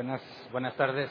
Buenas, 0.00 0.22
buenas 0.50 0.74
tardes. 0.76 1.10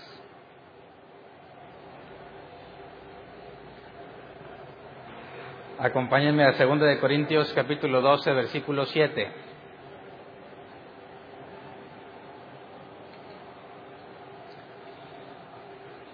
Acompáñenme 5.78 6.44
a 6.44 6.54
2 6.54 6.80
de 6.80 7.00
Corintios 7.00 7.54
capítulo 7.54 8.02
12, 8.02 8.34
versículo 8.34 8.88
7. 8.88 9.32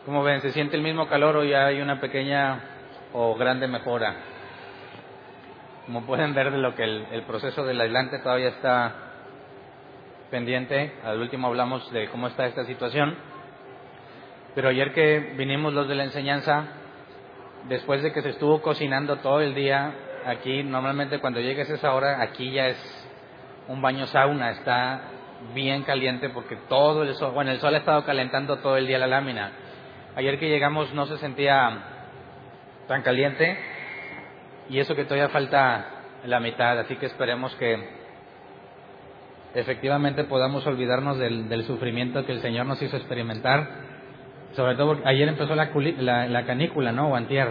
Como 0.06 0.22
ven, 0.24 0.42
se 0.42 0.52
siente 0.52 0.76
el 0.76 0.84
mismo 0.84 1.08
calor 1.08 1.38
o 1.38 1.46
ya 1.46 1.68
hay 1.68 1.80
una 1.80 2.02
pequeña 2.02 2.60
o 3.14 3.36
grande 3.36 3.70
mejora. 3.70 4.18
Como 5.86 6.06
pueden 6.06 6.34
ver 6.34 6.52
de 6.52 6.58
lo 6.58 6.76
que 6.76 6.84
el, 6.84 7.24
proceso 7.26 7.64
del 7.64 7.80
aislante 7.80 8.20
todavía 8.20 8.50
está 8.50 9.05
pendiente. 10.30 10.94
Al 11.04 11.20
último 11.20 11.48
hablamos 11.48 11.92
de 11.92 12.08
cómo 12.10 12.28
está 12.28 12.46
esta 12.46 12.66
situación. 12.66 13.16
Pero 14.54 14.70
ayer 14.70 14.94
que 14.94 15.34
vinimos 15.38 15.74
los 15.74 15.88
de 15.88 15.96
la 15.96 16.06
enseñanza, 16.06 16.66
después 17.68 18.02
de 18.02 18.14
que 18.14 18.22
se 18.22 18.30
estuvo 18.30 18.62
cocinando 18.62 19.18
todo 19.18 19.42
el 19.42 19.54
día, 19.54 19.94
aquí 20.26 20.64
normalmente 20.64 21.20
cuando 21.20 21.40
llegues 21.40 21.70
esa 21.70 21.94
hora, 21.94 22.22
aquí 22.22 22.52
ya 22.52 22.68
es 22.68 23.10
un 23.68 23.82
baño 23.82 24.06
sauna, 24.08 24.52
está 24.52 25.02
bien 25.54 25.84
caliente 25.84 26.30
porque 26.30 26.56
todo 26.70 27.04
el 27.04 27.14
sol, 27.16 27.34
bueno, 27.34 27.52
el 27.52 27.60
sol 27.60 27.76
ha 27.76 27.80
estado 27.80 28.06
calentando 28.06 28.58
todo 28.60 28.78
el 28.78 28.88
día 28.88 28.98
la 28.98 29.08
lámina. 29.08 29.52
Ayer 30.16 30.40
que 30.40 30.50
llegamos 30.50 30.94
no 30.94 31.06
se 31.06 31.18
sentía 31.18 31.78
tan 32.88 33.02
caliente 33.02 33.58
y 34.70 34.80
eso 34.80 34.96
que 34.96 35.04
todavía 35.04 35.30
falta 35.30 35.86
la 36.26 36.40
mitad, 36.40 36.80
así 36.80 36.96
que 36.96 37.08
esperemos 37.08 37.54
que 37.56 37.95
efectivamente 39.56 40.26
podamos 40.26 40.68
olvidarnos 40.68 41.18
del, 41.18 41.64
sufrimiento 41.64 42.26
que 42.26 42.34
el 42.34 42.42
Señor 42.42 42.66
nos 42.66 42.82
hizo 42.82 42.98
experimentar. 42.98 43.86
Sobre 44.54 44.76
todo 44.76 44.88
porque 44.88 45.08
ayer 45.08 45.28
empezó 45.28 45.56
la, 45.56 46.28
la, 46.28 46.46
canícula, 46.46 46.92
¿no? 46.92 47.10
O 47.10 47.16
antier. 47.16 47.48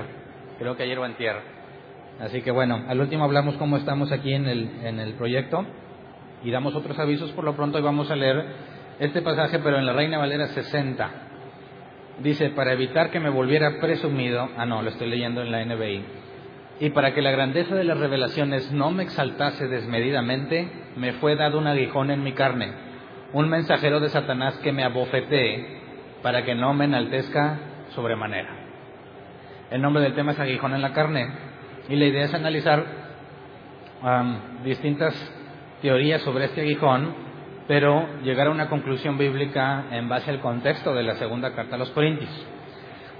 Creo 0.59 0.77
que 0.77 0.85
ayer 0.85 0.99
o 0.99 1.05
antier. 1.05 1.37
Así 2.21 2.43
que 2.43 2.51
bueno, 2.51 2.85
al 2.89 3.01
último 3.01 3.25
hablamos 3.25 3.57
cómo 3.57 3.77
estamos 3.77 4.13
aquí 4.13 4.33
en 4.33 4.47
el, 4.47 4.71
en 4.85 5.01
el 5.01 5.15
proyecto 5.15 5.67
y 6.45 6.51
damos 6.51 6.75
otros 6.75 6.99
avisos 6.99 7.33
por 7.33 7.45
lo 7.45 7.57
pronto 7.57 7.79
y 7.79 7.83
vamos 7.83 8.11
a 8.11 8.17
leer 8.17 8.45
este 9.01 9.23
pasaje, 9.23 9.59
pero 9.59 9.79
en 9.79 9.87
la 9.87 9.93
Reina 9.93 10.19
Valera 10.19 10.47
60. 10.49 11.11
Dice, 12.23 12.51
para 12.51 12.73
evitar 12.73 13.11
que 13.11 13.19
me 13.19 13.31
volviera 13.31 13.81
presumido, 13.81 14.49
ah 14.57 14.65
no, 14.65 14.83
lo 14.83 14.91
estoy 14.91 15.09
leyendo 15.09 15.43
en 15.43 15.51
la 15.51 15.65
NBI, 15.65 16.05
y 16.81 16.91
para 16.91 17.15
que 17.15 17.23
la 17.23 17.31
grandeza 17.31 17.75
de 17.75 17.85
las 17.85 17.99
revelaciones 17.99 18.73
no 18.73 18.91
me 18.91 19.05
exaltase 19.05 19.69
desmedidamente, 19.69 20.69
me 20.97 21.13
fue 21.15 21.37
dado 21.37 21.59
un 21.59 21.67
aguijón 21.67 22.11
en 22.11 22.23
mi 22.23 22.33
carne, 22.33 22.73
un 23.33 23.49
mensajero 23.49 24.01
de 24.01 24.09
Satanás 24.09 24.59
que 24.59 24.73
me 24.73 24.85
abofetee 24.85 25.83
para 26.23 26.45
que 26.45 26.55
no 26.55 26.75
me 26.75 26.87
enaltezca 26.87 27.59
sobremanera. 27.95 28.51
El 29.71 29.83
nombre 29.83 30.03
del 30.03 30.15
tema 30.15 30.33
es 30.33 30.41
aguijón 30.41 30.75
en 30.75 30.83
la 30.83 30.93
carne 30.93 31.29
y 31.89 31.97
la 31.97 32.07
idea 32.07 32.25
es 32.25 32.35
analizar 32.35 32.85
distintas 34.65 35.15
teorías 35.81 36.23
sobre 36.23 36.47
este 36.47 36.63
aguijón, 36.63 37.15
pero 37.67 38.07
llegar 38.23 38.49
a 38.49 38.51
una 38.51 38.69
conclusión 38.69 39.17
bíblica 39.17 39.85
en 39.91 40.09
base 40.09 40.31
al 40.31 40.41
contexto 40.41 40.95
de 40.95 41.03
la 41.03 41.15
segunda 41.15 41.55
carta 41.55 41.77
a 41.77 41.79
los 41.79 41.91
Corintios. 41.91 42.31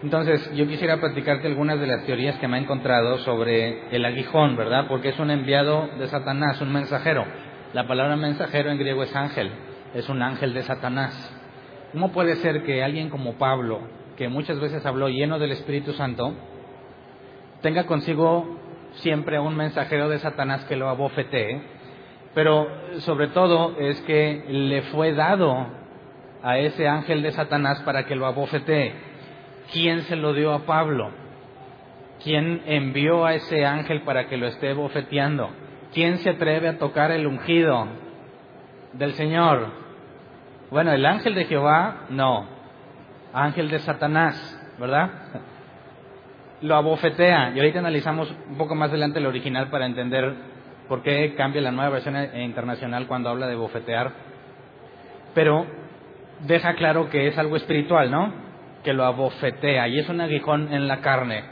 Entonces, 0.05 0.53
yo 0.55 0.69
quisiera 0.69 1.01
platicarte 1.01 1.47
algunas 1.47 1.81
de 1.81 1.87
las 1.87 2.05
teorías 2.05 2.37
que 2.37 2.47
me 2.47 2.59
he 2.59 2.61
encontrado 2.61 3.17
sobre 3.21 3.89
el 3.91 4.05
aguijón, 4.05 4.55
¿verdad? 4.55 4.85
Porque 4.87 5.09
es 5.09 5.19
un 5.19 5.31
enviado 5.31 5.89
de 5.99 6.09
Satanás, 6.09 6.61
un 6.61 6.75
mensajero. 6.75 7.25
La 7.73 7.87
palabra 7.87 8.15
mensajero 8.15 8.71
en 8.71 8.77
griego 8.77 9.03
es 9.03 9.17
ángel, 9.17 9.51
es 9.95 10.07
un 10.11 10.21
ángel 10.21 10.53
de 10.53 10.63
Satanás. 10.63 11.35
¿Cómo 11.93 12.13
puede 12.13 12.37
ser 12.37 12.65
que 12.65 12.85
alguien 12.85 13.09
como 13.09 13.39
Pablo, 13.39 13.81
que 14.19 14.29
muchas 14.29 14.61
veces 14.61 14.85
habló 14.85 15.09
lleno 15.09 15.39
del 15.39 15.53
Espíritu 15.53 15.95
Santo, 15.95 16.35
tenga 17.63 17.87
consigo 17.87 18.59
siempre 18.97 19.39
un 19.39 19.57
mensajero 19.57 20.11
de 20.11 20.19
Satanás 20.19 20.67
que 20.67 20.77
lo 20.77 20.91
abofetee? 20.91 21.63
Pero 22.35 22.69
sobre 22.99 23.29
todo 23.29 23.75
es 23.81 23.99
que 24.03 24.45
le 24.51 24.83
fue 24.83 25.15
dado 25.15 25.67
a 26.43 26.59
ese 26.59 26.89
ángel 26.89 27.23
de 27.23 27.33
Satanás 27.33 27.81
para 27.87 28.05
que 28.05 28.17
lo 28.17 28.27
abofetee 28.27 29.14
¿Quién 29.73 30.03
se 30.03 30.17
lo 30.17 30.33
dio 30.33 30.53
a 30.53 30.67
Pablo? 30.67 31.11
¿Quién 32.23 32.63
envió 32.67 33.27
a 33.27 33.35
ese 33.35 33.65
ángel 33.65 34.03
para 34.03 34.27
que 34.29 34.37
lo 34.37 34.47
esté 34.47 34.73
bofeteando? 34.73 35.51
¿Quién 35.93 36.19
se 36.19 36.31
atreve 36.31 36.69
a 36.69 36.79
tocar 36.79 37.11
el 37.11 37.27
ungido 37.27 37.87
del 38.93 39.13
Señor? 39.13 39.69
Bueno, 40.71 40.93
el 40.93 41.05
ángel 41.05 41.35
de 41.35 41.45
Jehová, 41.45 42.07
no. 42.09 42.47
Ángel 43.33 43.69
de 43.69 43.79
Satanás, 43.81 44.35
¿verdad? 44.79 45.11
Lo 46.63 46.77
abofetea. 46.77 47.53
Y 47.55 47.59
ahorita 47.59 47.81
analizamos 47.81 48.35
un 48.49 48.57
poco 48.57 48.75
más 48.75 48.91
adelante 48.91 49.19
el 49.19 49.27
original 49.27 49.69
para 49.69 49.87
entender 49.87 50.35
por 50.89 51.03
qué 51.03 51.35
cambia 51.35 51.61
la 51.61 51.73
nueva 51.73 51.91
versión 51.91 52.17
internacional 52.37 53.07
cuando 53.07 53.29
habla 53.29 53.47
de 53.47 53.55
bofetear. 53.55 54.13
Pero 55.35 55.67
deja 56.41 56.75
claro 56.75 57.11
que 57.11 57.29
es 57.29 57.37
algo 57.39 57.57
espiritual, 57.57 58.11
¿no? 58.11 58.44
Que 58.85 58.93
lo 58.93 59.05
abofetea 59.05 59.89
y 59.89 59.99
es 59.99 60.09
un 60.09 60.21
aguijón 60.21 60.73
en 60.73 60.87
la 60.87 61.01
carne. 61.01 61.43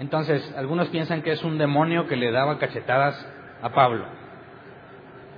Entonces, 0.00 0.54
algunos 0.56 0.88
piensan 0.88 1.22
que 1.22 1.32
es 1.32 1.44
un 1.44 1.58
demonio 1.58 2.08
que 2.08 2.16
le 2.16 2.32
daba 2.32 2.58
cachetadas 2.58 3.14
a 3.62 3.70
Pablo. 3.70 4.06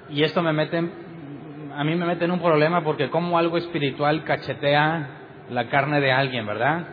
Y 0.08 0.22
esto 0.22 0.40
me 0.42 0.52
mete, 0.52 0.78
a 0.78 1.84
mí 1.84 1.94
me 1.96 2.06
mete 2.06 2.24
en 2.24 2.30
un 2.30 2.40
problema 2.40 2.84
porque 2.84 3.10
como 3.10 3.38
algo 3.38 3.58
espiritual 3.58 4.24
cachetea 4.24 5.18
la 5.50 5.68
carne 5.68 6.00
de 6.00 6.12
alguien, 6.12 6.46
¿verdad? 6.46 6.86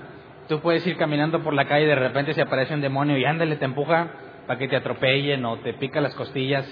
Tú 0.48 0.62
puedes 0.62 0.86
ir 0.88 0.98
caminando 0.98 1.44
por 1.44 1.54
la 1.54 1.66
calle 1.66 1.86
y 1.86 1.90
de 1.90 1.96
repente 1.96 2.34
se 2.34 2.42
aparece 2.42 2.74
un 2.74 2.82
demonio 2.82 3.18
y 3.18 3.26
ándale, 3.26 3.56
te 3.58 3.66
empuja 3.66 4.08
para 4.48 4.58
que 4.58 4.68
te 4.68 4.76
atropellen 4.76 5.46
o 5.46 5.58
te 5.58 5.74
pica 5.74 6.02
las 6.02 6.16
costillas. 6.16 6.66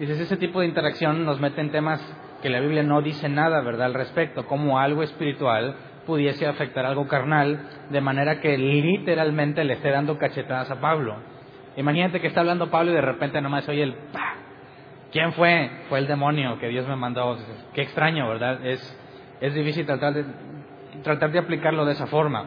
Dices, 0.00 0.18
ese 0.18 0.36
tipo 0.36 0.60
de 0.60 0.66
interacción 0.66 1.24
nos 1.24 1.40
mete 1.40 1.60
en 1.60 1.70
temas 1.70 2.00
que 2.42 2.50
la 2.50 2.58
Biblia 2.58 2.82
no 2.82 3.00
dice 3.02 3.28
nada, 3.28 3.60
¿verdad?, 3.60 3.86
al 3.86 3.94
respecto, 3.94 4.46
como 4.46 4.80
algo 4.80 5.04
espiritual 5.04 5.76
pudiese 6.06 6.46
afectar 6.46 6.86
algo 6.86 7.06
carnal, 7.06 7.68
de 7.90 8.00
manera 8.00 8.40
que 8.40 8.56
literalmente 8.56 9.64
le 9.64 9.74
esté 9.74 9.90
dando 9.90 10.18
cachetadas 10.18 10.70
a 10.70 10.80
Pablo. 10.80 11.16
Imagínate 11.76 12.20
que 12.20 12.28
está 12.28 12.40
hablando 12.40 12.70
Pablo 12.70 12.92
y 12.92 12.94
de 12.94 13.00
repente 13.00 13.40
nomás 13.40 13.68
oye 13.68 13.82
el 13.82 13.94
¡pah! 14.12 14.34
¿Quién 15.10 15.32
fue? 15.32 15.70
Fue 15.88 16.00
el 16.00 16.06
demonio 16.06 16.58
que 16.58 16.68
Dios 16.68 16.88
me 16.88 16.96
mandó. 16.96 17.36
Qué 17.72 17.82
extraño, 17.82 18.28
¿verdad? 18.28 18.64
Es, 18.66 18.80
es 19.40 19.54
difícil 19.54 19.86
tratar 19.86 20.12
de, 20.12 20.24
tratar 21.02 21.30
de 21.30 21.38
aplicarlo 21.38 21.84
de 21.84 21.92
esa 21.92 22.06
forma. 22.06 22.46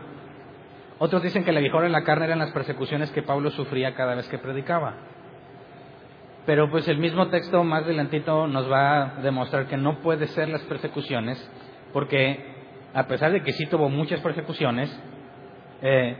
Otros 0.99 1.23
dicen 1.23 1.43
que 1.43 1.51
el 1.51 1.57
aguijón 1.57 1.85
en 1.85 1.91
la 1.91 2.03
carne 2.03 2.25
eran 2.25 2.39
las 2.39 2.51
persecuciones 2.51 3.11
que 3.11 3.21
Pablo 3.21 3.51
sufría 3.51 3.93
cada 3.95 4.15
vez 4.15 4.27
que 4.27 4.37
predicaba. 4.37 4.95
Pero 6.45 6.69
pues 6.69 6.87
el 6.87 6.97
mismo 6.97 7.27
texto 7.27 7.63
más 7.63 7.83
adelantito 7.83 8.47
nos 8.47 8.71
va 8.71 9.01
a 9.01 9.21
demostrar 9.21 9.67
que 9.67 9.77
no 9.77 9.99
puede 9.99 10.27
ser 10.27 10.49
las 10.49 10.61
persecuciones 10.63 11.37
porque 11.93 12.56
a 12.93 13.07
pesar 13.07 13.31
de 13.31 13.43
que 13.43 13.53
sí 13.53 13.65
tuvo 13.65 13.89
muchas 13.89 14.21
persecuciones, 14.21 14.89
eh, 15.81 16.17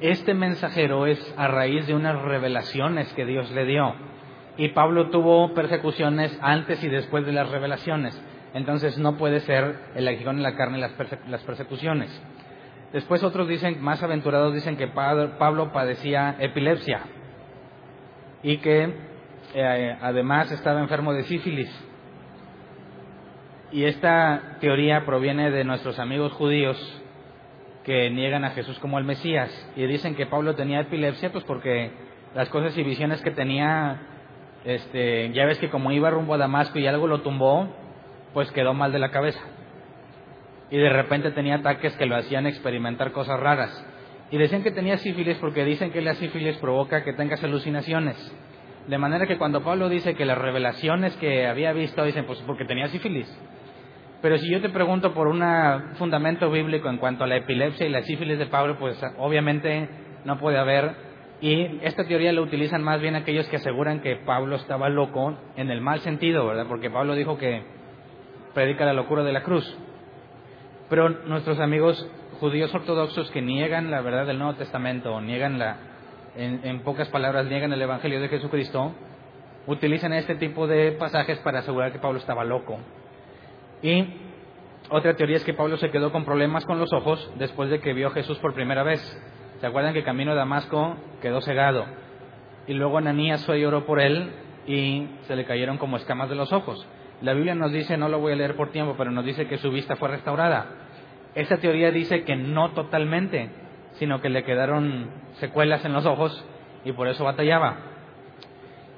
este 0.00 0.34
mensajero 0.34 1.06
es 1.06 1.34
a 1.36 1.48
raíz 1.48 1.86
de 1.86 1.94
unas 1.94 2.20
revelaciones 2.22 3.12
que 3.14 3.24
Dios 3.24 3.50
le 3.52 3.64
dio. 3.64 3.94
Y 4.56 4.70
Pablo 4.70 5.10
tuvo 5.10 5.54
persecuciones 5.54 6.36
antes 6.42 6.82
y 6.82 6.88
después 6.88 7.24
de 7.24 7.32
las 7.32 7.48
revelaciones. 7.48 8.20
Entonces 8.52 8.98
no 8.98 9.16
puede 9.16 9.40
ser 9.40 9.76
el 9.94 10.08
aguijón 10.08 10.36
en 10.36 10.42
la 10.42 10.56
carne 10.56 10.78
las, 10.78 10.92
las 11.28 11.42
persecuciones. 11.44 12.10
Después 12.92 13.22
otros 13.22 13.48
dicen, 13.48 13.80
más 13.80 14.02
aventurados 14.02 14.52
dicen 14.52 14.76
que 14.76 14.88
Pablo 14.88 15.72
padecía 15.72 16.36
epilepsia 16.40 17.02
y 18.42 18.58
que 18.58 18.92
eh, 19.54 19.96
además 20.00 20.50
estaba 20.50 20.80
enfermo 20.80 21.12
de 21.12 21.22
sífilis 21.24 21.70
y 23.72 23.84
esta 23.84 24.56
teoría 24.60 25.04
proviene 25.04 25.50
de 25.50 25.64
nuestros 25.64 25.98
amigos 25.98 26.32
judíos 26.32 27.02
que 27.84 28.10
niegan 28.10 28.44
a 28.44 28.50
Jesús 28.50 28.78
como 28.78 28.98
el 28.98 29.04
Mesías 29.04 29.50
y 29.76 29.86
dicen 29.86 30.14
que 30.14 30.26
Pablo 30.26 30.54
tenía 30.54 30.80
epilepsia 30.80 31.32
pues 31.32 31.44
porque 31.44 31.90
las 32.34 32.48
cosas 32.48 32.76
y 32.76 32.82
visiones 32.82 33.22
que 33.22 33.30
tenía 33.30 34.00
este, 34.64 35.32
ya 35.32 35.46
ves 35.46 35.58
que 35.58 35.70
como 35.70 35.90
iba 35.92 36.10
rumbo 36.10 36.34
a 36.34 36.38
Damasco 36.38 36.78
y 36.78 36.86
algo 36.86 37.06
lo 37.06 37.22
tumbó, 37.22 37.74
pues 38.34 38.50
quedó 38.52 38.74
mal 38.74 38.92
de 38.92 38.98
la 38.98 39.10
cabeza. 39.10 39.40
Y 40.70 40.76
de 40.76 40.90
repente 40.90 41.30
tenía 41.32 41.56
ataques 41.56 41.96
que 41.96 42.06
lo 42.06 42.16
hacían 42.16 42.46
experimentar 42.46 43.12
cosas 43.12 43.40
raras. 43.40 43.86
Y 44.30 44.38
decían 44.38 44.62
que 44.62 44.70
tenía 44.70 44.98
sífilis 44.98 45.38
porque 45.38 45.64
dicen 45.64 45.90
que 45.90 46.00
la 46.00 46.14
sífilis 46.14 46.56
provoca 46.58 47.02
que 47.02 47.12
tengas 47.12 47.42
alucinaciones. 47.42 48.16
De 48.86 48.98
manera 48.98 49.26
que 49.26 49.38
cuando 49.38 49.64
Pablo 49.64 49.88
dice 49.88 50.14
que 50.14 50.24
las 50.24 50.38
revelaciones 50.38 51.16
que 51.16 51.46
había 51.46 51.72
visto, 51.72 52.04
dicen, 52.04 52.26
pues 52.26 52.40
porque 52.46 52.64
tenía 52.64 52.86
sífilis. 52.88 53.28
Pero 54.22 54.36
si 54.38 54.50
yo 54.50 54.60
te 54.60 54.68
pregunto 54.68 55.14
por 55.14 55.28
un 55.28 55.42
fundamento 55.94 56.50
bíblico 56.50 56.90
en 56.90 56.98
cuanto 56.98 57.24
a 57.24 57.26
la 57.26 57.36
epilepsia 57.36 57.86
y 57.86 57.90
la 57.90 58.02
sífilis 58.02 58.38
de 58.38 58.46
Pablo, 58.46 58.78
pues 58.78 59.00
obviamente 59.18 59.88
no 60.24 60.38
puede 60.38 60.58
haber. 60.58 60.94
Y 61.40 61.80
esta 61.82 62.04
teoría 62.04 62.32
la 62.32 62.42
utilizan 62.42 62.82
más 62.82 63.00
bien 63.00 63.16
aquellos 63.16 63.48
que 63.48 63.56
aseguran 63.56 64.00
que 64.00 64.16
Pablo 64.16 64.56
estaba 64.56 64.90
loco 64.90 65.38
en 65.56 65.70
el 65.70 65.80
mal 65.80 66.00
sentido, 66.00 66.46
¿verdad? 66.46 66.66
Porque 66.68 66.90
Pablo 66.90 67.14
dijo 67.14 67.38
que 67.38 67.62
predica 68.52 68.84
la 68.84 68.92
locura 68.92 69.22
de 69.24 69.32
la 69.32 69.42
cruz. 69.42 69.78
Pero 70.90 71.08
nuestros 71.08 71.58
amigos 71.58 72.10
judíos 72.40 72.74
ortodoxos 72.74 73.30
que 73.30 73.40
niegan 73.40 73.90
la 73.90 74.02
verdad 74.02 74.26
del 74.26 74.38
Nuevo 74.38 74.54
Testamento, 74.54 75.14
o 75.14 75.20
niegan 75.20 75.58
la, 75.58 75.76
en, 76.36 76.80
pocas 76.80 77.08
palabras, 77.08 77.46
niegan 77.46 77.72
el 77.72 77.80
Evangelio 77.80 78.20
de 78.20 78.28
Jesucristo, 78.28 78.92
utilizan 79.66 80.12
este 80.12 80.34
tipo 80.34 80.66
de 80.66 80.92
pasajes 80.92 81.38
para 81.38 81.60
asegurar 81.60 81.92
que 81.92 81.98
Pablo 81.98 82.18
estaba 82.18 82.44
loco. 82.44 82.78
Y 83.82 84.04
otra 84.90 85.14
teoría 85.14 85.36
es 85.36 85.44
que 85.44 85.54
Pablo 85.54 85.76
se 85.76 85.90
quedó 85.90 86.12
con 86.12 86.24
problemas 86.24 86.64
con 86.66 86.78
los 86.78 86.92
ojos 86.92 87.30
después 87.36 87.70
de 87.70 87.80
que 87.80 87.92
vio 87.92 88.08
a 88.08 88.12
Jesús 88.12 88.38
por 88.38 88.54
primera 88.54 88.82
vez. 88.82 89.00
¿Se 89.60 89.66
acuerdan 89.66 89.94
que 89.94 90.02
camino 90.02 90.32
a 90.32 90.34
Damasco 90.34 90.96
quedó 91.20 91.40
cegado? 91.40 91.86
Y 92.66 92.74
luego 92.74 92.98
Ananías 92.98 93.44
fue 93.46 93.60
y 93.60 93.64
oró 93.64 93.86
por 93.86 94.00
él 94.00 94.32
y 94.66 95.08
se 95.22 95.36
le 95.36 95.44
cayeron 95.44 95.78
como 95.78 95.96
escamas 95.96 96.28
de 96.28 96.34
los 96.34 96.52
ojos. 96.52 96.86
La 97.22 97.34
Biblia 97.34 97.54
nos 97.54 97.72
dice, 97.72 97.96
no 97.96 98.08
lo 98.08 98.18
voy 98.18 98.32
a 98.32 98.36
leer 98.36 98.56
por 98.56 98.70
tiempo, 98.70 98.94
pero 98.96 99.10
nos 99.10 99.24
dice 99.24 99.46
que 99.46 99.58
su 99.58 99.70
vista 99.70 99.96
fue 99.96 100.08
restaurada. 100.08 100.66
Esa 101.34 101.58
teoría 101.58 101.90
dice 101.90 102.24
que 102.24 102.34
no 102.34 102.70
totalmente, 102.70 103.50
sino 103.92 104.20
que 104.20 104.30
le 104.30 104.44
quedaron 104.44 105.10
secuelas 105.34 105.84
en 105.84 105.92
los 105.92 106.06
ojos 106.06 106.44
y 106.84 106.92
por 106.92 107.08
eso 107.08 107.24
batallaba. 107.24 107.76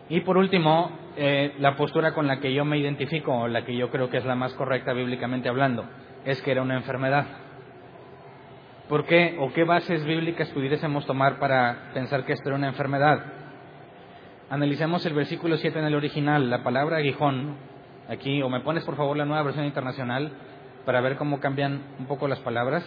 Y 0.09 0.21
por 0.21 0.37
último, 0.37 0.91
eh, 1.17 1.55
la 1.59 1.77
postura 1.77 2.15
con 2.15 2.27
la 2.27 2.41
que 2.41 2.53
yo 2.53 2.65
me 2.65 2.79
identifico, 2.79 3.33
o 3.33 3.49
la 3.49 3.65
que 3.65 3.77
yo 3.77 3.91
creo 3.91 4.09
que 4.09 4.19
es 4.19 4.25
la 4.25 4.35
más 4.35 4.55
correcta 4.55 4.93
bíblicamente 4.93 5.49
hablando, 5.49 5.85
es 6.25 6.41
que 6.43 6.53
era 6.53 6.63
una 6.63 6.77
enfermedad. 6.77 7.27
¿Por 8.89 9.05
qué 9.07 9.37
o 9.39 9.53
qué 9.53 9.65
bases 9.65 10.05
bíblicas 10.05 10.49
pudiésemos 10.51 11.07
tomar 11.07 11.39
para 11.39 11.93
pensar 11.95 12.25
que 12.25 12.33
esto 12.33 12.49
era 12.49 12.57
una 12.57 12.69
enfermedad? 12.69 13.25
Analicemos 14.51 15.07
el 15.07 15.15
versículo 15.15 15.57
7 15.57 15.79
en 15.79 15.87
el 15.87 15.95
original. 15.95 16.51
La 16.51 16.63
palabra 16.63 16.99
aguijón, 16.99 17.57
aquí, 18.09 18.43
o 18.43 18.51
me 18.51 18.61
pones 18.61 18.85
por 18.85 18.97
favor 18.97 19.17
la 19.17 19.25
nueva 19.25 19.45
versión 19.45 19.65
internacional 19.65 20.33
para 20.85 21.01
ver 21.01 21.17
cómo 21.17 21.41
cambian 21.41 21.81
un 21.99 22.07
poco 22.07 22.29
las 22.29 22.41
palabras. 22.41 22.85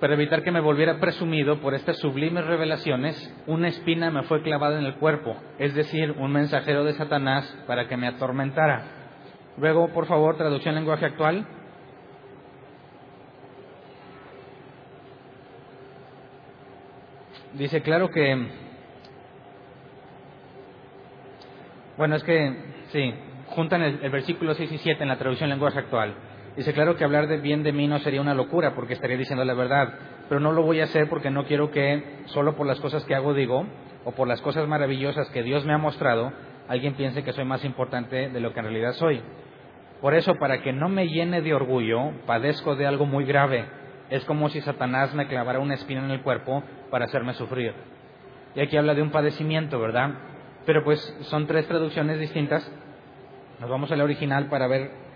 Para 0.00 0.14
evitar 0.14 0.44
que 0.44 0.52
me 0.52 0.60
volviera 0.60 1.00
presumido 1.00 1.60
por 1.60 1.74
estas 1.74 1.98
sublimes 1.98 2.46
revelaciones, 2.46 3.34
una 3.46 3.66
espina 3.66 4.10
me 4.12 4.22
fue 4.22 4.42
clavada 4.42 4.78
en 4.78 4.86
el 4.86 4.94
cuerpo, 4.94 5.36
es 5.58 5.74
decir, 5.74 6.12
un 6.12 6.30
mensajero 6.30 6.84
de 6.84 6.92
Satanás 6.92 7.44
para 7.66 7.88
que 7.88 7.96
me 7.96 8.06
atormentara. 8.06 8.98
Luego, 9.56 9.88
por 9.92 10.06
favor, 10.06 10.36
traducción 10.36 10.76
lenguaje 10.76 11.06
actual. 11.06 11.44
Dice, 17.54 17.82
claro 17.82 18.08
que... 18.10 18.46
Bueno, 21.96 22.14
es 22.14 22.22
que, 22.22 22.56
sí, 22.92 23.12
juntan 23.48 23.82
el, 23.82 24.10
versículo 24.10 24.54
6 24.54 24.70
y 24.70 24.78
7 24.78 25.02
en 25.02 25.08
la 25.08 25.18
traducción 25.18 25.50
lenguaje 25.50 25.80
actual. 25.80 26.14
Dice, 26.58 26.72
claro 26.72 26.96
que 26.96 27.04
hablar 27.04 27.28
de 27.28 27.36
bien 27.36 27.62
de 27.62 27.70
mí 27.70 27.86
no 27.86 28.00
sería 28.00 28.20
una 28.20 28.34
locura 28.34 28.74
porque 28.74 28.94
estaría 28.94 29.16
diciendo 29.16 29.44
la 29.44 29.54
verdad, 29.54 29.94
pero 30.28 30.40
no 30.40 30.50
lo 30.50 30.64
voy 30.64 30.80
a 30.80 30.84
hacer 30.84 31.08
porque 31.08 31.30
no 31.30 31.44
quiero 31.44 31.70
que 31.70 32.24
solo 32.26 32.56
por 32.56 32.66
las 32.66 32.80
cosas 32.80 33.04
que 33.04 33.14
hago 33.14 33.32
digo 33.32 33.64
o 34.04 34.10
por 34.10 34.26
las 34.26 34.40
cosas 34.40 34.66
maravillosas 34.66 35.30
que 35.30 35.44
Dios 35.44 35.64
me 35.64 35.72
ha 35.72 35.78
mostrado, 35.78 36.32
alguien 36.66 36.94
piense 36.94 37.22
que 37.22 37.32
soy 37.32 37.44
más 37.44 37.64
importante 37.64 38.28
de 38.28 38.40
lo 38.40 38.52
que 38.52 38.58
en 38.58 38.64
realidad 38.64 38.94
soy. 38.94 39.22
Por 40.00 40.14
eso, 40.14 40.34
para 40.34 40.60
que 40.60 40.72
no 40.72 40.88
me 40.88 41.06
llene 41.06 41.42
de 41.42 41.54
orgullo, 41.54 42.10
padezco 42.26 42.74
de 42.74 42.88
algo 42.88 43.06
muy 43.06 43.24
grave. 43.24 43.64
Es 44.10 44.24
como 44.24 44.48
si 44.48 44.60
Satanás 44.60 45.14
me 45.14 45.28
clavara 45.28 45.60
una 45.60 45.74
espina 45.74 46.04
en 46.04 46.10
el 46.10 46.22
cuerpo 46.22 46.64
para 46.90 47.04
hacerme 47.04 47.34
sufrir. 47.34 47.72
Y 48.56 48.60
aquí 48.60 48.76
habla 48.76 48.94
de 48.94 49.02
un 49.02 49.12
padecimiento, 49.12 49.78
¿verdad? 49.78 50.10
Pero 50.66 50.82
pues 50.82 50.98
son 51.20 51.46
tres 51.46 51.68
traducciones 51.68 52.18
distintas. 52.18 52.68
Nos 53.60 53.70
vamos 53.70 53.92
a 53.92 53.96
la 53.96 54.02
original 54.02 54.48
para 54.48 54.66
ver 54.66 55.06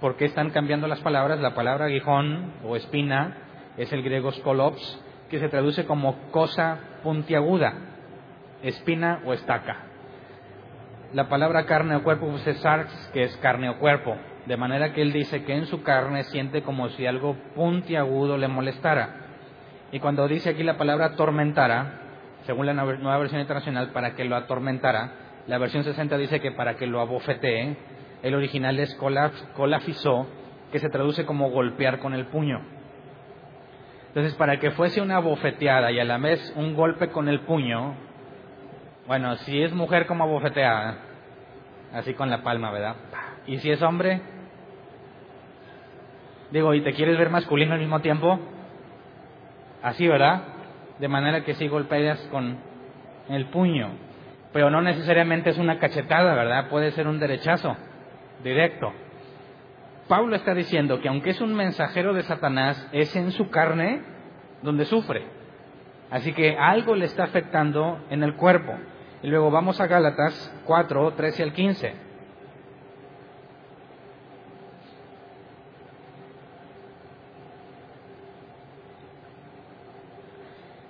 ¿Por 0.00 0.16
qué 0.16 0.24
están 0.24 0.48
cambiando 0.50 0.88
las 0.88 1.00
palabras? 1.00 1.40
La 1.40 1.54
palabra 1.54 1.84
aguijón 1.84 2.54
o 2.64 2.74
espina 2.74 3.36
es 3.76 3.92
el 3.92 4.02
griego 4.02 4.32
skolops, 4.32 5.04
que 5.28 5.38
se 5.38 5.50
traduce 5.50 5.84
como 5.84 6.30
cosa 6.30 6.78
puntiaguda, 7.02 7.74
espina 8.62 9.20
o 9.26 9.34
estaca. 9.34 9.76
La 11.12 11.28
palabra 11.28 11.66
carne 11.66 11.96
o 11.96 12.02
cuerpo 12.02 12.28
pues, 12.28 12.46
es 12.46 12.58
sarx, 12.60 13.10
que 13.12 13.24
es 13.24 13.36
carne 13.38 13.68
o 13.68 13.78
cuerpo, 13.78 14.16
de 14.46 14.56
manera 14.56 14.94
que 14.94 15.02
él 15.02 15.12
dice 15.12 15.44
que 15.44 15.54
en 15.54 15.66
su 15.66 15.82
carne 15.82 16.24
siente 16.24 16.62
como 16.62 16.88
si 16.90 17.06
algo 17.06 17.36
puntiagudo 17.54 18.38
le 18.38 18.48
molestara. 18.48 19.16
Y 19.92 20.00
cuando 20.00 20.26
dice 20.28 20.50
aquí 20.50 20.62
la 20.62 20.78
palabra 20.78 21.06
atormentara, 21.06 22.00
según 22.46 22.64
la 22.64 22.72
nueva 22.72 23.18
versión 23.18 23.42
internacional, 23.42 23.90
para 23.90 24.14
que 24.14 24.24
lo 24.24 24.36
atormentara, 24.36 25.12
la 25.46 25.58
versión 25.58 25.84
60 25.84 26.16
dice 26.16 26.40
que 26.40 26.52
para 26.52 26.76
que 26.76 26.86
lo 26.86 27.00
abofetee, 27.00 27.76
el 28.22 28.34
original 28.34 28.78
es 28.78 28.94
colafizó, 28.96 30.26
que 30.72 30.78
se 30.78 30.88
traduce 30.88 31.24
como 31.24 31.50
golpear 31.50 31.98
con 31.98 32.14
el 32.14 32.26
puño. 32.26 32.60
Entonces, 34.08 34.34
para 34.34 34.58
que 34.58 34.72
fuese 34.72 35.00
una 35.00 35.20
bofeteada 35.20 35.90
y 35.92 36.00
a 36.00 36.04
la 36.04 36.18
vez 36.18 36.52
un 36.56 36.74
golpe 36.74 37.08
con 37.10 37.28
el 37.28 37.40
puño, 37.40 37.94
bueno, 39.06 39.36
si 39.36 39.62
es 39.62 39.72
mujer 39.72 40.06
como 40.06 40.28
bofeteada, 40.28 40.98
así 41.92 42.14
con 42.14 42.30
la 42.30 42.42
palma, 42.42 42.70
¿verdad? 42.70 42.96
Y 43.46 43.58
si 43.58 43.70
es 43.70 43.80
hombre, 43.82 44.20
digo, 46.50 46.74
¿y 46.74 46.82
te 46.82 46.92
quieres 46.92 47.18
ver 47.18 47.30
masculino 47.30 47.74
al 47.74 47.80
mismo 47.80 48.00
tiempo? 48.00 48.38
Así, 49.82 50.06
¿verdad? 50.06 50.42
De 50.98 51.08
manera 51.08 51.44
que 51.44 51.54
sí 51.54 51.68
golpeas 51.68 52.20
con 52.30 52.58
el 53.28 53.46
puño, 53.46 53.90
pero 54.52 54.70
no 54.70 54.82
necesariamente 54.82 55.50
es 55.50 55.58
una 55.58 55.78
cachetada, 55.78 56.34
¿verdad? 56.34 56.68
Puede 56.68 56.90
ser 56.92 57.06
un 57.08 57.18
derechazo 57.18 57.76
directo. 58.42 58.92
Pablo 60.08 60.34
está 60.34 60.54
diciendo 60.54 61.00
que 61.00 61.08
aunque 61.08 61.30
es 61.30 61.40
un 61.40 61.54
mensajero 61.54 62.12
de 62.14 62.22
Satanás, 62.22 62.88
es 62.92 63.14
en 63.14 63.30
su 63.30 63.48
carne 63.48 64.02
donde 64.62 64.84
sufre. 64.84 65.24
Así 66.10 66.32
que 66.32 66.56
algo 66.56 66.96
le 66.96 67.04
está 67.04 67.24
afectando 67.24 68.04
en 68.10 68.22
el 68.22 68.34
cuerpo. 68.34 68.72
Y 69.22 69.28
luego 69.28 69.50
vamos 69.50 69.80
a 69.80 69.86
Gálatas 69.86 70.52
4, 70.66 71.12
13 71.12 71.42
al 71.44 71.52
15. 71.52 72.10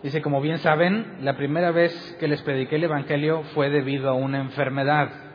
Dice, 0.02 0.22
como 0.22 0.40
bien 0.40 0.58
saben, 0.58 1.18
la 1.20 1.36
primera 1.36 1.72
vez 1.72 2.16
que 2.18 2.26
les 2.26 2.40
prediqué 2.40 2.76
el 2.76 2.84
Evangelio 2.84 3.42
fue 3.54 3.68
debido 3.68 4.08
a 4.08 4.14
una 4.14 4.40
enfermedad. 4.40 5.29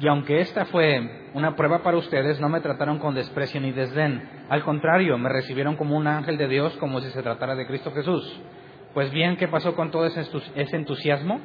Y 0.00 0.08
aunque 0.08 0.40
esta 0.40 0.64
fue 0.66 1.28
una 1.34 1.54
prueba 1.54 1.82
para 1.82 1.98
ustedes, 1.98 2.40
no 2.40 2.48
me 2.48 2.60
trataron 2.60 2.98
con 2.98 3.14
desprecio 3.14 3.60
ni 3.60 3.72
desdén. 3.72 4.26
Al 4.48 4.62
contrario, 4.64 5.18
me 5.18 5.28
recibieron 5.28 5.76
como 5.76 5.96
un 5.96 6.06
ángel 6.06 6.38
de 6.38 6.48
Dios, 6.48 6.74
como 6.78 7.00
si 7.00 7.10
se 7.10 7.22
tratara 7.22 7.54
de 7.54 7.66
Cristo 7.66 7.92
Jesús. 7.92 8.40
Pues 8.94 9.10
bien, 9.10 9.36
¿qué 9.36 9.48
pasó 9.48 9.74
con 9.74 9.90
todo 9.90 10.06
ese 10.06 10.76
entusiasmo? 10.76 11.40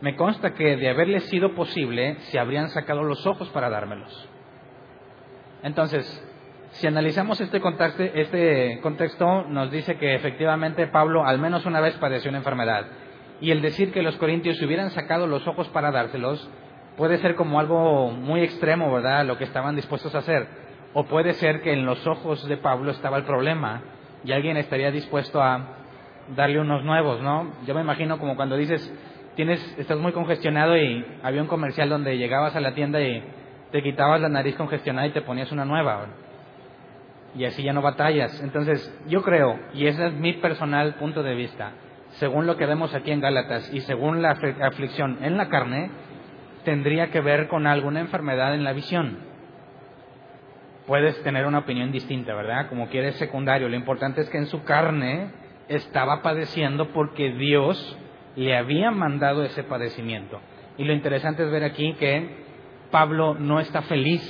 Me 0.00 0.16
consta 0.16 0.54
que 0.54 0.76
de 0.76 0.88
haberles 0.88 1.24
sido 1.28 1.54
posible, 1.54 2.16
se 2.30 2.38
habrían 2.38 2.70
sacado 2.70 3.02
los 3.02 3.26
ojos 3.26 3.48
para 3.50 3.70
dármelos. 3.70 4.28
Entonces, 5.62 6.04
si 6.72 6.86
analizamos 6.86 7.40
este 7.40 7.60
contexto, 7.60 8.02
este 8.02 8.80
contexto, 8.80 9.44
nos 9.44 9.70
dice 9.70 9.96
que 9.96 10.14
efectivamente 10.14 10.86
Pablo 10.86 11.24
al 11.24 11.38
menos 11.38 11.66
una 11.66 11.80
vez 11.80 11.94
padeció 11.98 12.30
una 12.30 12.38
enfermedad. 12.38 12.86
Y 13.40 13.50
el 13.50 13.60
decir 13.60 13.92
que 13.92 14.02
los 14.02 14.16
corintios 14.16 14.60
hubieran 14.62 14.90
sacado 14.90 15.26
los 15.26 15.46
ojos 15.46 15.68
para 15.68 15.90
dárselos 15.90 16.48
puede 16.96 17.18
ser 17.18 17.34
como 17.34 17.58
algo 17.60 18.10
muy 18.10 18.42
extremo, 18.42 18.92
¿verdad? 18.92 19.24
Lo 19.24 19.38
que 19.38 19.44
estaban 19.44 19.76
dispuestos 19.76 20.14
a 20.14 20.18
hacer. 20.18 20.46
O 20.94 21.04
puede 21.04 21.32
ser 21.34 21.62
que 21.62 21.72
en 21.72 21.86
los 21.86 22.06
ojos 22.06 22.46
de 22.46 22.56
Pablo 22.56 22.90
estaba 22.90 23.16
el 23.16 23.24
problema 23.24 23.82
y 24.24 24.32
alguien 24.32 24.56
estaría 24.56 24.90
dispuesto 24.90 25.42
a 25.42 25.76
darle 26.36 26.60
unos 26.60 26.84
nuevos, 26.84 27.20
¿no? 27.22 27.52
Yo 27.66 27.74
me 27.74 27.80
imagino 27.80 28.18
como 28.18 28.36
cuando 28.36 28.56
dices, 28.56 28.92
tienes, 29.34 29.78
estás 29.78 29.98
muy 29.98 30.12
congestionado 30.12 30.76
y 30.76 31.04
había 31.22 31.42
un 31.42 31.48
comercial 31.48 31.88
donde 31.88 32.18
llegabas 32.18 32.54
a 32.56 32.60
la 32.60 32.74
tienda 32.74 33.00
y 33.00 33.22
te 33.70 33.82
quitabas 33.82 34.20
la 34.20 34.28
nariz 34.28 34.54
congestionada 34.56 35.06
y 35.06 35.12
te 35.12 35.22
ponías 35.22 35.50
una 35.50 35.64
nueva. 35.64 36.06
Y 37.34 37.46
así 37.46 37.62
ya 37.62 37.72
no 37.72 37.80
batallas. 37.80 38.42
Entonces, 38.42 38.94
yo 39.08 39.22
creo, 39.22 39.58
y 39.72 39.86
ese 39.86 40.08
es 40.08 40.12
mi 40.12 40.34
personal 40.34 40.94
punto 40.96 41.22
de 41.22 41.34
vista, 41.34 41.72
según 42.12 42.46
lo 42.46 42.56
que 42.58 42.66
vemos 42.66 42.94
aquí 42.94 43.10
en 43.10 43.22
Gálatas 43.22 43.72
y 43.72 43.80
según 43.80 44.20
la 44.20 44.36
aflicción 44.60 45.18
en 45.22 45.38
la 45.38 45.48
carne, 45.48 45.90
tendría 46.64 47.10
que 47.10 47.20
ver 47.20 47.48
con 47.48 47.66
alguna 47.66 48.00
enfermedad 48.00 48.54
en 48.54 48.64
la 48.64 48.72
visión. 48.72 49.18
Puedes 50.86 51.22
tener 51.22 51.46
una 51.46 51.58
opinión 51.58 51.92
distinta, 51.92 52.34
¿verdad? 52.34 52.68
Como 52.68 52.88
quieres 52.88 53.16
secundario. 53.16 53.68
Lo 53.68 53.76
importante 53.76 54.20
es 54.20 54.30
que 54.30 54.38
en 54.38 54.46
su 54.46 54.64
carne 54.64 55.30
estaba 55.68 56.22
padeciendo 56.22 56.88
porque 56.88 57.32
Dios 57.32 57.98
le 58.36 58.56
había 58.56 58.90
mandado 58.90 59.44
ese 59.44 59.62
padecimiento. 59.62 60.40
Y 60.78 60.84
lo 60.84 60.92
interesante 60.92 61.44
es 61.44 61.50
ver 61.50 61.64
aquí 61.64 61.94
que 61.94 62.42
Pablo 62.90 63.34
no 63.34 63.60
está 63.60 63.82
feliz 63.82 64.22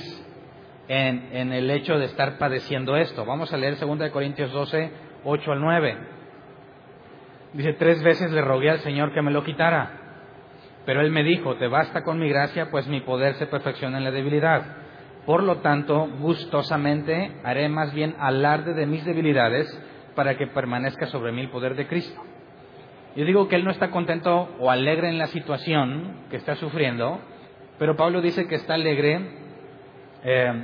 en, 0.87 1.51
el 1.53 1.69
hecho 1.69 1.97
de 1.97 2.05
estar 2.05 2.37
padeciendo 2.37 2.95
esto. 2.97 3.25
Vamos 3.25 3.53
a 3.53 3.57
leer 3.57 3.77
2 3.79 4.09
Corintios 4.11 4.51
12, 4.51 4.91
8 5.23 5.51
al 5.51 5.61
9. 5.61 5.97
Dice, 7.53 7.73
tres 7.73 8.01
veces 8.03 8.31
le 8.31 8.41
rogué 8.41 8.71
al 8.71 8.79
Señor 8.79 9.13
que 9.13 9.21
me 9.21 9.31
lo 9.31 9.43
quitara, 9.43 10.02
pero 10.85 11.01
Él 11.01 11.11
me 11.11 11.23
dijo, 11.23 11.55
te 11.55 11.67
basta 11.67 12.03
con 12.03 12.19
mi 12.19 12.29
gracia, 12.29 12.69
pues 12.69 12.87
mi 12.87 13.01
poder 13.01 13.35
se 13.35 13.47
perfecciona 13.47 13.97
en 13.97 14.03
la 14.03 14.11
debilidad. 14.11 14.63
Por 15.25 15.43
lo 15.43 15.57
tanto, 15.57 16.09
gustosamente 16.19 17.31
haré 17.43 17.69
más 17.69 17.93
bien 17.93 18.15
alarde 18.19 18.73
de 18.73 18.85
mis 18.85 19.05
debilidades 19.05 19.67
para 20.15 20.35
que 20.37 20.47
permanezca 20.47 21.07
sobre 21.07 21.31
mí 21.31 21.41
el 21.41 21.49
poder 21.49 21.75
de 21.75 21.87
Cristo. 21.87 22.21
Yo 23.15 23.25
digo 23.25 23.47
que 23.47 23.55
Él 23.55 23.63
no 23.63 23.71
está 23.71 23.91
contento 23.91 24.49
o 24.59 24.69
alegre 24.69 25.07
en 25.07 25.17
la 25.17 25.27
situación 25.27 26.25
que 26.29 26.37
está 26.37 26.55
sufriendo, 26.55 27.19
pero 27.79 27.95
Pablo 27.95 28.21
dice 28.21 28.47
que 28.47 28.55
está 28.55 28.73
alegre 28.73 29.21
eh, 30.23 30.63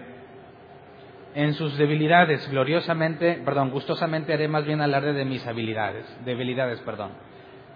en 1.36 1.54
sus 1.54 1.78
debilidades, 1.78 2.50
gloriosamente, 2.50 3.42
perdón, 3.46 3.70
gustosamente 3.70 4.34
haré 4.34 4.48
más 4.48 4.66
bien 4.66 4.82
alarde 4.82 5.14
de 5.14 5.26
mis 5.26 5.46
habilidades, 5.46 6.06
debilidades, 6.26 6.80
perdón. 6.82 7.12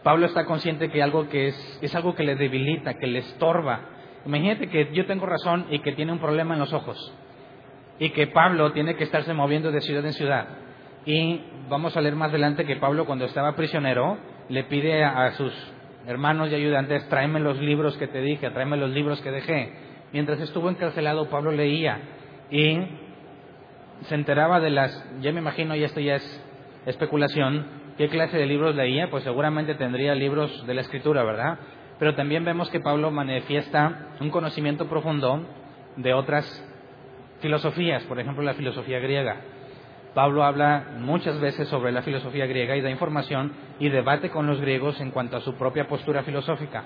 Pablo 0.04 0.26
está 0.26 0.46
consciente 0.46 0.90
que 0.90 1.02
algo 1.02 1.30
que 1.30 1.48
es, 1.48 1.80
es 1.82 1.96
algo 1.96 2.14
que 2.14 2.24
le 2.24 2.36
debilita, 2.36 2.96
que 2.96 3.08
le 3.08 3.20
estorba. 3.20 3.82
Imagínate 4.26 4.68
que 4.68 4.90
yo 4.94 5.06
tengo 5.06 5.26
razón 5.26 5.68
y 5.70 5.80
que 5.80 5.94
tiene 5.94 6.12
un 6.12 6.20
problema 6.20 6.54
en 6.54 6.60
los 6.60 6.74
ojos. 6.74 6.98
Y 8.00 8.10
que 8.10 8.28
Pablo 8.28 8.72
tiene 8.74 8.96
que 8.96 9.06
estarse 9.06 9.34
moviendo 9.34 9.72
de 9.72 9.82
ciudad 9.82 10.06
en 10.06 10.14
ciudad. 10.14 10.48
Y 11.06 11.42
vamos 11.70 11.96
a 11.96 12.02
leer 12.02 12.16
más 12.16 12.30
adelante 12.30 12.66
que 12.66 12.76
Pablo 12.78 13.06
cuando 13.06 13.26
estaba 13.26 13.56
prisionero 13.56 14.18
le 14.50 14.64
pide 14.66 15.04
a, 15.04 15.32
sus 15.32 15.54
hermanos 16.06 16.52
y 16.52 16.56
ayudantes, 16.56 17.08
tráeme 17.08 17.40
los 17.40 17.58
libros 17.60 17.98
que 17.98 18.08
te 18.08 18.22
dije, 18.22 18.50
tráeme 18.50 18.78
los 18.78 18.92
libros 18.92 19.22
que 19.22 19.32
dejé. 19.32 19.72
Mientras 20.12 20.40
estuvo 20.42 20.70
encarcelado, 20.70 21.30
Pablo 21.30 21.52
leía 21.52 22.00
y 22.52 22.78
se 24.02 24.16
enteraba 24.16 24.60
de 24.60 24.70
las, 24.70 25.22
ya 25.22 25.32
me 25.32 25.40
imagino, 25.40 25.76
y 25.76 25.84
esto 25.84 26.00
ya 26.00 26.16
es 26.16 26.46
especulación, 26.86 27.83
qué 27.98 28.10
clase 28.10 28.38
de 28.38 28.46
libros 28.46 28.76
leía, 28.76 29.10
pues 29.10 29.24
seguramente 29.24 29.76
tendría 29.76 30.16
libros 30.16 30.66
de 30.66 30.74
la 30.74 30.82
escritura, 30.82 31.24
¿verdad? 31.24 31.60
Pero 32.00 32.16
también 32.16 32.44
vemos 32.44 32.70
que 32.70 32.80
Pablo 32.80 33.12
manifiesta 33.12 34.16
un 34.20 34.30
conocimiento 34.30 34.88
profundo 34.88 35.46
de 35.96 36.14
otras 36.14 36.46
filosofías, 37.42 38.04
por 38.04 38.20
ejemplo 38.20 38.44
la 38.44 38.54
filosofía 38.54 39.00
griega. 39.00 39.38
Pablo 40.14 40.44
habla 40.44 40.96
muchas 41.00 41.40
veces 41.40 41.68
sobre 41.70 41.92
la 41.92 42.04
filosofía 42.04 42.46
griega 42.46 42.76
y 42.76 42.82
da 42.82 42.90
información 42.90 43.54
y 43.80 43.90
debate 43.90 44.30
con 44.30 44.46
los 44.46 44.62
griegos 44.62 45.02
en 45.02 45.12
cuanto 45.12 45.38
a 45.38 45.42
su 45.42 45.56
propia 45.56 45.88
postura 45.88 46.24
filosófica. 46.24 46.84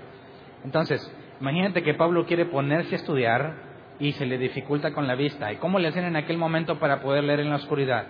Entonces, 0.64 1.02
imagínate 1.42 1.84
que 1.84 1.94
Pablo 1.94 2.26
quiere 2.26 2.46
ponerse 2.46 2.96
a 2.96 2.98
estudiar 2.98 3.68
y 4.00 4.14
se 4.14 4.26
le 4.26 4.38
dificulta 4.38 4.94
con 4.94 5.08
la 5.08 5.16
vista. 5.16 5.52
¿Y 5.52 5.58
cómo 5.58 5.80
le 5.80 5.90
hacen 5.90 6.06
en 6.06 6.16
aquel 6.16 6.38
momento 6.38 6.80
para 6.80 7.02
poder 7.02 7.24
leer 7.24 7.42
en 7.42 7.50
la 7.50 7.58
oscuridad? 7.58 8.06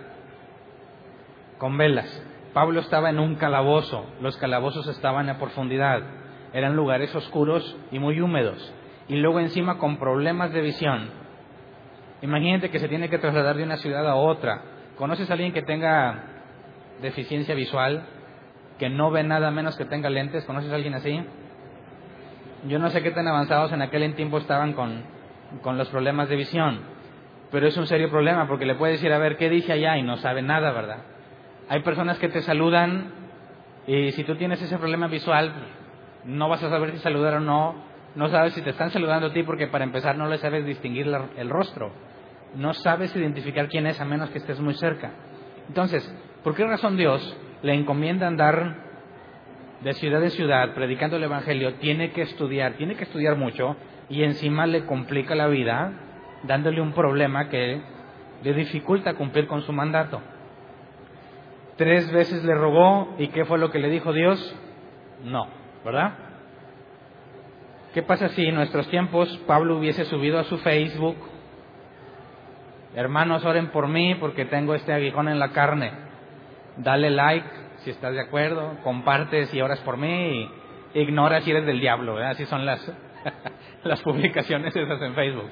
Con 1.58 1.78
velas. 1.78 2.24
Pablo 2.58 2.80
estaba 2.80 3.12
en 3.12 3.20
un 3.20 3.36
calabozo, 3.36 4.08
los 4.20 4.36
calabozos 4.38 4.88
estaban 4.88 5.30
a 5.30 5.38
profundidad, 5.38 6.02
eran 6.54 6.76
lugares 6.76 7.14
oscuros 7.14 7.78
y 7.92 8.00
muy 8.00 8.20
húmedos, 8.20 8.74
y 9.08 9.18
luego 9.18 9.40
encima 9.40 9.78
con 9.78 10.00
problemas 10.00 10.52
de 10.54 10.62
visión. 10.62 11.08
Imagínate 12.24 12.72
que 12.72 12.80
se 12.80 12.88
tiene 12.90 13.12
que 13.12 13.20
trasladar 13.20 13.58
de 13.58 13.64
una 13.64 13.78
ciudad 13.78 14.10
a 14.10 14.16
otra. 14.16 14.64
¿Conoces 14.98 15.30
a 15.30 15.34
alguien 15.34 15.54
que 15.54 15.62
tenga 15.62 16.24
deficiencia 17.00 17.54
visual, 17.54 18.08
que 18.80 18.90
no 18.90 19.12
ve 19.12 19.22
nada 19.22 19.52
menos 19.52 19.78
que 19.78 19.86
tenga 19.86 20.10
lentes? 20.10 20.44
¿Conoces 20.46 20.72
a 20.72 20.76
alguien 20.78 20.96
así? 20.96 21.24
Yo 22.68 22.80
no 22.80 22.90
sé 22.90 23.04
qué 23.04 23.12
tan 23.12 23.28
avanzados 23.28 23.72
en 23.72 23.84
aquel 23.84 24.16
tiempo 24.16 24.40
estaban 24.40 24.74
con, 24.74 25.04
con 25.62 25.78
los 25.78 25.90
problemas 25.90 26.28
de 26.28 26.38
visión. 26.38 26.80
Pero 27.52 27.68
es 27.68 27.78
un 27.78 27.86
serio 27.86 28.10
problema 28.10 28.48
porque 28.48 28.66
le 28.66 28.74
puedes 28.74 29.00
decir, 29.00 29.14
a 29.14 29.20
ver, 29.20 29.38
¿qué 29.38 29.48
dice 29.48 29.74
allá? 29.74 29.96
Y 30.00 30.02
no 30.02 30.18
sabe 30.18 30.42
nada, 30.42 30.72
¿verdad? 30.72 31.17
Hay 31.70 31.82
personas 31.82 32.18
que 32.18 32.30
te 32.30 32.42
saludan 32.44 33.12
y 33.88 34.12
si 34.14 34.24
tú 34.24 34.36
tienes 34.36 34.62
ese 34.62 34.78
problema 34.78 35.08
visual, 35.08 35.54
no 36.24 36.48
vas 36.48 36.64
a 36.64 36.70
saber 36.70 36.92
si 36.92 37.00
saludar 37.00 37.36
o 37.36 37.40
no. 37.42 37.76
No 38.16 38.30
sabes 38.30 38.54
si 38.54 38.62
te 38.62 38.70
están 38.70 38.90
saludando 38.90 39.28
a 39.28 39.34
ti 39.34 39.44
porque 39.44 39.68
para 39.68 39.84
empezar 39.84 40.18
no 40.18 40.28
le 40.28 40.38
sabes 40.38 40.66
distinguir 40.66 41.08
el 41.38 41.50
rostro. 41.50 41.92
No 42.56 42.74
sabes 42.74 43.14
identificar 43.16 43.68
quién 43.68 43.86
es 43.86 44.00
a 44.00 44.06
menos 44.06 44.30
que 44.30 44.38
estés 44.38 44.62
muy 44.62 44.76
cerca. 44.76 45.12
Entonces, 45.68 46.10
¿por 46.42 46.56
qué 46.56 46.66
razón 46.66 46.96
Dios 46.96 47.38
le 47.62 47.74
encomienda 47.74 48.28
andar 48.28 48.78
de 49.82 49.94
ciudad 49.94 50.24
en 50.24 50.32
ciudad 50.32 50.74
predicando 50.74 51.18
el 51.18 51.24
Evangelio? 51.24 51.74
Tiene 51.76 52.12
que 52.12 52.22
estudiar, 52.22 52.74
tiene 52.74 52.96
que 52.96 53.04
estudiar 53.04 53.36
mucho 53.36 53.76
y 54.10 54.24
encima 54.24 54.66
le 54.68 54.86
complica 54.86 55.36
la 55.36 55.48
vida 55.48 55.92
dándole 56.44 56.80
un 56.80 56.94
problema 56.94 57.50
que 57.50 57.82
le 58.42 58.54
dificulta 58.54 59.16
cumplir 59.16 59.48
con 59.48 59.62
su 59.64 59.74
mandato. 59.74 60.22
Tres 61.78 62.12
veces 62.12 62.44
le 62.44 62.56
rogó 62.56 63.16
y 63.20 63.28
¿qué 63.28 63.46
fue 63.46 63.60
lo 63.60 63.70
que 63.70 63.80
le 63.80 63.90
dijo 63.90 64.12
Dios? 64.12 64.56
No, 65.24 65.48
¿verdad? 65.86 66.14
¿Qué 67.94 68.02
pasa 68.02 68.30
si 68.30 68.46
en 68.46 68.56
nuestros 68.56 68.88
tiempos 68.90 69.36
Pablo 69.48 69.78
hubiese 69.78 70.06
subido 70.06 70.40
a 70.40 70.44
su 70.46 70.58
Facebook, 70.58 71.18
hermanos 72.96 73.46
oren 73.46 73.68
por 73.68 73.88
mí 73.88 74.16
porque 74.16 74.46
tengo 74.46 74.76
este 74.76 74.92
aguijón 74.92 75.30
en 75.30 75.40
la 75.40 75.50
carne, 75.50 75.92
dale 76.78 77.12
like 77.12 77.48
si 77.78 77.92
estás 77.92 78.14
de 78.14 78.22
acuerdo, 78.22 78.78
comparte 78.84 79.46
si 79.46 79.62
oras 79.62 79.80
por 79.82 79.98
mí, 79.98 80.50
y 80.94 81.00
ignora 81.00 81.42
si 81.42 81.52
eres 81.52 81.66
del 81.66 81.80
diablo, 81.80 82.18
así 82.18 82.46
son 82.46 82.66
las, 82.66 82.92
las 83.84 84.02
publicaciones 84.02 84.76
esas 84.76 85.02
en 85.02 85.14
Facebook. 85.14 85.52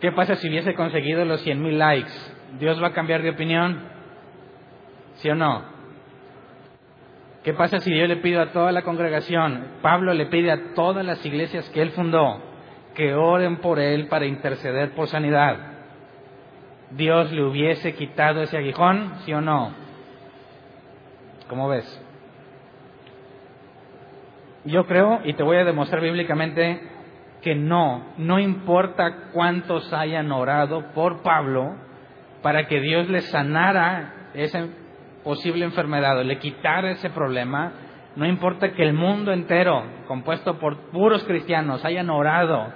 ¿Qué 0.00 0.12
pasa 0.12 0.36
si 0.36 0.48
hubiese 0.48 0.74
conseguido 0.74 1.24
los 1.24 1.44
100.000 1.44 1.72
likes? 1.72 2.12
¿Dios 2.58 2.82
va 2.82 2.88
a 2.88 2.92
cambiar 2.92 3.22
de 3.22 3.30
opinión? 3.30 3.93
¿Sí 5.24 5.30
o 5.30 5.34
no? 5.34 5.62
¿Qué 7.44 7.54
pasa 7.54 7.78
si 7.78 7.98
yo 7.98 8.06
le 8.06 8.16
pido 8.16 8.42
a 8.42 8.52
toda 8.52 8.72
la 8.72 8.82
congregación, 8.82 9.78
Pablo 9.80 10.12
le 10.12 10.26
pide 10.26 10.52
a 10.52 10.74
todas 10.74 11.02
las 11.02 11.24
iglesias 11.24 11.66
que 11.70 11.80
él 11.80 11.92
fundó, 11.92 12.42
que 12.94 13.14
oren 13.14 13.56
por 13.56 13.78
él 13.78 14.08
para 14.08 14.26
interceder 14.26 14.90
por 14.90 15.08
sanidad? 15.08 15.56
¿Dios 16.90 17.32
le 17.32 17.42
hubiese 17.42 17.94
quitado 17.94 18.42
ese 18.42 18.58
aguijón? 18.58 19.14
¿Sí 19.24 19.32
o 19.32 19.40
no? 19.40 19.72
¿Cómo 21.48 21.68
ves? 21.68 21.86
Yo 24.66 24.86
creo, 24.86 25.22
y 25.24 25.32
te 25.32 25.42
voy 25.42 25.56
a 25.56 25.64
demostrar 25.64 26.02
bíblicamente, 26.02 26.82
que 27.40 27.54
no, 27.54 28.12
no 28.18 28.38
importa 28.38 29.30
cuántos 29.32 29.90
hayan 29.94 30.30
orado 30.32 30.92
por 30.92 31.22
Pablo 31.22 31.76
para 32.42 32.66
que 32.66 32.78
Dios 32.80 33.08
le 33.08 33.22
sanara 33.22 34.30
esa 34.34 34.66
posible 35.24 35.64
enfermedad 35.64 36.18
o 36.18 36.22
le 36.22 36.38
quitara 36.38 36.92
ese 36.92 37.10
problema, 37.10 37.72
no 38.16 38.26
importa 38.26 38.72
que 38.72 38.82
el 38.82 38.92
mundo 38.92 39.32
entero, 39.32 39.82
compuesto 40.06 40.58
por 40.58 40.90
puros 40.90 41.24
cristianos, 41.24 41.84
hayan 41.84 42.10
orado 42.10 42.72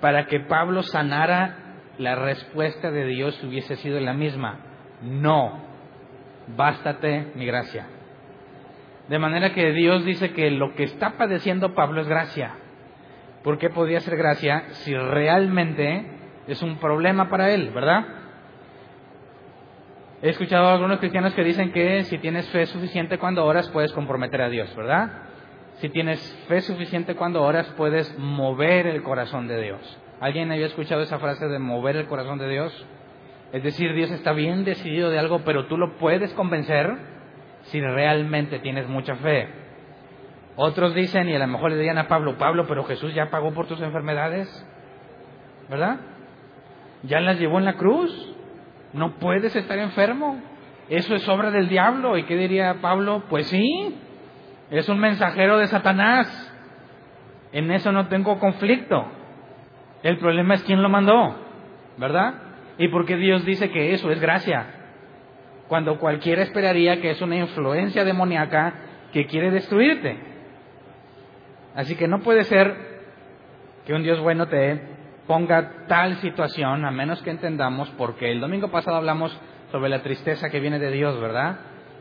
para 0.00 0.26
que 0.26 0.40
Pablo 0.40 0.82
sanara, 0.82 1.62
la 1.98 2.14
respuesta 2.14 2.90
de 2.90 3.04
Dios 3.06 3.42
hubiese 3.44 3.76
sido 3.76 4.00
la 4.00 4.12
misma. 4.12 4.58
No, 5.02 5.62
bástate 6.56 7.32
mi 7.34 7.46
gracia. 7.46 7.86
De 9.08 9.18
manera 9.18 9.54
que 9.54 9.72
Dios 9.72 10.04
dice 10.04 10.32
que 10.32 10.50
lo 10.50 10.74
que 10.74 10.82
está 10.84 11.16
padeciendo 11.16 11.74
Pablo 11.74 12.00
es 12.00 12.08
gracia. 12.08 12.54
¿Por 13.44 13.58
qué 13.58 13.70
podría 13.70 14.00
ser 14.00 14.16
gracia 14.16 14.64
si 14.70 14.94
realmente 14.94 16.04
es 16.48 16.60
un 16.62 16.78
problema 16.78 17.28
para 17.28 17.50
él, 17.50 17.70
verdad? 17.70 18.04
He 20.22 20.30
escuchado 20.30 20.68
a 20.68 20.72
algunos 20.74 20.98
cristianos 20.98 21.34
que 21.34 21.44
dicen 21.44 21.72
que 21.72 22.04
si 22.04 22.16
tienes 22.18 22.48
fe 22.50 22.64
suficiente 22.66 23.18
cuando 23.18 23.44
oras 23.44 23.68
puedes 23.68 23.92
comprometer 23.92 24.40
a 24.40 24.48
Dios, 24.48 24.74
¿verdad? 24.74 25.10
Si 25.76 25.90
tienes 25.90 26.18
fe 26.48 26.62
suficiente 26.62 27.14
cuando 27.14 27.42
oras 27.42 27.66
puedes 27.76 28.18
mover 28.18 28.86
el 28.86 29.02
corazón 29.02 29.46
de 29.46 29.60
Dios. 29.60 29.98
¿Alguien 30.20 30.50
había 30.50 30.66
escuchado 30.66 31.02
esa 31.02 31.18
frase 31.18 31.46
de 31.48 31.58
mover 31.58 31.96
el 31.96 32.06
corazón 32.06 32.38
de 32.38 32.48
Dios? 32.48 32.86
Es 33.52 33.62
decir, 33.62 33.92
Dios 33.92 34.10
está 34.10 34.32
bien 34.32 34.64
decidido 34.64 35.10
de 35.10 35.18
algo, 35.18 35.40
pero 35.44 35.66
tú 35.66 35.76
lo 35.76 35.98
puedes 35.98 36.32
convencer 36.32 36.96
si 37.64 37.80
realmente 37.82 38.58
tienes 38.60 38.88
mucha 38.88 39.16
fe. 39.16 39.48
Otros 40.56 40.94
dicen, 40.94 41.28
y 41.28 41.34
a 41.34 41.38
lo 41.38 41.46
mejor 41.46 41.70
le 41.70 41.76
dirían 41.76 41.98
a 41.98 42.08
Pablo, 42.08 42.38
Pablo, 42.38 42.66
pero 42.66 42.84
Jesús 42.84 43.14
ya 43.14 43.28
pagó 43.28 43.52
por 43.52 43.66
tus 43.66 43.82
enfermedades, 43.82 44.48
¿verdad? 45.68 46.00
Ya 47.02 47.20
las 47.20 47.38
llevó 47.38 47.58
en 47.58 47.66
la 47.66 47.74
cruz, 47.74 48.35
no 48.96 49.18
puedes 49.18 49.54
estar 49.54 49.78
enfermo, 49.78 50.40
eso 50.88 51.14
es 51.14 51.28
obra 51.28 51.50
del 51.50 51.68
diablo. 51.68 52.16
¿Y 52.16 52.24
qué 52.24 52.36
diría 52.36 52.80
Pablo? 52.80 53.24
Pues 53.28 53.46
sí, 53.48 53.94
Es 54.70 54.88
un 54.88 54.98
mensajero 54.98 55.58
de 55.58 55.68
Satanás. 55.68 56.52
En 57.52 57.70
eso 57.70 57.92
no 57.92 58.08
tengo 58.08 58.38
conflicto. 58.38 59.06
El 60.02 60.18
problema 60.18 60.54
es 60.54 60.64
quién 60.64 60.82
lo 60.82 60.88
mandó, 60.88 61.36
¿verdad? 61.98 62.34
Y 62.78 62.88
por 62.88 63.06
qué 63.06 63.16
Dios 63.16 63.44
dice 63.44 63.70
que 63.70 63.92
eso 63.92 64.10
es 64.10 64.20
gracia. 64.20 64.66
Cuando 65.68 65.98
cualquiera 65.98 66.42
esperaría 66.42 67.00
que 67.00 67.10
es 67.10 67.22
una 67.22 67.36
influencia 67.36 68.04
demoníaca 68.04 68.74
que 69.12 69.26
quiere 69.26 69.50
destruirte. 69.50 70.18
Así 71.74 71.94
que 71.96 72.08
no 72.08 72.20
puede 72.20 72.44
ser 72.44 72.74
que 73.86 73.94
un 73.94 74.02
Dios 74.02 74.20
bueno 74.20 74.46
te 74.48 74.95
ponga 75.26 75.86
tal 75.88 76.16
situación, 76.20 76.84
a 76.84 76.90
menos 76.90 77.22
que 77.22 77.30
entendamos, 77.30 77.88
porque 77.98 78.30
el 78.30 78.40
domingo 78.40 78.70
pasado 78.70 78.96
hablamos 78.96 79.36
sobre 79.70 79.88
la 79.88 80.02
tristeza 80.02 80.50
que 80.50 80.60
viene 80.60 80.78
de 80.78 80.90
Dios, 80.90 81.20
¿verdad? 81.20 81.58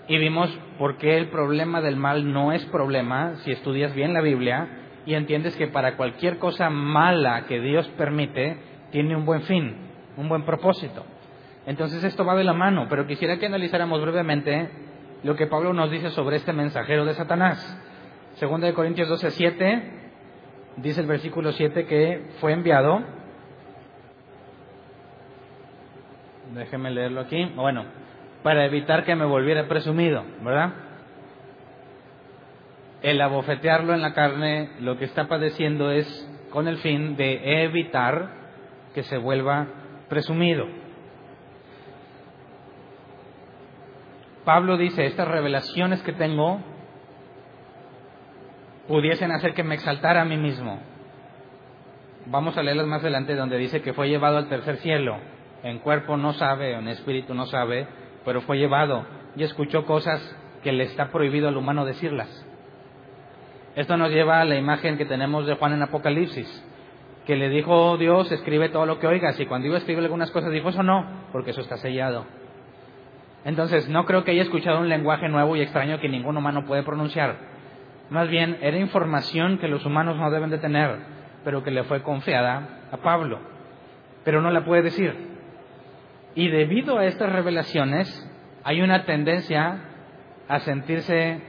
Y 0.08 0.18
vimos 0.18 0.50
por 0.78 0.98
qué 0.98 1.18
el 1.18 1.30
problema 1.30 1.82
del 1.82 1.96
mal 1.96 2.32
no 2.32 2.52
es 2.52 2.64
problema 2.66 3.36
si 3.38 3.52
estudias 3.52 3.94
bien 3.96 4.14
la 4.14 4.22
Biblia 4.22 4.68
y 5.06 5.16
entiendes 5.16 5.56
que 5.56 5.68
para 5.68 5.98
cualquier 5.98 6.38
cosa 6.38 6.70
mala 6.70 7.46
que 7.48 7.60
Dios 7.60 7.88
permite, 7.98 8.58
tiene 8.92 9.16
un 9.16 9.26
buen 9.26 9.42
fin, 9.44 9.76
un 10.18 10.30
buen 10.30 10.44
propósito. 10.46 11.06
Entonces 11.66 12.04
esto 12.04 12.24
va 12.26 12.36
de 12.36 12.44
la 12.44 12.54
mano, 12.54 12.86
pero 12.90 13.08
quisiera 13.08 13.38
que 13.38 13.48
analizáramos 13.48 14.02
brevemente 14.02 14.70
lo 15.24 15.36
que 15.36 15.48
Pablo 15.48 15.74
nos 15.74 15.90
dice 15.90 16.12
sobre 16.12 16.36
este 16.36 16.54
mensajero 16.54 17.06
de 17.06 17.16
Satanás. 17.16 17.58
Segunda 18.36 18.68
de 18.68 18.74
Corintios 18.74 19.10
12, 19.10 19.32
7, 19.32 19.84
dice 20.78 21.02
el 21.02 21.08
versículo 21.08 21.52
7 21.52 21.86
que 21.86 22.28
fue 22.40 22.54
enviado. 22.54 23.02
Déjeme 26.56 26.90
leerlo 26.90 27.20
aquí. 27.20 27.44
Bueno, 27.56 27.84
para 28.42 28.66
evitar 28.66 29.04
que 29.04 29.14
me 29.16 29.26
volviera 29.26 29.68
presumido, 29.68 30.24
¿verdad? 30.42 30.74
El 33.02 33.20
abofetearlo 33.20 33.94
en 33.94 34.02
la 34.02 34.14
carne 34.14 34.72
lo 34.80 34.98
que 34.98 35.04
está 35.04 35.28
padeciendo 35.28 35.92
es 35.92 36.08
con 36.52 36.70
el 36.70 36.78
fin 36.78 37.18
de 37.18 37.64
evitar 37.66 38.30
que 38.94 39.04
se 39.04 39.18
vuelva 39.18 39.68
presumido. 40.08 40.66
Pablo 44.46 44.78
dice, 44.78 45.08
estas 45.08 45.28
revelaciones 45.28 46.02
que 46.04 46.14
tengo 46.14 46.62
pudiesen 48.88 49.32
hacer 49.32 49.54
que 49.54 49.64
me 49.64 49.76
exaltara 49.76 50.22
a 50.22 50.26
mí 50.26 50.38
mismo. 50.38 50.80
Vamos 52.28 52.58
a 52.58 52.64
leerlas 52.64 52.88
más 52.88 53.02
adelante 53.02 53.36
donde 53.36 53.58
dice 53.58 53.82
que 53.82 53.94
fue 53.94 54.08
llevado 54.08 54.38
al 54.38 54.48
tercer 54.48 54.78
cielo. 54.78 55.35
En 55.66 55.80
cuerpo 55.80 56.16
no 56.16 56.34
sabe, 56.34 56.74
en 56.76 56.88
espíritu 56.88 57.34
no 57.34 57.48
sabe, 57.48 57.88
pero 58.24 58.42
fue 58.42 58.60
llevado 58.60 59.04
y 59.36 59.42
escuchó 59.42 59.84
cosas 59.88 60.22
que 60.62 60.72
le 60.72 60.84
está 60.84 61.10
prohibido 61.10 61.48
al 61.48 61.58
humano 61.58 61.86
decirlas. 61.86 62.30
Esto 63.76 63.98
nos 63.98 64.12
lleva 64.12 64.42
a 64.42 64.46
la 64.46 64.58
imagen 64.58 64.96
que 64.96 65.06
tenemos 65.06 65.48
de 65.48 65.56
Juan 65.56 65.74
en 65.74 65.82
Apocalipsis, 65.82 66.48
que 67.26 67.36
le 67.36 67.50
dijo 67.50 67.98
Dios, 67.98 68.32
escribe 68.32 68.70
todo 68.70 68.86
lo 68.86 69.00
que 69.00 69.08
oigas, 69.08 69.40
y 69.40 69.48
cuando 69.48 69.66
iba 69.66 69.74
a 69.74 69.80
escribir 69.80 70.04
algunas 70.04 70.30
cosas 70.30 70.52
dijo 70.52 70.70
eso 70.70 70.84
no, 70.84 71.04
porque 71.32 71.50
eso 71.50 71.62
está 71.62 71.78
sellado. 71.78 72.28
Entonces, 73.44 73.90
no 73.90 74.06
creo 74.06 74.24
que 74.24 74.34
haya 74.34 74.44
escuchado 74.44 74.80
un 74.82 74.88
lenguaje 74.88 75.30
nuevo 75.30 75.56
y 75.56 75.62
extraño 75.62 76.00
que 76.00 76.10
ningún 76.10 76.38
humano 76.38 76.66
puede 76.68 76.84
pronunciar. 76.84 77.38
Más 78.12 78.30
bien, 78.30 78.60
era 78.62 78.78
información 78.78 79.58
que 79.58 79.68
los 79.68 79.84
humanos 79.84 80.16
no 80.18 80.30
deben 80.30 80.52
de 80.52 80.60
tener, 80.60 80.96
pero 81.44 81.64
que 81.64 81.72
le 81.72 81.86
fue 81.86 82.04
confiada 82.04 82.88
a 82.92 82.98
Pablo. 82.98 83.40
Pero 84.24 84.44
no 84.44 84.52
la 84.52 84.64
puede 84.64 84.84
decir. 84.84 85.35
Y 86.36 86.50
debido 86.50 86.98
a 86.98 87.06
estas 87.06 87.32
revelaciones, 87.32 88.32
hay 88.64 88.82
una 88.82 89.06
tendencia 89.06 89.80
a 90.48 90.60
sentirse 90.60 91.42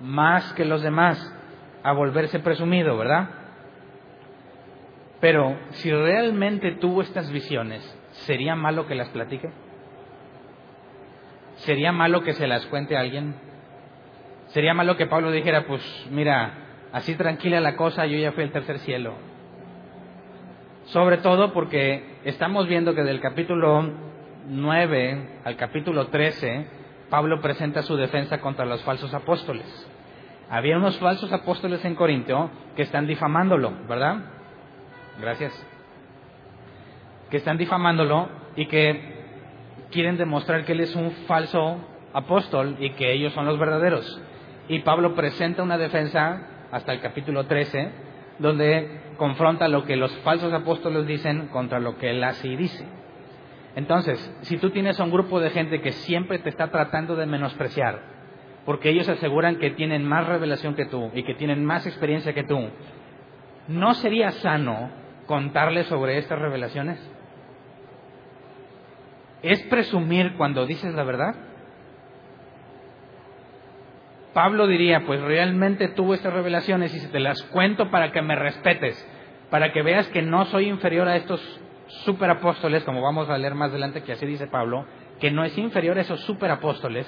más 0.00 0.52
que 0.54 0.64
los 0.64 0.82
demás, 0.82 1.18
a 1.82 1.92
volverse 1.92 2.38
presumido, 2.38 2.96
¿verdad? 2.96 3.28
Pero 5.20 5.58
si 5.70 5.90
realmente 5.90 6.72
tuvo 6.72 7.02
estas 7.02 7.30
visiones, 7.30 7.82
¿sería 8.26 8.54
malo 8.54 8.86
que 8.86 8.94
las 8.94 9.08
platique? 9.10 9.50
¿Sería 11.56 11.92
malo 11.92 12.22
que 12.22 12.32
se 12.32 12.46
las 12.46 12.64
cuente 12.66 12.96
a 12.96 13.00
alguien? 13.00 13.34
Sería 14.48 14.74
malo 14.74 14.96
que 14.96 15.06
Pablo 15.06 15.30
dijera, 15.30 15.66
pues 15.66 15.82
mira, 16.10 16.54
así 16.92 17.16
tranquila 17.16 17.60
la 17.60 17.76
cosa, 17.76 18.06
yo 18.06 18.16
ya 18.16 18.32
fui 18.32 18.44
al 18.44 18.52
tercer 18.52 18.78
cielo. 18.78 19.14
Sobre 20.84 21.18
todo 21.18 21.52
porque 21.52 22.18
estamos 22.24 22.66
viendo 22.66 22.94
que 22.94 23.02
del 23.02 23.20
capítulo 23.20 24.09
9 24.50 25.40
al 25.44 25.56
capítulo 25.56 26.08
13, 26.08 26.66
Pablo 27.08 27.40
presenta 27.40 27.82
su 27.82 27.96
defensa 27.96 28.40
contra 28.40 28.64
los 28.64 28.82
falsos 28.82 29.14
apóstoles. 29.14 29.66
Había 30.50 30.76
unos 30.76 30.98
falsos 30.98 31.32
apóstoles 31.32 31.84
en 31.84 31.94
Corinto 31.94 32.50
que 32.74 32.82
están 32.82 33.06
difamándolo, 33.06 33.72
¿verdad? 33.88 34.16
Gracias. 35.20 35.52
Que 37.30 37.36
están 37.36 37.58
difamándolo 37.58 38.28
y 38.56 38.66
que 38.66 39.20
quieren 39.92 40.16
demostrar 40.16 40.64
que 40.64 40.72
él 40.72 40.80
es 40.80 40.96
un 40.96 41.12
falso 41.28 41.78
apóstol 42.12 42.76
y 42.80 42.90
que 42.90 43.12
ellos 43.12 43.32
son 43.32 43.46
los 43.46 43.58
verdaderos. 43.58 44.20
Y 44.68 44.80
Pablo 44.80 45.14
presenta 45.14 45.62
una 45.62 45.78
defensa 45.78 46.42
hasta 46.72 46.92
el 46.92 47.00
capítulo 47.00 47.46
13, 47.46 47.90
donde 48.40 49.00
confronta 49.16 49.68
lo 49.68 49.84
que 49.84 49.94
los 49.94 50.12
falsos 50.18 50.52
apóstoles 50.52 51.06
dicen 51.06 51.48
contra 51.48 51.78
lo 51.78 51.98
que 51.98 52.10
él 52.10 52.24
y 52.42 52.56
dice. 52.56 52.99
Entonces, 53.76 54.18
si 54.42 54.58
tú 54.58 54.70
tienes 54.70 54.98
a 54.98 55.04
un 55.04 55.10
grupo 55.10 55.40
de 55.40 55.50
gente 55.50 55.80
que 55.80 55.92
siempre 55.92 56.38
te 56.38 56.48
está 56.48 56.68
tratando 56.70 57.14
de 57.16 57.26
menospreciar, 57.26 58.00
porque 58.64 58.90
ellos 58.90 59.08
aseguran 59.08 59.56
que 59.56 59.70
tienen 59.70 60.04
más 60.04 60.26
revelación 60.26 60.74
que 60.74 60.86
tú 60.86 61.10
y 61.14 61.22
que 61.22 61.34
tienen 61.34 61.64
más 61.64 61.86
experiencia 61.86 62.32
que 62.32 62.44
tú, 62.44 62.68
¿no 63.68 63.94
sería 63.94 64.32
sano 64.32 64.90
contarles 65.26 65.86
sobre 65.86 66.18
estas 66.18 66.38
revelaciones? 66.38 66.98
¿Es 69.42 69.62
presumir 69.64 70.34
cuando 70.36 70.66
dices 70.66 70.94
la 70.94 71.04
verdad? 71.04 71.34
Pablo 74.34 74.66
diría, 74.66 75.00
pues 75.06 75.20
realmente 75.20 75.88
tuvo 75.88 76.14
estas 76.14 76.32
revelaciones 76.32 76.94
y 76.94 77.00
si 77.00 77.08
te 77.08 77.20
las 77.20 77.42
cuento 77.44 77.90
para 77.90 78.12
que 78.12 78.22
me 78.22 78.36
respetes, 78.36 79.08
para 79.50 79.72
que 79.72 79.82
veas 79.82 80.06
que 80.08 80.22
no 80.22 80.44
soy 80.46 80.68
inferior 80.68 81.08
a 81.08 81.16
estos 81.16 81.40
superapóstoles, 82.04 82.84
como 82.84 83.02
vamos 83.02 83.28
a 83.28 83.38
leer 83.38 83.54
más 83.54 83.70
adelante 83.70 84.02
que 84.02 84.12
así 84.12 84.26
dice 84.26 84.46
Pablo, 84.46 84.86
que 85.18 85.30
no 85.30 85.44
es 85.44 85.56
inferior 85.58 85.98
a 85.98 86.02
esos 86.02 86.20
superapóstoles, 86.20 87.06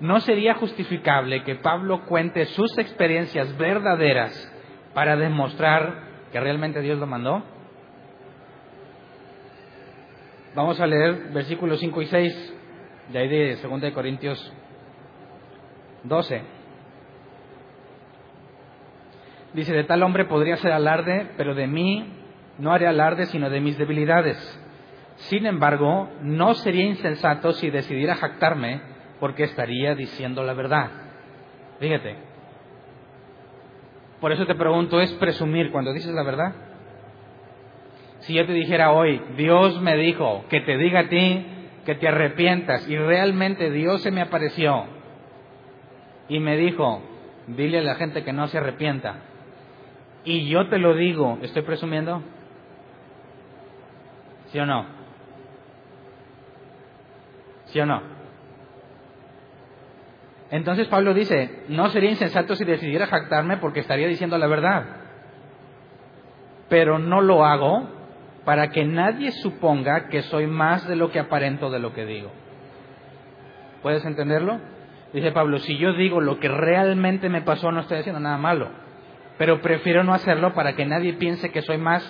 ¿no 0.00 0.20
sería 0.20 0.54
justificable 0.54 1.42
que 1.42 1.56
Pablo 1.56 2.04
cuente 2.06 2.46
sus 2.46 2.76
experiencias 2.78 3.56
verdaderas 3.58 4.54
para 4.94 5.16
demostrar 5.16 6.28
que 6.32 6.40
realmente 6.40 6.80
Dios 6.80 6.98
lo 6.98 7.06
mandó? 7.06 7.42
Vamos 10.54 10.80
a 10.80 10.86
leer 10.86 11.30
versículos 11.32 11.78
5 11.80 12.02
y 12.02 12.06
6 12.06 12.54
de 13.12 13.18
ahí 13.18 13.28
de 13.28 13.56
2 13.56 13.80
de 13.80 13.92
Corintios 13.92 14.52
12. 16.04 16.42
Dice, 19.54 19.72
de 19.72 19.84
tal 19.84 20.02
hombre 20.02 20.26
podría 20.26 20.56
ser 20.56 20.72
alarde, 20.72 21.30
pero 21.36 21.54
de 21.54 21.66
mí 21.66 22.17
no 22.58 22.72
haré 22.72 22.86
alarde 22.86 23.26
sino 23.26 23.50
de 23.50 23.60
mis 23.60 23.78
debilidades. 23.78 24.36
Sin 25.16 25.46
embargo, 25.46 26.08
no 26.22 26.54
sería 26.54 26.84
insensato 26.84 27.52
si 27.52 27.70
decidiera 27.70 28.14
jactarme 28.14 28.80
porque 29.20 29.44
estaría 29.44 29.94
diciendo 29.94 30.44
la 30.44 30.54
verdad. 30.54 30.90
Fíjate. 31.80 32.16
Por 34.20 34.32
eso 34.32 34.46
te 34.46 34.54
pregunto, 34.54 35.00
¿es 35.00 35.12
presumir 35.14 35.70
cuando 35.70 35.92
dices 35.92 36.12
la 36.12 36.22
verdad? 36.22 36.54
Si 38.20 38.34
yo 38.34 38.46
te 38.46 38.52
dijera 38.52 38.92
hoy, 38.92 39.22
Dios 39.36 39.80
me 39.80 39.96
dijo 39.96 40.44
que 40.48 40.60
te 40.60 40.76
diga 40.76 41.00
a 41.00 41.08
ti 41.08 41.46
que 41.84 41.94
te 41.94 42.08
arrepientas 42.08 42.88
y 42.88 42.96
realmente 42.96 43.70
Dios 43.70 44.02
se 44.02 44.10
me 44.10 44.20
apareció 44.20 44.84
y 46.28 46.40
me 46.40 46.56
dijo, 46.56 47.02
dile 47.46 47.78
a 47.78 47.82
la 47.82 47.94
gente 47.94 48.24
que 48.24 48.32
no 48.32 48.46
se 48.48 48.58
arrepienta. 48.58 49.22
Y 50.24 50.48
yo 50.48 50.68
te 50.68 50.78
lo 50.78 50.94
digo, 50.94 51.38
¿estoy 51.42 51.62
presumiendo? 51.62 52.22
¿Sí 54.50 54.58
o 54.58 54.66
no? 54.66 54.86
¿Sí 57.66 57.80
o 57.80 57.86
no? 57.86 58.02
Entonces 60.50 60.88
Pablo 60.88 61.12
dice, 61.12 61.64
no 61.68 61.90
sería 61.90 62.10
insensato 62.10 62.54
si 62.54 62.64
decidiera 62.64 63.06
jactarme 63.06 63.58
porque 63.58 63.80
estaría 63.80 64.08
diciendo 64.08 64.38
la 64.38 64.46
verdad. 64.46 64.84
Pero 66.68 66.98
no 66.98 67.20
lo 67.20 67.44
hago 67.44 67.88
para 68.44 68.70
que 68.70 68.84
nadie 68.86 69.30
suponga 69.32 70.08
que 70.08 70.22
soy 70.22 70.46
más 70.46 70.88
de 70.88 70.96
lo 70.96 71.10
que 71.10 71.18
aparento 71.18 71.70
de 71.70 71.78
lo 71.78 71.92
que 71.92 72.06
digo. 72.06 72.30
¿Puedes 73.82 74.04
entenderlo? 74.06 74.58
Dice 75.12 75.32
Pablo, 75.32 75.58
si 75.58 75.76
yo 75.76 75.92
digo 75.92 76.20
lo 76.20 76.38
que 76.38 76.48
realmente 76.48 77.28
me 77.28 77.42
pasó, 77.42 77.70
no 77.70 77.80
estoy 77.80 77.98
haciendo 77.98 78.20
nada 78.20 78.38
malo, 78.38 78.70
pero 79.36 79.60
prefiero 79.60 80.02
no 80.02 80.14
hacerlo 80.14 80.54
para 80.54 80.74
que 80.74 80.86
nadie 80.86 81.14
piense 81.14 81.50
que 81.50 81.62
soy 81.62 81.78
más 81.78 82.02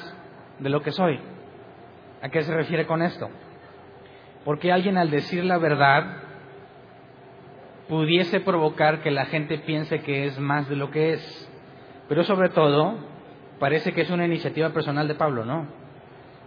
de 0.60 0.68
lo 0.70 0.82
que 0.82 0.92
soy. 0.92 1.20
¿A 2.22 2.28
qué 2.30 2.42
se 2.42 2.54
refiere 2.54 2.86
con 2.86 3.02
esto? 3.02 3.28
Porque 4.44 4.72
alguien 4.72 4.96
al 4.96 5.10
decir 5.10 5.44
la 5.44 5.58
verdad 5.58 6.22
pudiese 7.88 8.40
provocar 8.40 9.00
que 9.00 9.10
la 9.10 9.26
gente 9.26 9.58
piense 9.58 10.00
que 10.00 10.26
es 10.26 10.38
más 10.38 10.68
de 10.68 10.76
lo 10.76 10.90
que 10.90 11.14
es. 11.14 11.50
Pero 12.08 12.24
sobre 12.24 12.48
todo, 12.50 12.96
parece 13.58 13.92
que 13.92 14.02
es 14.02 14.10
una 14.10 14.26
iniciativa 14.26 14.70
personal 14.70 15.08
de 15.08 15.14
Pablo, 15.14 15.44
¿no? 15.44 15.66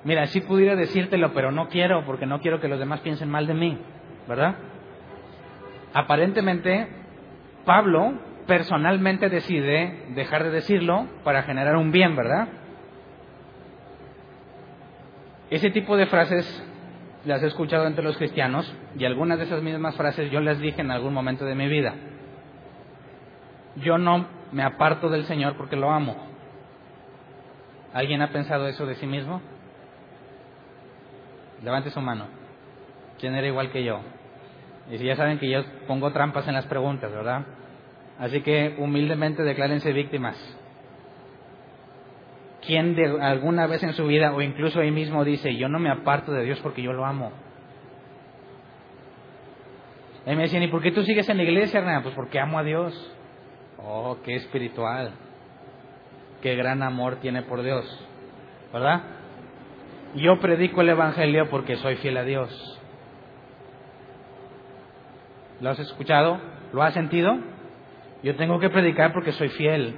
Mira, 0.03 0.25
sí 0.27 0.41
pudiera 0.41 0.75
decírtelo, 0.75 1.33
pero 1.33 1.51
no 1.51 1.67
quiero, 1.67 2.05
porque 2.05 2.25
no 2.25 2.41
quiero 2.41 2.59
que 2.59 2.67
los 2.67 2.79
demás 2.79 3.01
piensen 3.01 3.29
mal 3.29 3.45
de 3.45 3.53
mí, 3.53 3.77
¿verdad? 4.27 4.55
Aparentemente, 5.93 6.87
Pablo 7.65 8.13
personalmente 8.47 9.29
decide 9.29 10.07
dejar 10.15 10.43
de 10.43 10.49
decirlo 10.49 11.07
para 11.23 11.43
generar 11.43 11.75
un 11.75 11.91
bien, 11.91 12.15
¿verdad? 12.15 12.47
Ese 15.51 15.69
tipo 15.69 15.97
de 15.97 16.05
frases 16.05 16.45
las 17.25 17.43
he 17.43 17.47
escuchado 17.47 17.85
entre 17.85 18.05
los 18.05 18.15
cristianos 18.15 18.73
y 18.97 19.03
algunas 19.03 19.37
de 19.37 19.43
esas 19.43 19.61
mismas 19.61 19.97
frases 19.97 20.31
yo 20.31 20.39
las 20.39 20.59
dije 20.59 20.79
en 20.79 20.91
algún 20.91 21.13
momento 21.13 21.43
de 21.43 21.55
mi 21.55 21.67
vida. 21.67 21.93
Yo 23.75 23.97
no 23.97 24.27
me 24.53 24.63
aparto 24.63 25.09
del 25.09 25.25
Señor 25.25 25.57
porque 25.57 25.75
lo 25.75 25.91
amo. 25.91 26.15
¿Alguien 27.93 28.21
ha 28.21 28.31
pensado 28.31 28.65
eso 28.69 28.85
de 28.85 28.95
sí 28.95 29.05
mismo? 29.05 29.41
Levante 31.61 31.89
su 31.89 31.99
mano. 31.99 32.27
¿Quién 33.19 33.35
era 33.35 33.45
igual 33.45 33.71
que 33.71 33.83
yo? 33.83 33.99
Y 34.89 34.99
si 34.99 35.03
ya 35.03 35.17
saben 35.17 35.37
que 35.37 35.49
yo 35.49 35.63
pongo 35.85 36.13
trampas 36.13 36.47
en 36.47 36.53
las 36.53 36.65
preguntas, 36.65 37.11
¿verdad? 37.11 37.45
Así 38.19 38.41
que 38.41 38.75
humildemente 38.77 39.43
declárense 39.43 39.91
víctimas. 39.91 40.37
¿Quién 42.65 42.95
de 42.95 43.21
alguna 43.21 43.65
vez 43.67 43.81
en 43.83 43.93
su 43.93 44.05
vida 44.05 44.33
o 44.33 44.41
incluso 44.41 44.79
ahí 44.79 44.91
mismo 44.91 45.25
dice, 45.25 45.55
yo 45.55 45.67
no 45.67 45.79
me 45.79 45.89
aparto 45.89 46.31
de 46.31 46.43
Dios 46.43 46.59
porque 46.61 46.81
yo 46.81 46.93
lo 46.93 47.05
amo? 47.05 47.31
Y 50.25 50.35
me 50.35 50.43
decían, 50.43 50.61
¿y 50.61 50.67
por 50.67 50.81
qué 50.81 50.91
tú 50.91 51.03
sigues 51.03 51.27
en 51.29 51.37
la 51.37 51.43
iglesia, 51.43 51.79
Hernán? 51.79 52.03
Pues 52.03 52.13
porque 52.13 52.39
amo 52.39 52.59
a 52.59 52.63
Dios. 52.63 53.15
Oh, 53.77 54.17
qué 54.23 54.35
espiritual. 54.35 55.13
Qué 56.41 56.55
gran 56.55 56.83
amor 56.83 57.17
tiene 57.17 57.41
por 57.41 57.63
Dios. 57.63 57.85
¿Verdad? 58.71 59.01
Yo 60.15 60.39
predico 60.39 60.81
el 60.81 60.89
Evangelio 60.89 61.49
porque 61.49 61.77
soy 61.77 61.95
fiel 61.95 62.17
a 62.17 62.23
Dios. 62.23 62.79
¿Lo 65.59 65.69
has 65.71 65.79
escuchado? 65.79 66.39
¿Lo 66.73 66.83
has 66.83 66.93
sentido? 66.93 67.37
Yo 68.23 68.35
tengo 68.35 68.59
que 68.59 68.69
predicar 68.69 69.13
porque 69.13 69.31
soy 69.31 69.49
fiel. 69.49 69.95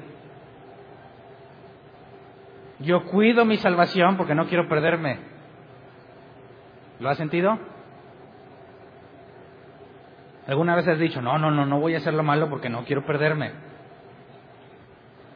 Yo 2.79 3.05
cuido 3.05 3.45
mi 3.45 3.57
salvación 3.57 4.17
porque 4.17 4.35
no 4.35 4.47
quiero 4.47 4.67
perderme. 4.67 5.19
¿Lo 6.99 7.09
has 7.09 7.17
sentido? 7.17 7.57
¿Alguna 10.47 10.75
vez 10.75 10.87
has 10.87 10.99
dicho, 10.99 11.21
no, 11.21 11.37
no, 11.37 11.51
no, 11.51 11.65
no 11.65 11.79
voy 11.79 11.95
a 11.95 11.97
hacer 11.97 12.13
lo 12.13 12.23
malo 12.23 12.49
porque 12.49 12.69
no 12.69 12.83
quiero 12.83 13.05
perderme? 13.05 13.51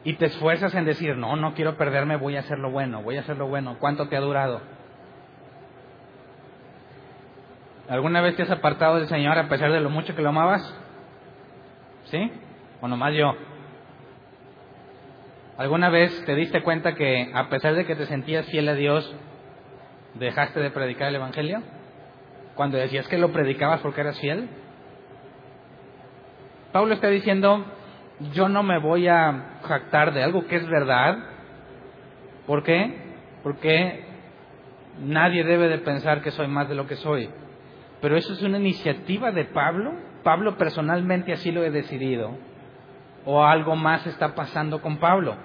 Y 0.04 0.14
te 0.14 0.26
esfuerzas 0.26 0.74
en 0.74 0.84
decir, 0.84 1.16
no, 1.16 1.36
no 1.36 1.54
quiero 1.54 1.76
perderme, 1.76 2.16
voy 2.16 2.36
a 2.36 2.40
hacer 2.40 2.58
lo 2.58 2.70
bueno, 2.70 3.02
voy 3.02 3.16
a 3.16 3.20
hacer 3.20 3.36
lo 3.36 3.48
bueno. 3.48 3.76
¿Cuánto 3.78 4.08
te 4.08 4.16
ha 4.16 4.20
durado? 4.20 4.60
¿Alguna 7.88 8.20
vez 8.20 8.36
te 8.36 8.42
has 8.42 8.50
apartado 8.50 8.96
del 8.96 9.08
Señor 9.08 9.38
a 9.38 9.48
pesar 9.48 9.72
de 9.72 9.80
lo 9.80 9.88
mucho 9.88 10.14
que 10.14 10.22
lo 10.22 10.28
amabas? 10.28 10.62
¿Sí? 12.04 12.30
¿O 12.80 12.88
nomás 12.88 13.14
yo? 13.14 13.34
¿Alguna 15.58 15.90
vez 15.90 16.24
te 16.24 16.36
diste 16.36 16.62
cuenta 16.62 16.94
que 16.94 17.32
a 17.34 17.48
pesar 17.48 17.74
de 17.74 17.84
que 17.84 17.96
te 17.96 18.06
sentías 18.06 18.46
fiel 18.46 18.68
a 18.68 18.74
Dios, 18.74 19.12
dejaste 20.14 20.60
de 20.60 20.70
predicar 20.70 21.08
el 21.08 21.16
Evangelio? 21.16 21.64
Cuando 22.54 22.78
decías 22.78 23.08
que 23.08 23.18
lo 23.18 23.32
predicabas 23.32 23.80
porque 23.80 24.02
eras 24.02 24.20
fiel. 24.20 24.48
Pablo 26.70 26.94
está 26.94 27.08
diciendo, 27.08 27.64
yo 28.34 28.48
no 28.48 28.62
me 28.62 28.78
voy 28.78 29.08
a 29.08 29.58
jactar 29.64 30.14
de 30.14 30.22
algo 30.22 30.46
que 30.46 30.54
es 30.54 30.68
verdad. 30.68 31.18
¿Por 32.46 32.62
qué? 32.62 32.94
Porque 33.42 34.04
nadie 35.00 35.42
debe 35.42 35.66
de 35.66 35.78
pensar 35.78 36.22
que 36.22 36.30
soy 36.30 36.46
más 36.46 36.68
de 36.68 36.76
lo 36.76 36.86
que 36.86 36.94
soy. 36.94 37.30
Pero 38.00 38.16
eso 38.16 38.32
es 38.32 38.42
una 38.42 38.58
iniciativa 38.58 39.32
de 39.32 39.46
Pablo. 39.46 39.92
Pablo 40.22 40.56
personalmente 40.56 41.32
así 41.32 41.50
lo 41.50 41.64
he 41.64 41.72
decidido. 41.72 42.38
O 43.30 43.44
algo 43.44 43.76
más 43.76 44.06
está 44.06 44.34
pasando 44.34 44.80
con 44.80 44.96
Pablo. 44.96 45.36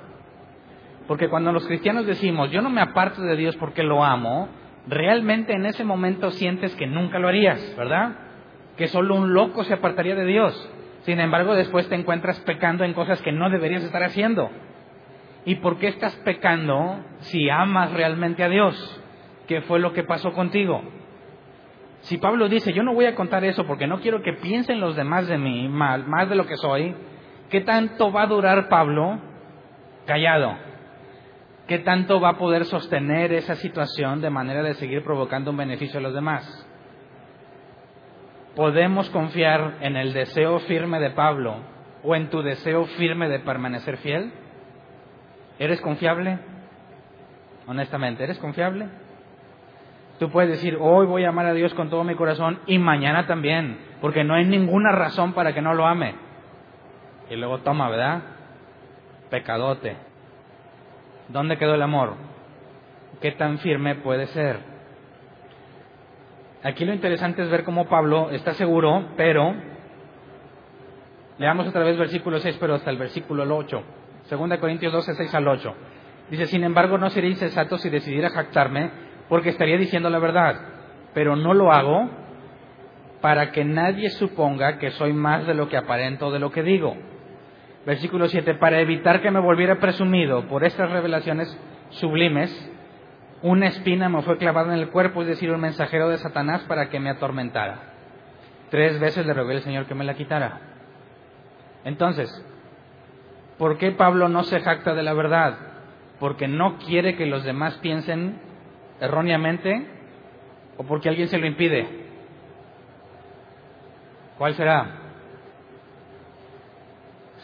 Porque 1.06 1.28
cuando 1.28 1.52
los 1.52 1.68
cristianos 1.68 2.06
decimos, 2.06 2.50
yo 2.50 2.62
no 2.62 2.70
me 2.70 2.80
aparto 2.80 3.22
de 3.22 3.36
Dios 3.36 3.58
porque 3.58 3.84
lo 3.84 4.06
amo, 4.06 4.48
realmente 4.88 5.52
en 5.52 5.66
ese 5.66 5.84
momento 5.84 6.32
sientes 6.32 6.74
que 6.76 6.88
nunca 6.88 7.20
lo 7.20 7.28
harías, 7.28 7.76
¿verdad? 7.78 8.16
Que 8.78 8.88
solo 8.88 9.16
un 9.16 9.34
loco 9.34 9.66
se 9.66 9.74
apartaría 9.74 10.16
de 10.16 10.24
Dios. 10.24 10.70
Sin 11.02 11.20
embargo, 11.20 11.56
después 11.56 11.90
te 11.90 11.96
encuentras 11.96 12.40
pecando 12.46 12.86
en 12.86 12.94
cosas 12.94 13.22
que 13.22 13.34
no 13.34 13.50
deberías 13.50 13.84
estar 13.84 14.02
haciendo. 14.02 14.50
¿Y 15.44 15.56
por 15.56 15.78
qué 15.78 15.90
estás 15.90 16.16
pecando 16.24 17.04
si 17.20 17.50
amas 17.50 17.92
realmente 17.92 18.46
a 18.46 18.48
Dios? 18.48 19.02
¿Qué 19.46 19.60
fue 19.60 19.80
lo 19.80 19.92
que 19.92 20.04
pasó 20.04 20.32
contigo? 20.32 20.82
Si 22.04 22.18
Pablo 22.18 22.48
dice, 22.48 22.72
yo 22.72 22.82
no 22.84 22.94
voy 22.94 23.08
a 23.08 23.16
contar 23.16 23.44
eso 23.44 23.66
porque 23.66 23.88
no 23.88 24.00
quiero 24.00 24.22
que 24.22 24.32
piensen 24.32 24.80
los 24.80 24.96
demás 24.96 25.28
de 25.28 25.38
mí 25.38 25.68
mal, 25.68 26.08
más 26.08 26.30
de 26.30 26.36
lo 26.36 26.46
que 26.46 26.56
soy, 26.56 26.96
¿qué 27.50 27.62
tanto 27.62 28.12
va 28.12 28.24
a 28.24 28.28
durar 28.28 28.70
Pablo 28.70 29.20
callado? 30.06 30.56
¿Qué 31.68 31.80
tanto 31.80 32.20
va 32.20 32.30
a 32.30 32.38
poder 32.38 32.66
sostener 32.66 33.34
esa 33.34 33.56
situación 33.56 34.22
de 34.22 34.30
manera 34.30 34.64
de 34.64 34.74
seguir 34.74 35.04
provocando 35.04 35.52
un 35.52 35.58
beneficio 35.58 36.00
a 36.00 36.04
los 36.04 36.14
demás? 36.14 36.68
podemos 38.56 39.10
confiar 39.10 39.78
en 39.82 39.96
el 39.96 40.14
deseo 40.14 40.60
firme 40.60 41.00
de 41.00 41.12
Pablo 41.12 41.56
o 42.04 42.16
en 42.16 42.30
tu 42.30 42.42
deseo 42.42 42.86
firme 42.86 43.30
de 43.30 43.40
permanecer 43.40 43.98
fiel? 43.98 44.32
¿Eres 45.60 45.82
confiable? 45.82 46.40
Honestamente, 47.68 48.24
¿eres 48.24 48.38
confiable? 48.40 48.88
Tú 50.20 50.30
puedes 50.30 50.52
decir, 50.52 50.78
hoy 50.80 51.06
voy 51.06 51.26
a 51.26 51.30
amar 51.30 51.48
a 51.48 51.54
Dios 51.54 51.74
con 51.74 51.90
todo 51.90 52.04
mi 52.04 52.16
corazón 52.16 52.60
y 52.68 52.78
mañana 52.78 53.26
también, 53.26 53.80
porque 54.02 54.24
no 54.24 54.36
hay 54.36 54.46
ninguna 54.46 54.92
razón 54.92 55.34
para 55.34 55.54
que 55.54 55.62
no 55.62 55.74
lo 55.74 55.88
ame. 55.88 56.16
Y 57.30 57.36
luego 57.36 57.60
toma, 57.60 57.90
¿verdad? 57.90 58.22
Pecadote. 59.30 59.96
¿Dónde 61.30 61.58
quedó 61.58 61.76
el 61.76 61.82
amor? 61.82 62.16
¿Qué 63.22 63.32
tan 63.32 63.60
firme 63.60 63.96
puede 63.96 64.28
ser? 64.28 64.60
Aquí 66.64 66.86
lo 66.86 66.94
interesante 66.94 67.42
es 67.42 67.50
ver 67.50 67.64
cómo 67.64 67.88
Pablo 67.88 68.30
está 68.32 68.54
seguro, 68.54 69.10
pero 69.18 69.54
leamos 71.38 71.68
otra 71.68 71.84
vez 71.84 71.98
versículo 71.98 72.40
6, 72.40 72.58
pero 72.60 72.76
hasta 72.76 72.90
el 72.90 72.98
versículo 72.98 73.44
8. 73.56 73.84
Segunda 74.24 74.60
Corintios 74.60 74.94
12, 74.94 75.16
6 75.16 75.36
al 75.36 75.48
8. 75.48 75.76
Dice, 76.30 76.48
sin 76.48 76.64
embargo, 76.64 76.98
no 76.98 77.10
sería 77.10 77.30
insensato 77.30 77.78
si 77.78 77.90
decidiera 77.90 78.30
jactarme, 78.30 78.92
porque 79.28 79.50
estaría 79.50 79.78
diciendo 79.78 80.10
la 80.10 80.20
verdad, 80.20 80.56
pero 81.14 81.36
no 81.36 81.54
lo 81.54 81.72
hago 81.72 82.10
para 83.22 83.52
que 83.52 83.66
nadie 83.66 84.10
suponga 84.10 84.78
que 84.80 84.92
soy 84.92 85.14
más 85.14 85.46
de 85.46 85.54
lo 85.54 85.70
que 85.70 85.78
aparento 85.78 86.32
de 86.32 86.40
lo 86.40 86.52
que 86.52 86.64
digo. 86.64 86.96
Versículo 87.86 88.28
7, 88.28 88.56
para 88.56 88.80
evitar 88.80 89.22
que 89.22 89.32
me 89.32 89.42
volviera 89.42 89.80
presumido 89.80 90.48
por 90.48 90.64
estas 90.64 90.90
revelaciones 90.90 91.58
sublimes, 91.90 92.50
una 93.42 93.68
espina 93.68 94.08
me 94.08 94.22
fue 94.22 94.38
clavada 94.38 94.74
en 94.74 94.80
el 94.80 94.90
cuerpo, 94.90 95.22
es 95.22 95.28
decir, 95.28 95.52
un 95.52 95.60
mensajero 95.60 96.08
de 96.08 96.18
Satanás 96.18 96.64
para 96.64 96.90
que 96.90 97.02
me 97.02 97.10
atormentara. 97.10 97.94
Tres 98.70 99.00
veces 99.02 99.26
le 99.26 99.34
rogué 99.34 99.56
al 99.56 99.64
Señor 99.64 99.86
que 99.86 99.96
me 99.96 100.06
la 100.06 100.14
quitara. 100.14 100.62
Entonces, 101.84 102.30
¿por 103.58 103.78
qué 103.78 103.92
Pablo 103.92 104.30
no 104.30 104.44
se 104.44 104.62
jacta 104.62 104.94
de 104.94 105.04
la 105.04 105.14
verdad? 105.14 105.58
¿Porque 106.20 106.48
no 106.48 106.78
quiere 106.78 107.18
que 107.18 107.26
los 107.26 107.44
demás 107.44 107.78
piensen 107.80 108.40
erróneamente 109.02 109.86
o 110.78 110.86
porque 110.86 111.10
alguien 111.10 111.28
se 111.28 111.38
lo 111.38 111.46
impide? 111.46 111.86
¿Cuál 114.38 114.54
será? 114.56 115.03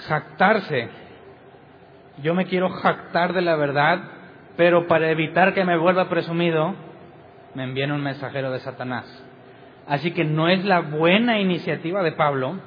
Jactarse. 0.08 0.90
Yo 2.22 2.34
me 2.34 2.46
quiero 2.46 2.70
jactar 2.70 3.34
de 3.34 3.42
la 3.42 3.56
verdad 3.56 4.20
pero 4.60 4.88
para 4.88 5.10
evitar 5.10 5.54
que 5.54 5.64
me 5.64 5.78
vuelva 5.78 6.10
presumido, 6.10 6.76
me 7.56 7.64
envían 7.64 7.94
un 7.94 8.04
mensajero 8.04 8.52
de 8.52 8.60
Satanás. 8.60 9.06
Así 9.88 10.12
que 10.12 10.26
no 10.26 10.50
es 10.50 10.66
la 10.66 10.82
buena 10.82 11.40
iniciativa 11.40 12.04
de 12.04 12.12
Pablo 12.12 12.60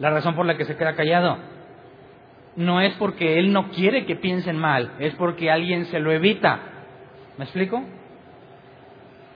la 0.00 0.10
razón 0.10 0.34
por 0.34 0.46
la 0.46 0.56
que 0.56 0.64
se 0.64 0.76
queda 0.76 0.96
callado. 0.96 1.38
No 2.56 2.80
es 2.80 2.92
porque 2.94 3.38
él 3.38 3.52
no 3.52 3.70
quiere 3.70 4.04
que 4.04 4.16
piensen 4.16 4.58
mal, 4.58 4.90
es 4.98 5.14
porque 5.14 5.48
alguien 5.48 5.84
se 5.84 6.00
lo 6.00 6.10
evita. 6.10 6.58
¿Me 7.38 7.44
explico? 7.44 7.84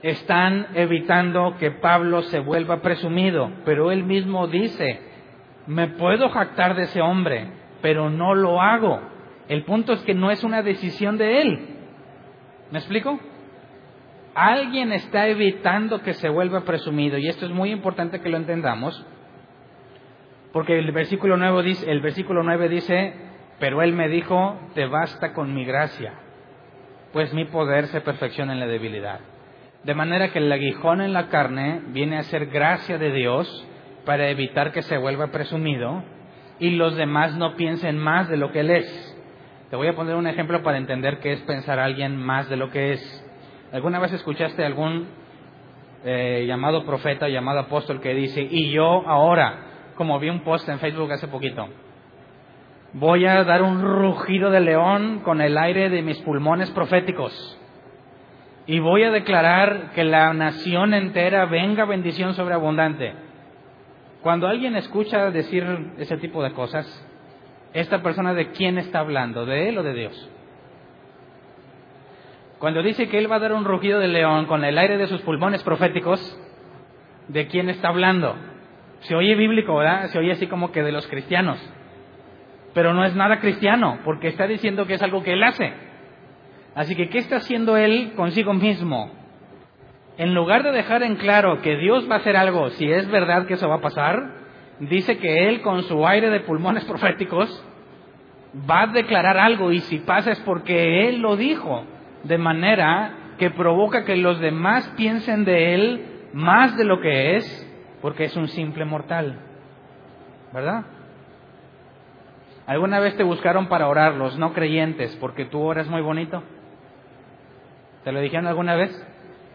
Están 0.01 0.67
evitando 0.73 1.55
que 1.57 1.71
Pablo 1.71 2.21
se 2.23 2.39
vuelva 2.39 2.81
presumido, 2.81 3.49
pero 3.63 3.93
él 3.93 4.03
mismo 4.03 4.47
dice, 4.47 4.99
me 5.69 5.87
puedo 5.87 6.29
jactar 6.29 6.75
de 6.75 6.83
ese 6.83 7.01
hombre, 7.01 7.49
pero 7.81 8.09
no 8.09 8.35
lo 8.35 8.61
hago 8.61 8.99
el 9.49 9.63
punto 9.63 9.93
es 9.93 10.01
que 10.03 10.13
no 10.13 10.29
es 10.29 10.43
una 10.43 10.61
decisión 10.61 11.17
de 11.17 11.41
él. 11.41 11.59
¿Me 12.71 12.77
explico? 12.77 13.19
Alguien 14.35 14.93
está 14.93 15.27
evitando 15.27 16.03
que 16.03 16.13
se 16.13 16.29
vuelva 16.29 16.61
presumido, 16.61 17.17
y 17.17 17.27
esto 17.27 17.47
es 17.47 17.51
muy 17.51 17.71
importante 17.71 18.21
que 18.21 18.29
lo 18.29 18.37
entendamos, 18.37 19.05
Porque 20.53 20.79
el 20.79 20.91
versículo 20.91 21.37
9 21.37 21.61
dice, 21.61 21.91
el 21.91 22.01
versículo 22.01 22.41
9 22.41 22.69
dice, 22.69 23.13
pero 23.59 23.83
él 23.83 23.93
me 23.93 24.07
dijo, 24.07 24.59
te 24.73 24.87
basta 24.87 25.33
con 25.33 25.53
mi 25.53 25.63
gracia, 25.63 26.13
pues 27.13 27.33
mi 27.35 27.45
poder 27.45 27.85
se 27.87 28.01
perfecciona 28.01 28.53
en 28.53 28.59
la 28.59 28.65
debilidad. 28.65 29.19
De 29.83 29.93
manera 29.93 30.31
que 30.31 30.39
el 30.39 30.51
aguijón 30.51 31.01
en 31.01 31.13
la 31.13 31.27
carne 31.27 31.81
viene 31.89 32.17
a 32.17 32.23
ser 32.23 32.47
gracia 32.47 32.97
de 32.97 33.11
Dios 33.11 33.67
para 34.05 34.29
evitar 34.29 34.71
que 34.71 34.81
se 34.81 34.97
vuelva 34.97 35.27
presumido 35.27 36.03
y 36.59 36.71
los 36.71 36.95
demás 36.95 37.35
no 37.35 37.55
piensen 37.55 37.97
más 37.97 38.29
de 38.29 38.37
lo 38.37 38.51
que 38.51 38.61
él 38.61 38.71
es. 38.71 39.15
Te 39.69 39.75
voy 39.75 39.87
a 39.87 39.95
poner 39.95 40.15
un 40.15 40.27
ejemplo 40.27 40.63
para 40.63 40.77
entender 40.77 41.19
qué 41.19 41.33
es 41.33 41.41
pensar 41.41 41.79
a 41.79 41.85
alguien 41.85 42.17
más 42.17 42.49
de 42.49 42.57
lo 42.57 42.69
que 42.69 42.93
es. 42.93 43.25
¿Alguna 43.71 43.99
vez 43.99 44.11
escuchaste 44.13 44.65
algún 44.65 45.07
eh, 46.03 46.45
llamado 46.47 46.85
profeta, 46.85 47.29
llamado 47.29 47.59
apóstol 47.59 48.01
que 48.01 48.13
dice, 48.13 48.41
y 48.41 48.71
yo 48.71 49.07
ahora, 49.07 49.93
como 49.95 50.19
vi 50.19 50.29
un 50.29 50.41
post 50.41 50.67
en 50.69 50.79
Facebook 50.79 51.11
hace 51.11 51.27
poquito, 51.27 51.67
voy 52.93 53.25
a 53.25 53.43
dar 53.43 53.61
un 53.61 53.81
rugido 53.81 54.49
de 54.49 54.61
león 54.61 55.19
con 55.23 55.39
el 55.39 55.57
aire 55.57 55.89
de 55.89 56.01
mis 56.01 56.17
pulmones 56.19 56.71
proféticos? 56.71 57.59
y 58.69 58.77
voy 58.77 59.01
a 59.01 59.09
declarar 59.09 59.93
que 59.95 60.03
la 60.03 60.31
nación 60.31 60.93
entera 60.93 61.47
venga 61.47 61.85
bendición 61.85 62.35
sobreabundante. 62.35 63.15
Cuando 64.21 64.47
alguien 64.47 64.75
escucha 64.75 65.31
decir 65.31 65.65
ese 65.97 66.17
tipo 66.17 66.43
de 66.43 66.51
cosas, 66.51 66.85
esta 67.73 68.01
persona 68.01 68.33
de 68.33 68.51
quién 68.51 68.77
está 68.77 68.99
hablando, 68.99 69.45
de 69.45 69.69
él 69.69 69.77
o 69.77 69.83
de 69.83 69.93
Dios. 69.93 70.31
Cuando 72.59 72.83
dice 72.83 73.07
que 73.07 73.17
él 73.17 73.31
va 73.31 73.37
a 73.37 73.39
dar 73.39 73.53
un 73.53 73.63
rugido 73.63 73.99
de 73.99 74.09
león 74.09 74.45
con 74.45 74.65
el 74.65 74.77
aire 74.77 74.97
de 74.97 75.07
sus 75.07 75.21
pulmones 75.21 75.63
proféticos, 75.63 76.19
¿de 77.29 77.47
quién 77.47 77.69
está 77.69 77.87
hablando? 77.87 78.35
Se 79.01 79.15
oye 79.15 79.35
bíblico, 79.35 79.77
¿verdad? 79.77 80.07
Se 80.07 80.19
oye 80.19 80.33
así 80.33 80.47
como 80.47 80.73
que 80.73 80.83
de 80.83 80.91
los 80.91 81.07
cristianos. 81.07 81.57
Pero 82.73 82.93
no 82.93 83.05
es 83.05 83.15
nada 83.15 83.39
cristiano, 83.39 83.99
porque 84.03 84.27
está 84.27 84.45
diciendo 84.45 84.85
que 84.85 84.95
es 84.95 85.01
algo 85.01 85.23
que 85.23 85.33
él 85.33 85.43
hace. 85.43 85.71
Así 86.75 86.95
que, 86.95 87.09
¿qué 87.09 87.19
está 87.19 87.37
haciendo 87.37 87.77
él 87.77 88.11
consigo 88.15 88.53
mismo? 88.53 89.11
En 90.19 90.33
lugar 90.35 90.63
de 90.63 90.73
dejar 90.73 91.01
en 91.01 91.15
claro 91.15 91.61
que 91.61 91.77
Dios 91.77 92.05
va 92.11 92.15
a 92.15 92.17
hacer 92.17 92.35
algo, 92.35 92.71
si 92.71 92.91
es 92.91 93.09
verdad 93.09 93.45
que 93.45 93.53
eso 93.53 93.69
va 93.69 93.75
a 93.75 93.81
pasar, 93.81 94.33
dice 94.81 95.17
que 95.17 95.47
él 95.47 95.61
con 95.61 95.83
su 95.83 96.05
aire 96.05 96.29
de 96.29 96.41
pulmones 96.41 96.83
proféticos 96.89 97.65
va 98.69 98.81
a 98.81 98.87
declarar 98.87 99.37
algo 99.37 99.71
y 99.71 99.79
si 99.79 99.99
pasa 99.99 100.31
es 100.31 100.39
porque 100.41 101.07
él 101.07 101.21
lo 101.21 101.37
dijo, 101.37 101.85
de 102.25 102.37
manera 102.37 103.13
que 103.37 103.49
provoca 103.49 104.03
que 104.03 104.17
los 104.17 104.41
demás 104.41 104.91
piensen 104.97 105.45
de 105.45 105.73
él 105.73 106.05
más 106.33 106.75
de 106.75 106.83
lo 106.83 106.99
que 106.99 107.37
es, 107.37 107.71
porque 108.01 108.25
es 108.25 108.35
un 108.35 108.49
simple 108.49 108.83
mortal. 108.83 109.39
¿Verdad? 110.51 110.83
¿Alguna 112.67 112.99
vez 112.99 113.15
te 113.15 113.23
buscaron 113.23 113.67
para 113.67 113.87
orar 113.87 114.15
los 114.15 114.37
no 114.37 114.51
creyentes 114.51 115.15
porque 115.21 115.45
tú 115.45 115.61
oras 115.61 115.87
muy 115.87 116.01
bonito? 116.01 116.43
¿Te 118.03 118.11
lo 118.11 118.19
dijeron 118.19 118.47
alguna 118.47 118.75
vez? 118.75 118.91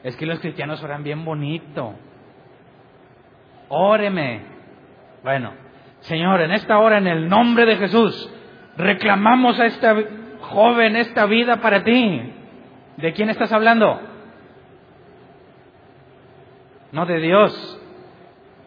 Es 0.04 0.16
que 0.16 0.26
los 0.26 0.38
cristianos 0.38 0.80
oran 0.84 1.02
bien 1.02 1.24
bonito. 1.24 1.94
Óreme. 3.68 4.42
Bueno, 5.24 5.52
Señor, 6.00 6.42
en 6.42 6.52
esta 6.52 6.78
hora, 6.78 6.98
en 6.98 7.08
el 7.08 7.28
nombre 7.28 7.66
de 7.66 7.76
Jesús, 7.76 8.32
reclamamos 8.76 9.58
a 9.58 9.66
esta 9.66 9.96
joven 10.40 10.94
esta 10.94 11.26
vida 11.26 11.56
para 11.56 11.82
ti. 11.82 12.32
¿De 12.98 13.12
quién 13.14 13.30
estás 13.30 13.50
hablando? 13.50 14.00
No 16.92 17.06
de 17.06 17.18
Dios. 17.18 17.80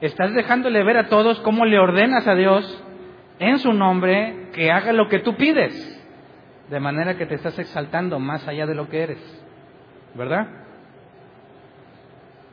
Estás 0.02 0.34
dejándole 0.34 0.84
ver 0.84 0.98
a 0.98 1.08
todos 1.08 1.40
cómo 1.42 1.66
le 1.66 1.80
ordenas 1.80 2.28
a 2.28 2.36
Dios 2.36 2.84
en 3.40 3.60
su 3.60 3.72
nombre 3.72 4.50
que 4.54 4.72
haga 4.72 4.92
lo 4.92 5.08
que 5.08 5.20
tú 5.20 5.36
pides. 5.36 5.94
De 6.70 6.80
manera 6.80 7.16
que 7.16 7.26
te 7.26 7.36
estás 7.36 7.58
exaltando 7.58 8.20
más 8.20 8.46
allá 8.48 8.66
de 8.66 8.76
lo 8.76 8.90
que 8.90 9.04
eres. 9.04 9.44
¿verdad? 10.16 10.48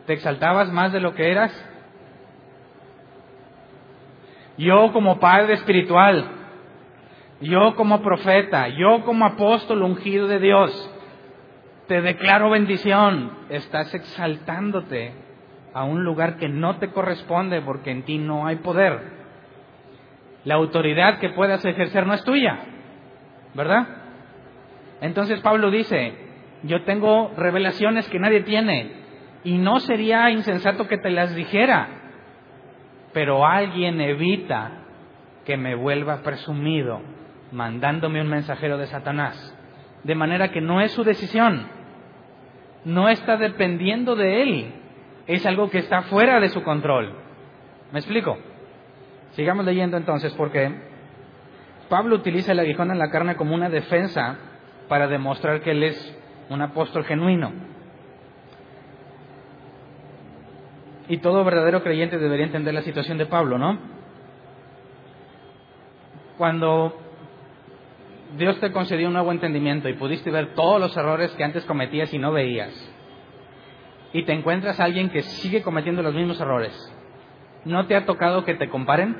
¿Te 0.06 0.12
exaltabas 0.12 0.70
más 0.70 0.92
de 0.92 1.00
lo 1.00 1.14
que 1.14 1.30
eras? 1.30 1.52
Yo 4.58 4.92
como 4.92 5.18
padre 5.18 5.54
espiritual, 5.54 6.26
yo 7.40 7.74
como 7.74 8.02
profeta, 8.02 8.68
yo 8.68 9.04
como 9.04 9.24
apóstol 9.24 9.82
ungido 9.82 10.28
de 10.28 10.38
Dios, 10.38 10.90
te 11.88 12.00
declaro 12.02 12.50
bendición. 12.50 13.32
Estás 13.48 13.92
exaltándote 13.94 15.12
a 15.72 15.84
un 15.84 16.04
lugar 16.04 16.36
que 16.36 16.48
no 16.48 16.76
te 16.76 16.90
corresponde 16.90 17.62
porque 17.62 17.90
en 17.90 18.04
ti 18.04 18.18
no 18.18 18.46
hay 18.46 18.56
poder. 18.56 19.24
La 20.44 20.54
autoridad 20.54 21.18
que 21.18 21.30
puedas 21.30 21.64
ejercer 21.64 22.06
no 22.06 22.14
es 22.14 22.22
tuya, 22.24 22.58
¿verdad? 23.54 23.88
Entonces 25.00 25.40
Pablo 25.40 25.70
dice, 25.70 26.14
yo 26.62 26.84
tengo 26.84 27.32
revelaciones 27.36 28.08
que 28.08 28.18
nadie 28.18 28.42
tiene 28.42 29.03
y 29.44 29.58
no 29.58 29.78
sería 29.80 30.30
insensato 30.30 30.88
que 30.88 30.98
te 30.98 31.10
las 31.10 31.34
dijera, 31.34 31.88
pero 33.12 33.46
alguien 33.46 34.00
evita 34.00 34.72
que 35.44 35.56
me 35.56 35.74
vuelva 35.74 36.22
presumido 36.22 37.00
mandándome 37.52 38.20
un 38.20 38.28
mensajero 38.28 38.78
de 38.78 38.86
Satanás. 38.86 39.56
De 40.02 40.14
manera 40.14 40.50
que 40.50 40.60
no 40.60 40.80
es 40.80 40.92
su 40.92 41.04
decisión, 41.04 41.68
no 42.84 43.08
está 43.08 43.36
dependiendo 43.36 44.16
de 44.16 44.42
él, 44.42 44.74
es 45.26 45.46
algo 45.46 45.70
que 45.70 45.78
está 45.78 46.02
fuera 46.02 46.40
de 46.40 46.48
su 46.48 46.62
control. 46.62 47.14
¿Me 47.92 47.98
explico? 47.98 48.36
Sigamos 49.32 49.64
leyendo 49.64 49.96
entonces 49.96 50.34
porque 50.34 50.74
Pablo 51.88 52.16
utiliza 52.16 52.52
el 52.52 52.60
aguijón 52.60 52.90
en 52.90 52.98
la 52.98 53.10
carne 53.10 53.36
como 53.36 53.54
una 53.54 53.68
defensa 53.68 54.36
para 54.88 55.06
demostrar 55.06 55.60
que 55.60 55.70
él 55.70 55.84
es 55.84 56.18
un 56.50 56.60
apóstol 56.60 57.04
genuino. 57.04 57.52
Y 61.08 61.18
todo 61.18 61.44
verdadero 61.44 61.82
creyente 61.82 62.18
debería 62.18 62.46
entender 62.46 62.74
la 62.74 62.82
situación 62.82 63.18
de 63.18 63.26
Pablo, 63.26 63.58
¿no? 63.58 63.78
Cuando 66.38 66.96
Dios 68.36 68.58
te 68.60 68.72
concedió 68.72 69.08
un 69.08 69.14
nuevo 69.14 69.30
entendimiento 69.30 69.88
y 69.88 69.94
pudiste 69.94 70.30
ver 70.30 70.54
todos 70.54 70.80
los 70.80 70.96
errores 70.96 71.30
que 71.32 71.44
antes 71.44 71.64
cometías 71.64 72.12
y 72.12 72.18
no 72.18 72.32
veías, 72.32 72.72
y 74.12 74.24
te 74.24 74.32
encuentras 74.32 74.80
a 74.80 74.84
alguien 74.84 75.10
que 75.10 75.22
sigue 75.22 75.62
cometiendo 75.62 76.02
los 76.02 76.14
mismos 76.14 76.40
errores, 76.40 76.72
¿no 77.64 77.86
te 77.86 77.96
ha 77.96 78.06
tocado 78.06 78.44
que 78.44 78.54
te 78.54 78.68
comparen? 78.68 79.16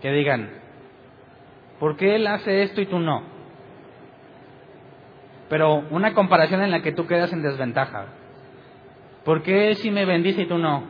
Que 0.00 0.10
digan, 0.10 0.50
¿por 1.78 1.96
qué 1.96 2.16
él 2.16 2.26
hace 2.26 2.62
esto 2.62 2.80
y 2.80 2.86
tú 2.86 2.98
no? 2.98 3.38
pero 5.48 5.84
una 5.90 6.14
comparación 6.14 6.62
en 6.62 6.70
la 6.70 6.82
que 6.82 6.92
tú 6.92 7.06
quedas 7.06 7.32
en 7.32 7.42
desventaja. 7.42 8.06
¿Por 9.28 9.42
qué 9.42 9.74
si 9.74 9.90
me 9.90 10.06
bendice 10.06 10.40
y 10.40 10.46
tú 10.46 10.56
no? 10.56 10.84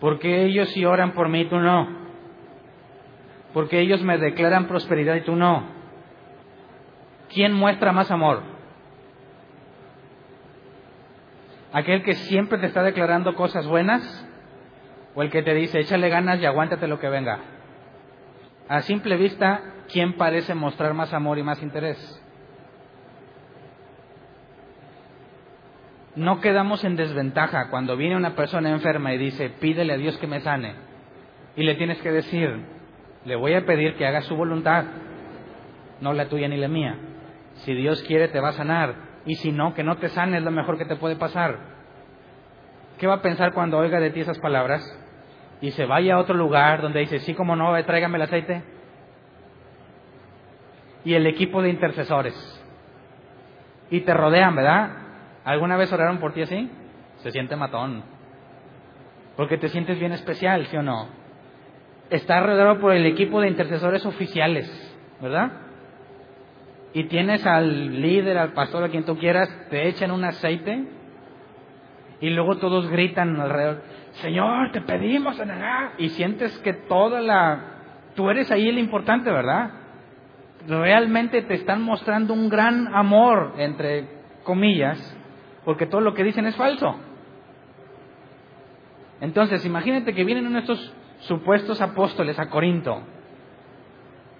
¿Por 0.00 0.18
qué 0.18 0.42
ellos 0.42 0.68
sí 0.70 0.84
oran 0.84 1.12
por 1.12 1.28
mí 1.28 1.42
y 1.42 1.48
tú 1.48 1.60
no? 1.60 1.86
¿Por 3.52 3.68
qué 3.68 3.78
ellos 3.78 4.02
me 4.02 4.18
declaran 4.18 4.66
prosperidad 4.66 5.14
y 5.14 5.20
tú 5.20 5.36
no? 5.36 5.62
¿Quién 7.32 7.52
muestra 7.52 7.92
más 7.92 8.10
amor? 8.10 8.42
¿Aquel 11.72 12.02
que 12.02 12.14
siempre 12.14 12.58
te 12.58 12.66
está 12.66 12.82
declarando 12.82 13.36
cosas 13.36 13.64
buenas? 13.68 14.28
¿O 15.14 15.22
el 15.22 15.30
que 15.30 15.44
te 15.44 15.54
dice, 15.54 15.78
échale 15.78 16.08
ganas 16.08 16.40
y 16.40 16.46
aguántate 16.46 16.88
lo 16.88 16.98
que 16.98 17.10
venga? 17.10 17.38
A 18.68 18.80
simple 18.80 19.16
vista, 19.16 19.62
¿quién 19.86 20.14
parece 20.14 20.52
mostrar 20.56 20.94
más 20.94 21.14
amor 21.14 21.38
y 21.38 21.44
más 21.44 21.62
interés? 21.62 22.25
No 26.16 26.40
quedamos 26.40 26.82
en 26.84 26.96
desventaja 26.96 27.68
cuando 27.70 27.96
viene 27.96 28.16
una 28.16 28.34
persona 28.34 28.70
enferma 28.70 29.12
y 29.14 29.18
dice, 29.18 29.50
pídele 29.50 29.92
a 29.92 29.96
Dios 29.96 30.16
que 30.18 30.26
me 30.26 30.40
sane. 30.40 30.74
Y 31.56 31.62
le 31.62 31.74
tienes 31.74 32.00
que 32.00 32.10
decir, 32.10 32.64
le 33.24 33.36
voy 33.36 33.54
a 33.54 33.64
pedir 33.64 33.96
que 33.96 34.06
haga 34.06 34.22
su 34.22 34.34
voluntad, 34.34 34.84
no 36.00 36.12
la 36.12 36.28
tuya 36.28 36.48
ni 36.48 36.56
la 36.56 36.68
mía. 36.68 36.98
Si 37.56 37.74
Dios 37.74 38.02
quiere, 38.02 38.28
te 38.28 38.40
va 38.40 38.48
a 38.48 38.52
sanar. 38.52 38.94
Y 39.26 39.36
si 39.36 39.52
no, 39.52 39.74
que 39.74 39.84
no 39.84 39.96
te 39.96 40.08
sane 40.08 40.38
es 40.38 40.42
lo 40.42 40.50
mejor 40.50 40.78
que 40.78 40.84
te 40.86 40.96
puede 40.96 41.16
pasar. 41.16 41.58
¿Qué 42.98 43.06
va 43.06 43.14
a 43.14 43.22
pensar 43.22 43.52
cuando 43.52 43.78
oiga 43.78 44.00
de 44.00 44.10
ti 44.10 44.20
esas 44.20 44.38
palabras? 44.38 44.82
y 45.60 45.70
se 45.70 45.86
vaya 45.86 46.14
a 46.14 46.18
otro 46.18 46.34
lugar 46.34 46.82
donde 46.82 47.00
dice, 47.00 47.20
sí, 47.20 47.34
como 47.34 47.56
no, 47.56 47.72
tráigame 47.84 48.16
el 48.16 48.22
aceite. 48.22 48.62
Y 51.04 51.14
el 51.14 51.26
equipo 51.26 51.62
de 51.62 51.70
intercesores. 51.70 52.34
Y 53.90 54.00
te 54.00 54.12
rodean, 54.12 54.56
¿verdad? 54.56 54.90
¿Alguna 55.46 55.76
vez 55.76 55.92
oraron 55.92 56.18
por 56.18 56.32
ti 56.32 56.42
así? 56.42 56.68
Se 57.18 57.30
siente 57.30 57.54
matón. 57.54 58.02
Porque 59.36 59.56
te 59.56 59.68
sientes 59.68 59.96
bien 59.96 60.10
especial, 60.10 60.66
¿sí 60.66 60.76
o 60.76 60.82
no? 60.82 61.06
Estás 62.10 62.44
rodeado 62.44 62.80
por 62.80 62.92
el 62.92 63.06
equipo 63.06 63.40
de 63.40 63.46
intercesores 63.46 64.04
oficiales, 64.04 64.68
¿verdad? 65.20 65.52
Y 66.94 67.04
tienes 67.04 67.46
al 67.46 68.02
líder, 68.02 68.38
al 68.38 68.54
pastor, 68.54 68.82
a 68.82 68.88
quien 68.88 69.04
tú 69.04 69.16
quieras, 69.18 69.48
te 69.70 69.86
echan 69.86 70.10
un 70.10 70.24
aceite 70.24 70.84
Y 72.20 72.30
luego 72.30 72.56
todos 72.56 72.90
gritan 72.90 73.40
alrededor, 73.40 73.82
Señor, 74.22 74.72
te 74.72 74.80
pedimos 74.80 75.38
en 75.38 75.52
Y 75.98 76.08
sientes 76.08 76.58
que 76.58 76.72
toda 76.72 77.20
la... 77.20 77.60
Tú 78.16 78.30
eres 78.30 78.50
ahí 78.50 78.68
el 78.68 78.80
importante, 78.80 79.30
¿verdad? 79.30 79.70
Realmente 80.66 81.42
te 81.42 81.54
están 81.54 81.82
mostrando 81.82 82.34
un 82.34 82.48
gran 82.48 82.92
amor, 82.92 83.54
entre 83.58 84.08
comillas, 84.42 85.15
porque 85.66 85.86
todo 85.86 86.00
lo 86.00 86.14
que 86.14 86.22
dicen 86.22 86.46
es 86.46 86.54
falso. 86.54 86.94
Entonces, 89.20 89.66
imagínate 89.66 90.14
que 90.14 90.22
vienen 90.22 90.50
nuestros 90.52 90.94
supuestos 91.18 91.80
apóstoles 91.80 92.38
a 92.38 92.48
Corinto 92.48 93.02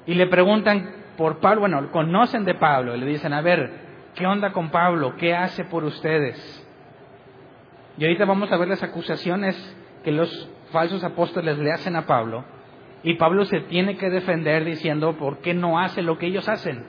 y 0.07 0.15
le 0.15 0.29
preguntan 0.29 0.89
por 1.17 1.41
Pablo, 1.41 1.63
bueno, 1.63 1.91
conocen 1.91 2.45
de 2.45 2.55
Pablo 2.55 2.95
y 2.95 3.01
le 3.01 3.07
dicen, 3.07 3.33
a 3.33 3.41
ver, 3.41 3.73
¿qué 4.15 4.25
onda 4.25 4.53
con 4.53 4.71
Pablo? 4.71 5.17
¿Qué 5.17 5.35
hace 5.35 5.65
por 5.65 5.83
ustedes? 5.83 6.65
Y 7.99 8.05
ahorita 8.05 8.25
vamos 8.25 8.53
a 8.53 8.57
ver 8.57 8.69
las 8.69 8.85
acusaciones 8.85 9.57
que 10.05 10.13
los 10.13 10.49
falsos 10.71 11.03
apóstoles 11.03 11.59
le 11.59 11.73
hacen 11.73 11.97
a 11.97 12.07
Pablo. 12.07 12.45
Y 13.03 13.15
Pablo 13.15 13.47
se 13.47 13.63
tiene 13.63 13.97
que 13.97 14.11
defender 14.11 14.65
diciendo 14.65 15.17
por 15.17 15.39
qué 15.39 15.55
no 15.55 15.81
hace 15.81 16.03
lo 16.03 16.19
que 16.19 16.27
ellos 16.27 16.49
hacen. 16.49 16.85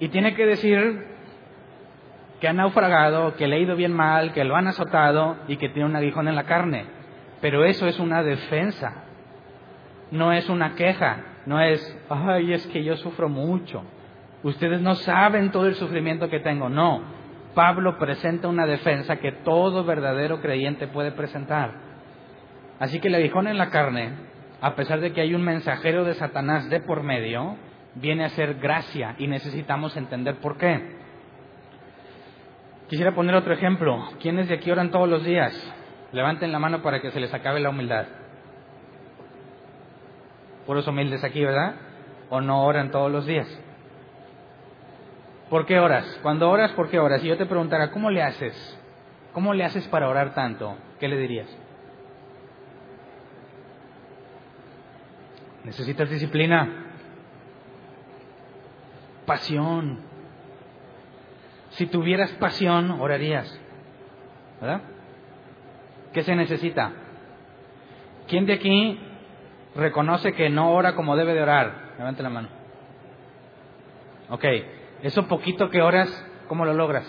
Y 0.00 0.08
tiene 0.08 0.34
que 0.34 0.46
decir 0.46 1.15
que 2.40 2.48
ha 2.48 2.52
naufragado, 2.52 3.34
que 3.36 3.46
le 3.46 3.56
ha 3.56 3.60
ido 3.60 3.76
bien 3.76 3.92
mal, 3.92 4.32
que 4.32 4.44
lo 4.44 4.56
han 4.56 4.68
azotado 4.68 5.36
y 5.48 5.56
que 5.56 5.68
tiene 5.68 5.88
un 5.88 5.96
aguijón 5.96 6.28
en 6.28 6.36
la 6.36 6.44
carne. 6.44 6.84
Pero 7.40 7.64
eso 7.64 7.86
es 7.86 7.98
una 7.98 8.22
defensa, 8.22 9.04
no 10.10 10.32
es 10.32 10.48
una 10.48 10.74
queja, 10.74 11.24
no 11.46 11.60
es, 11.60 11.98
ay, 12.08 12.52
es 12.52 12.66
que 12.68 12.82
yo 12.82 12.96
sufro 12.96 13.28
mucho. 13.28 13.82
Ustedes 14.42 14.80
no 14.80 14.94
saben 14.94 15.50
todo 15.50 15.66
el 15.66 15.74
sufrimiento 15.74 16.28
que 16.28 16.40
tengo. 16.40 16.68
No, 16.68 17.02
Pablo 17.54 17.98
presenta 17.98 18.48
una 18.48 18.66
defensa 18.66 19.16
que 19.16 19.32
todo 19.32 19.84
verdadero 19.84 20.40
creyente 20.40 20.86
puede 20.88 21.12
presentar. 21.12 21.72
Así 22.78 23.00
que 23.00 23.08
el 23.08 23.14
aguijón 23.14 23.48
en 23.48 23.56
la 23.56 23.70
carne, 23.70 24.10
a 24.60 24.74
pesar 24.74 25.00
de 25.00 25.12
que 25.12 25.22
hay 25.22 25.34
un 25.34 25.42
mensajero 25.42 26.04
de 26.04 26.14
Satanás 26.14 26.68
de 26.68 26.80
por 26.80 27.02
medio, 27.02 27.56
viene 27.94 28.24
a 28.24 28.28
ser 28.30 28.54
gracia 28.54 29.14
y 29.18 29.26
necesitamos 29.26 29.96
entender 29.96 30.36
por 30.36 30.58
qué. 30.58 30.95
Quisiera 32.88 33.14
poner 33.14 33.34
otro 33.34 33.52
ejemplo. 33.52 34.08
¿Quiénes 34.20 34.48
de 34.48 34.54
aquí 34.54 34.70
oran 34.70 34.90
todos 34.90 35.08
los 35.08 35.24
días? 35.24 35.52
Levanten 36.12 36.52
la 36.52 36.58
mano 36.58 36.82
para 36.82 37.00
que 37.00 37.10
se 37.10 37.20
les 37.20 37.34
acabe 37.34 37.60
la 37.60 37.70
humildad. 37.70 38.06
Puros 40.66 40.86
humildes 40.86 41.24
aquí, 41.24 41.44
¿verdad? 41.44 41.74
¿O 42.30 42.40
no 42.40 42.64
oran 42.64 42.90
todos 42.90 43.10
los 43.10 43.26
días? 43.26 43.48
¿Por 45.50 45.66
qué 45.66 45.78
oras? 45.78 46.18
Cuando 46.22 46.50
oras, 46.50 46.72
¿por 46.72 46.88
qué 46.88 46.98
oras? 46.98 47.20
Si 47.20 47.28
yo 47.28 47.36
te 47.36 47.46
preguntara, 47.46 47.90
¿cómo 47.90 48.10
le 48.10 48.22
haces? 48.22 48.80
¿Cómo 49.32 49.54
le 49.54 49.64
haces 49.64 49.86
para 49.88 50.08
orar 50.08 50.34
tanto? 50.34 50.76
¿Qué 50.98 51.08
le 51.08 51.16
dirías? 51.16 51.48
Necesitas 55.64 56.08
disciplina, 56.08 56.86
pasión, 59.26 59.98
si 61.76 61.86
tuvieras 61.86 62.30
pasión, 62.32 62.90
orarías. 62.90 63.60
¿Verdad? 64.60 64.80
¿Qué 66.12 66.22
se 66.22 66.34
necesita? 66.34 66.92
¿Quién 68.26 68.46
de 68.46 68.54
aquí 68.54 68.98
reconoce 69.74 70.32
que 70.32 70.48
no 70.48 70.72
ora 70.72 70.94
como 70.94 71.16
debe 71.16 71.34
de 71.34 71.42
orar? 71.42 71.94
Levante 71.98 72.22
la 72.22 72.30
mano. 72.30 72.48
Ok, 74.30 74.44
eso 75.02 75.28
poquito 75.28 75.68
que 75.68 75.82
oras, 75.82 76.08
¿cómo 76.48 76.64
lo 76.64 76.72
logras? 76.72 77.04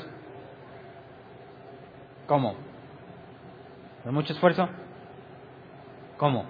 ¿Cómo? 2.27 2.55
¿Con 4.03 4.13
mucho 4.13 4.33
esfuerzo? 4.33 4.67
¿Cómo? 6.17 6.45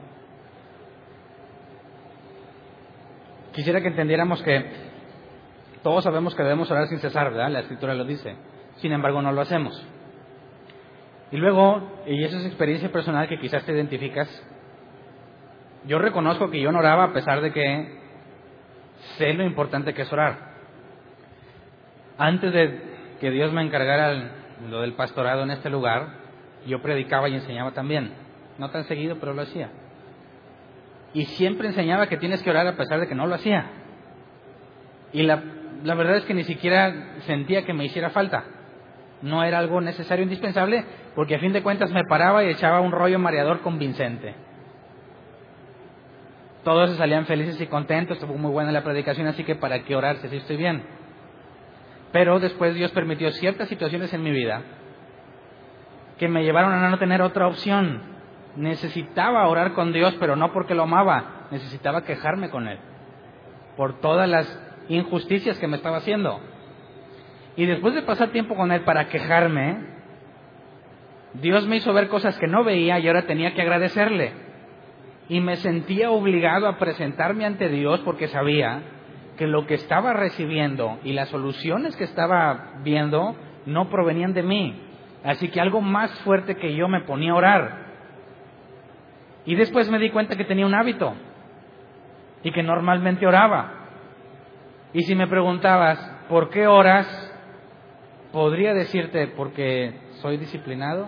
Quisiera 3.53 3.81
que 3.81 3.87
entendiéramos 3.87 4.41
que 4.41 4.86
todos 5.87 6.03
sabemos 6.03 6.35
que 6.35 6.43
debemos 6.43 6.69
orar 6.69 6.89
sin 6.89 6.99
cesar, 6.99 7.31
¿verdad? 7.31 7.49
La 7.49 7.61
escritura 7.61 7.93
lo 7.93 8.03
dice. 8.03 8.35
Sin 8.75 8.91
embargo, 8.91 9.21
no 9.21 9.31
lo 9.31 9.39
hacemos. 9.39 9.87
Y 11.31 11.37
luego, 11.37 12.01
y 12.05 12.25
eso 12.25 12.39
es 12.39 12.45
experiencia 12.45 12.91
personal 12.91 13.29
que 13.29 13.39
quizás 13.39 13.63
te 13.63 13.71
identificas, 13.71 14.27
yo 15.85 15.97
reconozco 15.97 16.49
que 16.49 16.59
yo 16.59 16.73
no 16.73 16.79
oraba 16.79 17.05
a 17.05 17.13
pesar 17.13 17.39
de 17.39 17.53
que 17.53 17.99
sé 19.17 19.33
lo 19.33 19.45
importante 19.45 19.93
que 19.93 20.01
es 20.01 20.11
orar. 20.11 20.55
Antes 22.17 22.51
de 22.51 22.81
que 23.21 23.31
Dios 23.31 23.53
me 23.53 23.61
encargara 23.61 24.13
lo 24.69 24.81
del 24.81 24.91
pastorado 24.91 25.43
en 25.43 25.51
este 25.51 25.69
lugar, 25.69 26.15
yo 26.65 26.81
predicaba 26.81 27.29
y 27.29 27.35
enseñaba 27.35 27.71
también. 27.71 28.11
No 28.57 28.71
tan 28.71 28.83
seguido, 28.83 29.19
pero 29.21 29.33
lo 29.33 29.43
hacía. 29.43 29.69
Y 31.13 31.23
siempre 31.23 31.69
enseñaba 31.69 32.07
que 32.07 32.17
tienes 32.17 32.43
que 32.43 32.49
orar 32.49 32.67
a 32.67 32.75
pesar 32.75 32.99
de 32.99 33.07
que 33.07 33.15
no 33.15 33.25
lo 33.25 33.35
hacía. 33.35 33.69
Y 35.13 35.23
la 35.23 35.41
la 35.83 35.95
verdad 35.95 36.17
es 36.17 36.25
que 36.25 36.33
ni 36.33 36.43
siquiera 36.43 36.93
sentía 37.25 37.65
que 37.65 37.73
me 37.73 37.85
hiciera 37.85 38.09
falta. 38.09 38.43
No 39.21 39.43
era 39.43 39.57
algo 39.59 39.81
necesario, 39.81 40.23
indispensable, 40.23 40.85
porque 41.15 41.35
a 41.35 41.39
fin 41.39 41.53
de 41.53 41.63
cuentas 41.63 41.91
me 41.91 42.03
paraba 42.05 42.43
y 42.43 42.49
echaba 42.49 42.81
un 42.81 42.91
rollo 42.91 43.19
mareador 43.19 43.61
convincente. 43.61 44.35
Todos 46.63 46.91
se 46.91 46.97
salían 46.97 47.25
felices 47.25 47.59
y 47.61 47.67
contentos, 47.67 48.17
estuvo 48.17 48.37
muy 48.37 48.51
buena 48.51 48.71
la 48.71 48.83
predicación, 48.83 49.27
así 49.27 49.43
que 49.43 49.55
para 49.55 49.83
qué 49.83 49.95
orarse 49.95 50.27
si 50.27 50.37
estoy 50.37 50.57
bien. 50.57 50.83
Pero 52.11 52.39
después 52.39 52.75
Dios 52.75 52.91
permitió 52.91 53.31
ciertas 53.31 53.69
situaciones 53.69 54.13
en 54.13 54.23
mi 54.23 54.31
vida 54.31 54.61
que 56.17 56.27
me 56.27 56.43
llevaron 56.43 56.73
a 56.73 56.89
no 56.89 56.97
tener 56.97 57.21
otra 57.21 57.47
opción. 57.47 58.01
Necesitaba 58.55 59.47
orar 59.47 59.73
con 59.73 59.93
Dios, 59.93 60.15
pero 60.19 60.35
no 60.35 60.51
porque 60.51 60.73
lo 60.73 60.83
amaba, 60.83 61.47
necesitaba 61.51 62.03
quejarme 62.03 62.49
con 62.49 62.67
Él 62.67 62.79
por 63.77 64.01
todas 64.01 64.27
las 64.27 64.66
injusticias 64.89 65.59
que 65.59 65.67
me 65.67 65.77
estaba 65.77 65.97
haciendo. 65.97 66.39
Y 67.55 67.65
después 67.65 67.95
de 67.95 68.03
pasar 68.03 68.29
tiempo 68.29 68.55
con 68.55 68.71
él 68.71 68.81
para 68.81 69.09
quejarme, 69.09 69.77
Dios 71.33 71.67
me 71.67 71.77
hizo 71.77 71.93
ver 71.93 72.07
cosas 72.07 72.37
que 72.37 72.47
no 72.47 72.63
veía 72.63 72.99
y 72.99 73.07
ahora 73.07 73.23
tenía 73.23 73.53
que 73.53 73.61
agradecerle. 73.61 74.31
Y 75.29 75.41
me 75.41 75.55
sentía 75.57 76.11
obligado 76.11 76.67
a 76.67 76.77
presentarme 76.77 77.45
ante 77.45 77.69
Dios 77.69 77.99
porque 78.01 78.27
sabía 78.27 78.81
que 79.37 79.47
lo 79.47 79.65
que 79.67 79.75
estaba 79.75 80.13
recibiendo 80.13 80.99
y 81.03 81.13
las 81.13 81.29
soluciones 81.29 81.95
que 81.95 82.05
estaba 82.05 82.73
viendo 82.83 83.35
no 83.65 83.89
provenían 83.89 84.33
de 84.33 84.43
mí. 84.43 84.81
Así 85.23 85.49
que 85.49 85.59
algo 85.59 85.81
más 85.81 86.11
fuerte 86.21 86.55
que 86.55 86.75
yo 86.75 86.87
me 86.87 87.01
ponía 87.01 87.31
a 87.31 87.35
orar. 87.35 87.87
Y 89.45 89.55
después 89.55 89.89
me 89.89 89.99
di 89.99 90.09
cuenta 90.09 90.35
que 90.35 90.45
tenía 90.45 90.65
un 90.65 90.75
hábito 90.75 91.13
y 92.43 92.51
que 92.51 92.63
normalmente 92.63 93.25
oraba. 93.25 93.76
Y 94.93 95.03
si 95.03 95.15
me 95.15 95.27
preguntabas, 95.27 95.99
¿por 96.29 96.49
qué 96.49 96.67
oras? 96.67 97.07
Podría 98.31 98.73
decirte, 98.73 99.27
porque 99.27 99.99
soy 100.21 100.37
disciplinado, 100.37 101.07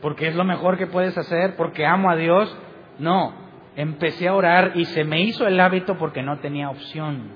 porque 0.00 0.28
es 0.28 0.34
lo 0.34 0.44
mejor 0.44 0.76
que 0.76 0.86
puedes 0.86 1.16
hacer, 1.16 1.56
porque 1.56 1.86
amo 1.86 2.10
a 2.10 2.16
Dios. 2.16 2.56
No, 2.98 3.34
empecé 3.76 4.28
a 4.28 4.34
orar 4.34 4.72
y 4.74 4.84
se 4.86 5.04
me 5.04 5.22
hizo 5.22 5.46
el 5.46 5.60
hábito 5.60 5.96
porque 5.96 6.22
no 6.22 6.38
tenía 6.40 6.70
opción, 6.70 7.30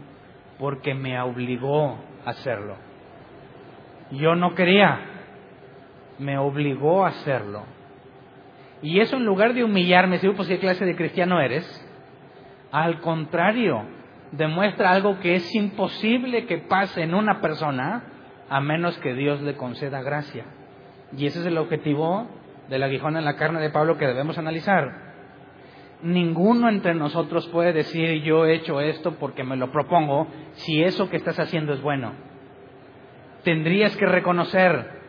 porque 0.59 0.95
me 0.95 1.19
obligó 1.21 1.99
a 2.25 2.31
hacerlo. 2.31 2.77
Yo 4.11 4.35
no 4.35 4.55
quería, 4.55 5.01
me 6.19 6.39
obligó 6.39 7.05
a 7.05 7.09
hacerlo. 7.09 7.65
Y 8.83 9.01
eso 9.01 9.17
en 9.17 9.25
lugar 9.25 9.55
de 9.55 9.65
humillarme, 9.65 10.19
si 10.19 10.29
pues 10.29 10.49
qué 10.49 10.59
clase 10.59 10.85
de 10.85 10.97
cristiano 10.97 11.41
eres, 11.41 11.86
al 12.73 13.01
contrario, 13.01 13.83
demuestra 14.33 14.91
algo 14.91 15.19
que 15.21 15.35
es 15.35 15.55
imposible 15.55 16.47
que 16.47 16.59
pase 16.59 17.03
en 17.03 17.15
una 17.15 17.41
persona 17.41 18.05
a 18.49 18.61
menos 18.61 18.97
que 18.99 19.15
Dios 19.15 19.41
le 19.43 19.57
conceda 19.57 20.03
gracia. 20.03 20.45
Y 21.17 21.27
ese 21.27 21.41
es 21.41 21.47
el 21.47 21.59
objetivo 21.59 22.29
del 22.69 22.83
aguijón 22.83 23.17
en 23.17 23.25
la 23.25 23.37
carne 23.37 23.61
de 23.61 23.71
Pablo 23.71 23.97
que 23.97 24.07
debemos 24.07 24.39
analizar. 24.39 25.07
Ninguno 26.03 26.69
entre 26.69 26.95
nosotros 26.95 27.49
puede 27.49 27.73
decir 27.73 28.23
yo 28.23 28.45
he 28.45 28.55
hecho 28.55 28.81
esto 28.81 29.13
porque 29.19 29.45
me 29.45 29.57
lo 29.57 29.71
propongo 29.71 30.27
si 30.53 30.83
eso 30.83 31.09
que 31.09 31.17
estás 31.17 31.39
haciendo 31.39 31.73
es 31.73 31.81
bueno. 31.81 32.13
Tendrías 33.45 33.97
que 33.97 34.07
reconocer, 34.07 35.01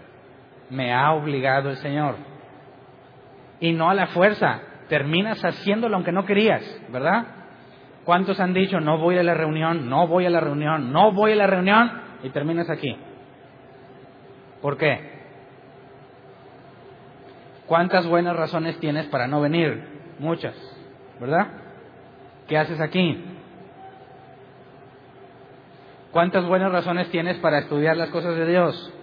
me 0.69 0.93
ha 0.93 1.11
obligado 1.11 1.69
el 1.69 1.77
Señor. 1.77 2.15
Y 3.59 3.73
no 3.73 3.89
a 3.89 3.95
la 3.95 4.07
fuerza, 4.07 4.61
terminas 4.87 5.43
haciéndolo 5.43 5.95
aunque 5.95 6.11
no 6.11 6.25
querías, 6.25 6.63
¿verdad? 6.91 7.25
¿Cuántos 8.07 8.39
han 8.39 8.53
dicho, 8.53 8.79
no 8.79 8.99
voy 8.99 9.17
a 9.17 9.23
la 9.23 9.33
reunión, 9.33 9.89
no 9.89 10.07
voy 10.07 10.25
a 10.25 10.29
la 10.29 10.39
reunión, 10.39 10.93
no 10.93 11.11
voy 11.11 11.33
a 11.33 11.35
la 11.35 11.45
reunión? 11.45 11.91
Y 12.23 12.29
terminas 12.29 12.69
aquí. 12.69 12.95
¿Por 14.61 14.77
qué? 14.77 15.11
¿Cuántas 17.65 18.07
buenas 18.07 18.37
razones 18.37 18.79
tienes 18.79 19.07
para 19.07 19.27
no 19.27 19.41
venir? 19.41 20.15
Muchas, 20.19 20.55
¿verdad? 21.19 21.47
¿Qué 22.47 22.57
haces 22.57 22.79
aquí? 22.79 23.25
¿Cuántas 26.11 26.45
buenas 26.45 26.71
razones 26.71 27.09
tienes 27.09 27.35
para 27.39 27.59
estudiar 27.59 27.97
las 27.97 28.09
cosas 28.11 28.37
de 28.37 28.47
Dios? 28.47 28.93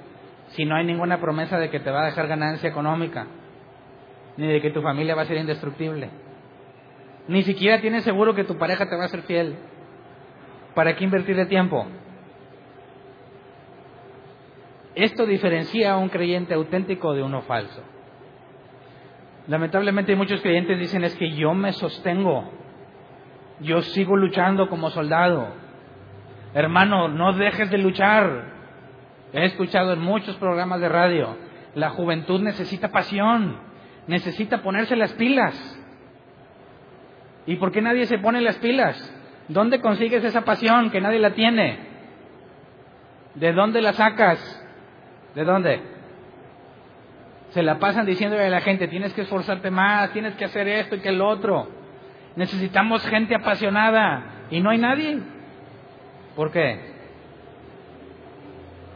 si 0.57 0.65
no 0.65 0.77
hay 0.77 0.87
ninguna 0.87 1.21
promesa 1.21 1.59
de 1.59 1.69
que 1.69 1.81
te 1.81 1.91
va 1.91 2.05
a 2.05 2.07
dejar 2.07 2.27
ganancia 2.27 2.71
económica, 2.71 3.27
ni 4.37 4.47
de 4.47 4.63
que 4.63 4.71
tu 4.71 4.81
familia 4.81 5.15
va 5.15 5.23
a 5.23 5.27
ser 5.27 5.37
indestructible? 5.37 6.24
Ni 7.29 7.43
siquiera 7.43 7.81
tienes 7.81 8.05
seguro 8.05 8.35
que 8.35 8.45
tu 8.45 8.59
pareja 8.59 8.89
te 8.89 8.97
va 8.97 9.05
a 9.05 9.09
ser 9.09 9.23
fiel. 9.23 9.57
¿Para 10.75 10.95
qué 10.97 11.05
invertir 11.05 11.37
de 11.37 11.47
tiempo? 11.47 11.87
Esto 14.95 15.27
diferencia 15.27 15.93
a 15.93 15.97
un 15.97 16.09
creyente 16.09 16.55
auténtico 16.55 17.15
de 17.15 17.23
uno 17.23 17.43
falso. 17.43 17.83
Lamentablemente 19.47 20.17
muchos 20.17 20.41
creyentes 20.41 20.79
dicen 20.79 21.05
es 21.05 21.15
que 21.17 21.33
yo 21.33 21.53
me 21.53 21.73
sostengo, 21.73 22.51
yo 23.61 23.83
sigo 23.83 24.17
luchando 24.17 24.69
como 24.69 24.91
soldado. 24.91 25.49
Hermano, 26.55 27.09
no 27.09 27.33
dejes 27.33 27.71
de 27.71 27.79
luchar. 27.79 28.53
He 29.33 29.45
escuchado 29.47 29.93
en 29.93 30.01
muchos 30.01 30.37
programas 30.37 30.81
de 30.81 30.89
radio, 30.89 31.37
la 31.75 31.91
juventud 31.91 32.41
necesita 32.41 32.93
pasión, 32.93 33.59
necesita 34.07 34.63
ponerse 34.63 34.95
las 34.95 35.13
pilas. 35.15 35.81
¿Y 37.47 37.57
por 37.57 37.73
qué 37.73 37.83
nadie 37.83 38.07
se 38.07 38.19
pone 38.19 38.41
las 38.41 38.57
pilas? 38.59 38.97
¿Dónde 39.49 39.81
consigues 39.81 40.25
esa 40.25 40.43
pasión 40.43 40.91
que 40.91 41.01
nadie 41.01 41.19
la 41.19 41.35
tiene? 41.35 41.79
¿De 43.35 43.53
dónde 43.53 43.83
la 43.83 43.93
sacas? 43.93 44.39
¿De 45.35 45.45
dónde? 45.45 45.81
Se 47.51 47.63
la 47.63 47.79
pasan 47.79 48.07
diciéndole 48.07 48.45
a 48.45 48.51
la 48.51 48.61
gente, 48.63 48.89
tienes 48.89 49.13
que 49.13 49.23
esforzarte 49.23 49.71
más, 49.71 50.13
tienes 50.13 50.35
que 50.35 50.45
hacer 50.45 50.67
esto 50.67 50.97
y 50.97 51.01
que 51.01 51.11
el 51.11 51.21
otro. 51.21 51.69
Necesitamos 52.37 53.07
gente 53.07 53.35
apasionada 53.35 54.47
y 54.51 54.61
no 54.61 54.71
hay 54.71 54.79
nadie. 54.79 55.19
¿Por 56.35 56.51
qué? 56.51 56.95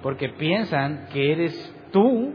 Porque 0.02 0.30
piensan 0.30 1.08
que 1.12 1.32
eres 1.32 1.74
tú 1.92 2.32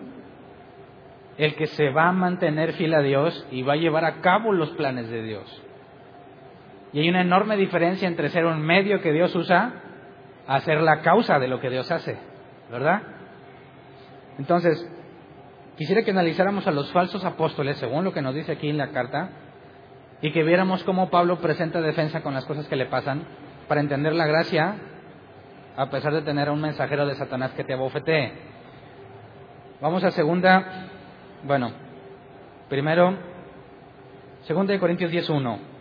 el 1.38 1.56
que 1.56 1.68
se 1.68 1.90
va 1.90 2.10
a 2.10 2.12
mantener 2.12 2.74
fiel 2.74 2.94
a 2.94 3.02
Dios 3.02 3.48
y 3.52 3.64
va 3.64 3.74
a 3.74 3.78
llevar 3.78 4.06
a 4.06 4.22
cabo 4.22 4.52
los 4.54 4.70
planes 4.72 5.10
de 5.10 5.24
Dios. 5.24 5.63
Y 6.94 7.00
hay 7.00 7.10
una 7.10 7.22
enorme 7.22 7.58
diferencia 7.58 8.08
entre 8.08 8.30
ser 8.30 8.46
un 8.46 8.62
medio 8.62 9.02
que 9.02 9.12
Dios 9.12 9.36
usa 9.36 9.82
a 10.48 10.60
ser 10.60 10.80
la 10.82 11.02
causa 11.02 11.40
de 11.40 11.48
lo 11.48 11.60
que 11.60 11.72
Dios 11.72 11.92
hace, 11.92 12.18
¿verdad? 12.70 13.02
Entonces, 14.38 14.88
quisiera 15.76 16.04
que 16.04 16.12
analizáramos 16.12 16.68
a 16.68 16.72
los 16.72 16.92
falsos 16.92 17.26
apóstoles, 17.26 17.78
según 17.78 18.04
lo 18.04 18.14
que 18.14 18.22
nos 18.22 18.36
dice 18.36 18.52
aquí 18.52 18.70
en 18.70 18.78
la 18.78 18.92
carta, 18.92 19.32
y 20.22 20.32
que 20.32 20.44
viéramos 20.44 20.84
cómo 20.84 21.10
Pablo 21.10 21.40
presenta 21.40 21.82
defensa 21.82 22.22
con 22.22 22.36
las 22.36 22.46
cosas 22.46 22.68
que 22.68 22.76
le 22.76 22.86
pasan, 22.86 23.24
para 23.68 23.82
entender 23.82 24.14
la 24.14 24.28
gracia, 24.28 24.76
a 25.76 25.90
pesar 25.90 26.14
de 26.14 26.22
tener 26.22 26.50
a 26.50 26.52
un 26.52 26.62
mensajero 26.62 27.08
de 27.08 27.16
Satanás 27.16 27.52
que 27.54 27.64
te 27.64 27.74
abofetee. 27.74 28.34
Vamos 29.82 30.04
a 30.04 30.12
segunda, 30.12 30.88
bueno, 31.44 31.72
primero, 32.70 33.18
segunda 34.44 34.74
de 34.74 34.80
Corintios 34.80 35.12
10.1. 35.12 35.73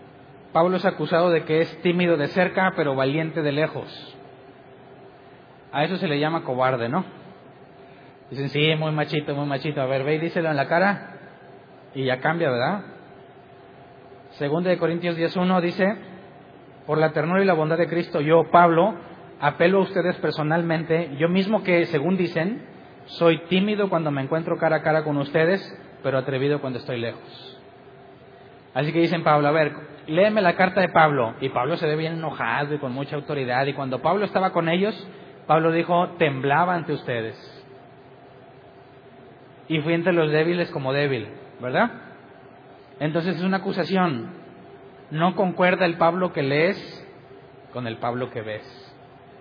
Pablo 0.52 0.76
es 0.76 0.84
acusado 0.84 1.30
de 1.30 1.44
que 1.44 1.60
es 1.60 1.82
tímido 1.82 2.16
de 2.16 2.28
cerca, 2.28 2.72
pero 2.76 2.94
valiente 2.94 3.42
de 3.42 3.52
lejos. 3.52 4.16
A 5.72 5.84
eso 5.84 5.96
se 5.96 6.06
le 6.06 6.18
llama 6.18 6.44
cobarde, 6.44 6.88
¿no? 6.88 7.04
Dicen, 8.30 8.50
sí, 8.50 8.74
muy 8.76 8.92
machito, 8.92 9.34
muy 9.34 9.46
machito. 9.46 9.80
A 9.80 9.86
ver, 9.86 10.04
ve 10.04 10.16
y 10.16 10.18
díselo 10.18 10.50
en 10.50 10.56
la 10.56 10.68
cara 10.68 11.16
y 11.94 12.04
ya 12.04 12.20
cambia, 12.20 12.50
¿verdad? 12.50 12.82
Segunda 14.32 14.70
de 14.70 14.78
Corintios 14.78 15.16
10.1 15.16 15.60
dice, 15.60 15.96
por 16.86 16.98
la 16.98 17.12
ternura 17.12 17.42
y 17.42 17.46
la 17.46 17.54
bondad 17.54 17.78
de 17.78 17.88
Cristo, 17.88 18.20
yo, 18.20 18.50
Pablo, 18.50 18.94
apelo 19.40 19.78
a 19.78 19.82
ustedes 19.82 20.16
personalmente, 20.16 21.16
yo 21.18 21.28
mismo 21.28 21.62
que, 21.62 21.86
según 21.86 22.16
dicen, 22.16 22.66
soy 23.04 23.38
tímido 23.48 23.88
cuando 23.90 24.10
me 24.10 24.22
encuentro 24.22 24.56
cara 24.56 24.76
a 24.76 24.82
cara 24.82 25.04
con 25.04 25.16
ustedes, 25.18 25.60
pero 26.02 26.18
atrevido 26.18 26.60
cuando 26.60 26.78
estoy 26.78 26.98
lejos. 26.98 27.51
Así 28.74 28.92
que 28.92 29.00
dicen 29.00 29.22
Pablo, 29.22 29.48
a 29.48 29.52
ver, 29.52 29.72
léeme 30.06 30.40
la 30.40 30.54
carta 30.54 30.80
de 30.80 30.88
Pablo. 30.88 31.34
Y 31.40 31.50
Pablo 31.50 31.76
se 31.76 31.86
ve 31.86 31.96
bien 31.96 32.14
enojado 32.14 32.74
y 32.74 32.78
con 32.78 32.92
mucha 32.92 33.16
autoridad. 33.16 33.66
Y 33.66 33.74
cuando 33.74 34.00
Pablo 34.00 34.24
estaba 34.24 34.52
con 34.52 34.68
ellos, 34.68 34.94
Pablo 35.46 35.72
dijo, 35.72 36.10
temblaba 36.18 36.74
ante 36.74 36.92
ustedes 36.92 37.62
y 39.68 39.80
fui 39.80 39.94
entre 39.94 40.12
los 40.12 40.30
débiles 40.30 40.70
como 40.70 40.92
débil, 40.92 41.28
¿verdad? 41.60 41.90
Entonces 43.00 43.36
es 43.36 43.42
una 43.42 43.58
acusación. 43.58 44.30
No 45.10 45.34
concuerda 45.34 45.86
el 45.86 45.96
Pablo 45.96 46.32
que 46.32 46.42
lees 46.42 47.08
con 47.72 47.86
el 47.86 47.96
Pablo 47.96 48.30
que 48.30 48.42
ves. 48.42 48.94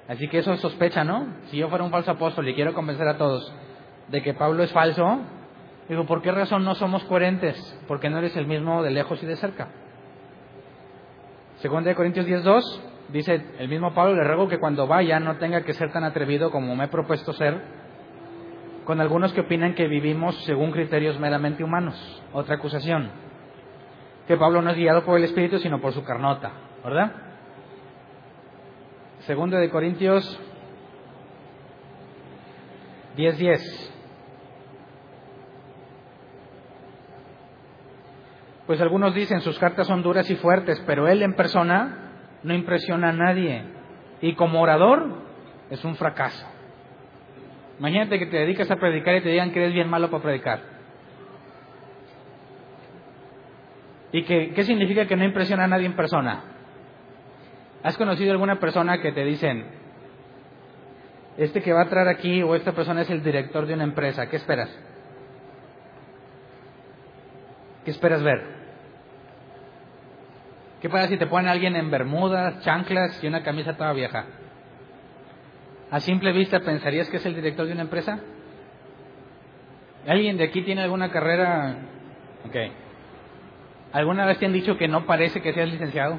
Así 0.08 0.28
que 0.30 0.40
eso 0.40 0.54
es 0.54 0.62
sospecha, 0.62 1.04
¿no? 1.04 1.28
Si 1.48 1.58
yo 1.58 1.70
fuera 1.70 1.84
un 1.84 1.92
falso 1.92 2.12
apóstol 2.12 2.48
y 2.48 2.56
quiero 2.56 2.74
convencer 2.74 3.08
a 3.08 3.18
todos 3.18 3.54
de 4.08 4.22
que 4.22 4.34
Pablo 4.34 4.64
es 4.64 4.72
falso, 4.72 5.20
digo, 5.90 6.06
¿por 6.06 6.22
qué 6.22 6.32
razón 6.32 6.64
no 6.64 6.76
somos 6.76 7.04
coherentes? 7.06 7.58
Porque 7.88 8.10
no 8.10 8.20
eres 8.20 8.36
el 8.36 8.48
mismo 8.48 8.84
de 8.84 8.92
lejos 8.92 9.22
y 9.24 9.26
de 9.26 9.36
cerca. 9.36 9.70
Segunda 11.58 11.90
de 11.90 11.96
Corintios 11.96 12.26
10.2 12.26 12.64
dice 13.10 13.46
el 13.60 13.70
mismo 13.70 13.94
Pablo, 13.94 14.16
le 14.16 14.24
ruego 14.24 14.48
que 14.48 14.60
cuando 14.60 14.88
vaya 14.88 15.20
no 15.20 15.38
tenga 15.38 15.64
que 15.64 15.74
ser 15.74 15.92
tan 15.92 16.04
atrevido 16.04 16.50
como 16.50 16.76
me 16.76 16.86
he 16.86 16.88
propuesto 16.88 17.34
ser, 17.34 17.62
con 18.86 19.00
algunos 19.00 19.32
que 19.34 19.42
opinan 19.42 19.76
que 19.76 19.88
vivimos 19.88 20.36
según 20.46 20.72
criterios 20.72 21.20
meramente 21.20 21.64
humanos. 21.64 21.96
Otra 22.34 22.56
acusación. 22.56 23.12
Que 24.28 24.38
Pablo 24.38 24.62
no 24.62 24.72
es 24.72 24.78
guiado 24.78 25.04
por 25.04 25.18
el 25.18 25.26
Espíritu, 25.26 25.60
sino 25.60 25.80
por 25.80 25.94
su 25.94 26.04
carnota, 26.04 26.52
¿verdad? 26.84 27.12
Segundo 29.20 29.58
de 29.58 29.70
Corintios 29.70 30.40
10:10. 33.16 33.91
Pues 38.72 38.80
algunos 38.80 39.14
dicen 39.14 39.42
sus 39.42 39.60
cartas 39.60 39.86
son 39.86 40.02
duras 40.02 40.30
y 40.30 40.38
fuertes, 40.38 40.82
pero 40.88 41.10
él 41.10 41.22
en 41.24 41.34
persona 41.34 42.40
no 42.42 42.54
impresiona 42.54 43.10
a 43.10 43.12
nadie 43.12 43.66
y 44.22 44.34
como 44.36 44.62
orador 44.62 45.14
es 45.70 45.84
un 45.84 45.98
fracaso. 45.98 46.48
Imagínate 47.80 48.18
que 48.18 48.28
te 48.28 48.38
dedicas 48.38 48.72
a 48.72 48.78
predicar 48.78 49.18
y 49.18 49.24
te 49.24 49.28
digan 49.28 49.52
que 49.52 49.60
eres 49.60 49.74
bien 49.74 49.90
malo 49.90 50.10
para 50.10 50.24
predicar. 50.24 50.62
¿Y 54.14 54.24
que, 54.24 54.54
qué 54.54 54.64
significa 54.64 55.06
que 55.06 55.18
no 55.18 55.26
impresiona 55.26 55.66
a 55.66 55.68
nadie 55.68 55.88
en 55.88 55.98
persona? 55.98 56.42
¿Has 57.84 57.98
conocido 57.98 58.32
alguna 58.32 58.58
persona 58.62 59.02
que 59.02 59.12
te 59.12 59.26
dicen, 59.26 59.66
este 61.38 61.62
que 61.62 61.74
va 61.74 61.82
a 61.82 61.84
entrar 61.84 62.08
aquí 62.08 62.42
o 62.42 62.56
esta 62.56 62.72
persona 62.72 63.02
es 63.02 63.10
el 63.10 63.22
director 63.22 63.66
de 63.66 63.74
una 63.74 63.84
empresa, 63.84 64.30
¿qué 64.30 64.38
esperas? 64.38 64.70
¿Qué 67.84 67.92
esperas 67.92 68.24
ver? 68.24 68.61
¿Qué 70.82 70.90
pasa 70.90 71.08
si 71.08 71.18
te 71.18 71.28
ponen 71.28 71.48
a 71.48 71.52
alguien 71.52 71.76
en 71.76 71.92
bermudas, 71.92 72.60
chanclas 72.62 73.24
y 73.24 73.28
una 73.28 73.44
camisa 73.44 73.78
toda 73.78 73.94
vieja? 73.94 74.26
¿A 75.92 76.00
simple 76.00 76.32
vista 76.32 76.60
pensarías 76.62 77.10
que 77.10 77.18
es 77.18 77.26
el 77.26 77.36
director 77.36 77.68
de 77.68 77.74
una 77.74 77.84
empresa? 77.84 78.20
¿Alguien 80.08 80.38
de 80.38 80.46
aquí 80.46 80.64
tiene 80.64 80.82
alguna 80.82 81.12
carrera? 81.12 81.76
Ok. 82.48 82.56
¿Alguna 83.94 84.26
vez 84.26 84.40
te 84.40 84.48
han 84.48 84.54
dicho 84.54 84.78
que 84.78 84.88
no 84.88 85.06
parece 85.06 85.42
que 85.42 85.54
seas 85.54 85.70
licenciado? 85.70 86.18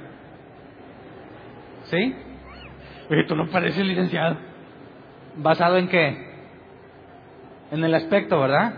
¿Sí? 1.84 2.14
Pero 3.08 3.26
tú 3.26 3.34
no 3.34 3.48
pareces 3.48 3.84
licenciado. 3.84 4.36
¿Basado 5.36 5.76
en 5.76 5.88
qué? 5.88 6.32
En 7.72 7.82
el 7.82 7.94
aspecto, 7.94 8.38
¿verdad? 8.38 8.74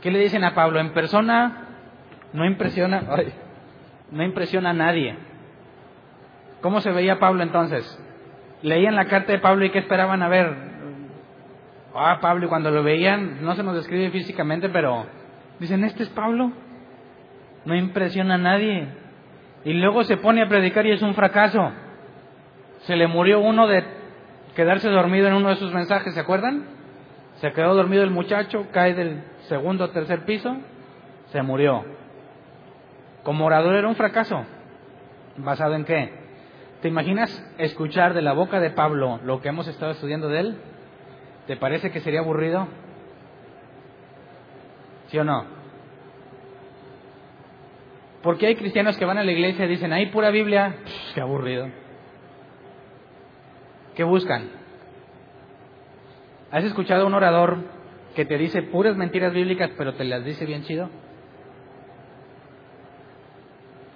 ¿Qué 0.00 0.12
le 0.12 0.20
dicen 0.20 0.44
a 0.44 0.54
Pablo? 0.54 0.78
En 0.78 0.92
persona 0.92 1.66
no 2.32 2.44
impresiona, 2.44 3.02
no 4.10 4.22
impresiona 4.22 4.70
a 4.70 4.74
nadie. 4.74 5.16
¿Cómo 6.60 6.80
se 6.80 6.92
veía 6.92 7.18
Pablo 7.18 7.42
entonces? 7.42 7.98
leían 8.62 8.94
la 8.94 9.06
carta 9.06 9.32
de 9.32 9.38
Pablo 9.38 9.64
y 9.64 9.70
qué 9.70 9.78
esperaban 9.78 10.22
a 10.22 10.28
ver. 10.28 10.54
Ah, 11.94 12.18
Pablo, 12.20 12.46
y 12.46 12.48
cuando 12.48 12.70
lo 12.70 12.82
veían, 12.82 13.42
no 13.42 13.54
se 13.54 13.62
nos 13.62 13.74
describe 13.74 14.10
físicamente, 14.10 14.68
pero 14.68 15.06
dicen, 15.58 15.84
¿este 15.84 16.04
es 16.04 16.08
Pablo? 16.10 16.52
No 17.64 17.74
impresiona 17.74 18.34
a 18.34 18.38
nadie. 18.38 18.88
Y 19.64 19.74
luego 19.74 20.04
se 20.04 20.16
pone 20.16 20.42
a 20.42 20.48
predicar 20.48 20.86
y 20.86 20.92
es 20.92 21.02
un 21.02 21.14
fracaso. 21.14 21.72
Se 22.80 22.96
le 22.96 23.06
murió 23.08 23.40
uno 23.40 23.66
de 23.66 23.84
quedarse 24.54 24.88
dormido 24.88 25.28
en 25.28 25.34
uno 25.34 25.48
de 25.48 25.56
sus 25.56 25.72
mensajes, 25.72 26.14
¿se 26.14 26.20
acuerdan? 26.20 26.64
Se 27.36 27.52
quedó 27.52 27.74
dormido 27.74 28.02
el 28.02 28.10
muchacho, 28.10 28.66
cae 28.72 28.94
del 28.94 29.22
segundo 29.48 29.84
o 29.84 29.90
tercer 29.90 30.24
piso, 30.24 30.56
se 31.26 31.42
murió. 31.42 31.84
Como 33.22 33.46
orador 33.46 33.74
era 33.74 33.88
un 33.88 33.96
fracaso. 33.96 34.44
¿Basado 35.36 35.74
en 35.74 35.84
qué? 35.84 36.12
¿Te 36.82 36.88
imaginas 36.88 37.30
escuchar 37.58 38.14
de 38.14 38.22
la 38.22 38.32
boca 38.32 38.60
de 38.60 38.70
Pablo 38.70 39.20
lo 39.24 39.40
que 39.40 39.48
hemos 39.48 39.68
estado 39.68 39.92
estudiando 39.92 40.28
de 40.28 40.40
él? 40.40 40.56
¿Te 41.46 41.56
parece 41.56 41.90
que 41.90 42.00
sería 42.00 42.20
aburrido? 42.20 42.68
¿Sí 45.08 45.18
o 45.18 45.24
no? 45.24 45.44
Porque 48.22 48.46
hay 48.46 48.56
cristianos 48.56 48.96
que 48.96 49.04
van 49.04 49.18
a 49.18 49.24
la 49.24 49.32
iglesia 49.32 49.64
y 49.64 49.68
dicen, 49.68 49.92
ahí 49.92 50.06
pura 50.06 50.30
Biblia, 50.30 50.76
qué 51.14 51.20
aburrido. 51.20 51.68
¿Qué 53.94 54.04
buscan? 54.04 54.48
¿Has 56.50 56.64
escuchado 56.64 57.04
a 57.04 57.06
un 57.06 57.14
orador 57.14 57.58
que 58.14 58.24
te 58.24 58.36
dice 58.36 58.62
puras 58.62 58.96
mentiras 58.96 59.32
bíblicas, 59.32 59.70
pero 59.76 59.94
te 59.94 60.04
las 60.04 60.24
dice 60.24 60.44
bien 60.46 60.62
chido? 60.62 60.88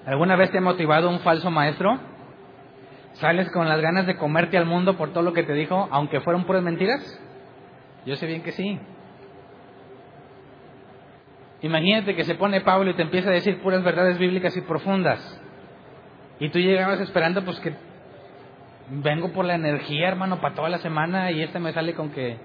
¿Alguna 0.06 0.36
vez 0.36 0.50
te 0.50 0.58
ha 0.58 0.60
motivado 0.60 1.08
un 1.08 1.20
falso 1.20 1.50
maestro? 1.50 1.98
¿Sales 3.14 3.50
con 3.52 3.68
las 3.68 3.80
ganas 3.80 4.06
de 4.06 4.16
comerte 4.16 4.58
al 4.58 4.66
mundo 4.66 4.96
por 4.96 5.12
todo 5.12 5.22
lo 5.22 5.32
que 5.32 5.44
te 5.44 5.54
dijo, 5.54 5.88
aunque 5.90 6.20
fueron 6.20 6.44
puras 6.44 6.62
mentiras? 6.62 7.20
Yo 8.04 8.16
sé 8.16 8.26
bien 8.26 8.42
que 8.42 8.52
sí. 8.52 8.78
Imagínate 11.62 12.14
que 12.14 12.24
se 12.24 12.34
pone 12.34 12.60
Pablo 12.60 12.90
y 12.90 12.94
te 12.94 13.02
empieza 13.02 13.30
a 13.30 13.32
decir 13.32 13.62
puras 13.62 13.82
verdades 13.82 14.18
bíblicas 14.18 14.54
y 14.56 14.60
profundas. 14.60 15.40
Y 16.38 16.50
tú 16.50 16.58
llegabas 16.58 17.00
esperando 17.00 17.42
pues 17.44 17.58
que 17.60 17.74
vengo 18.90 19.32
por 19.32 19.46
la 19.46 19.54
energía, 19.54 20.08
hermano, 20.08 20.40
para 20.40 20.54
toda 20.54 20.68
la 20.68 20.78
semana 20.78 21.30
y 21.30 21.42
este 21.42 21.58
me 21.60 21.72
sale 21.72 21.94
con 21.94 22.10
que 22.10 22.36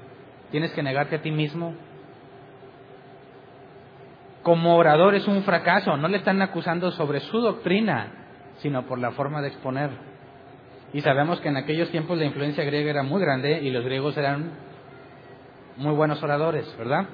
tienes 0.52 0.72
que 0.72 0.84
negarte 0.84 1.18
a 1.18 1.22
ti 1.22 1.32
mismo. 1.32 1.76
Como 4.44 4.78
orador 4.78 5.16
es 5.16 5.28
un 5.28 5.44
fracaso, 5.44 5.98
no 5.98 6.08
le 6.08 6.18
están 6.18 6.42
acusando 6.42 6.92
sobre 6.92 7.20
su 7.20 7.40
doctrina, 7.40 8.12
sino 8.60 8.86
por 8.86 9.00
la 9.00 9.12
forma 9.12 9.42
de 9.42 9.50
exponer. 9.50 9.90
Y 10.94 11.02
sabemos 11.02 11.40
que 11.42 11.50
en 11.50 11.58
aquellos 11.58 11.90
tiempos 11.92 12.18
la 12.18 12.26
influencia 12.26 12.64
griega 12.64 12.90
era 12.90 13.04
muy 13.04 13.22
grande 13.22 13.62
y 13.62 13.70
los 13.70 13.84
griegos 13.84 14.18
eran 14.18 14.52
muy 15.78 15.94
buenos 15.94 16.22
oradores, 16.24 16.74
¿verdad? 16.78 17.06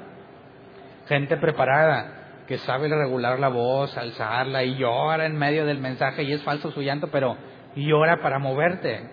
Gente 1.07 1.38
preparada, 1.38 2.26
que 2.47 2.57
sabe 2.59 2.88
regular 2.88 3.39
la 3.39 3.49
voz, 3.49 3.97
alzarla 3.97 4.63
y 4.63 4.76
llora 4.76 5.26
en 5.26 5.36
medio 5.36 5.65
del 5.65 5.80
mensaje 5.80 6.23
y 6.23 6.32
es 6.32 6.43
falso 6.43 6.71
su 6.71 6.82
llanto, 6.82 7.09
pero 7.11 7.36
llora 7.76 8.21
para 8.21 8.39
moverte. 8.39 9.09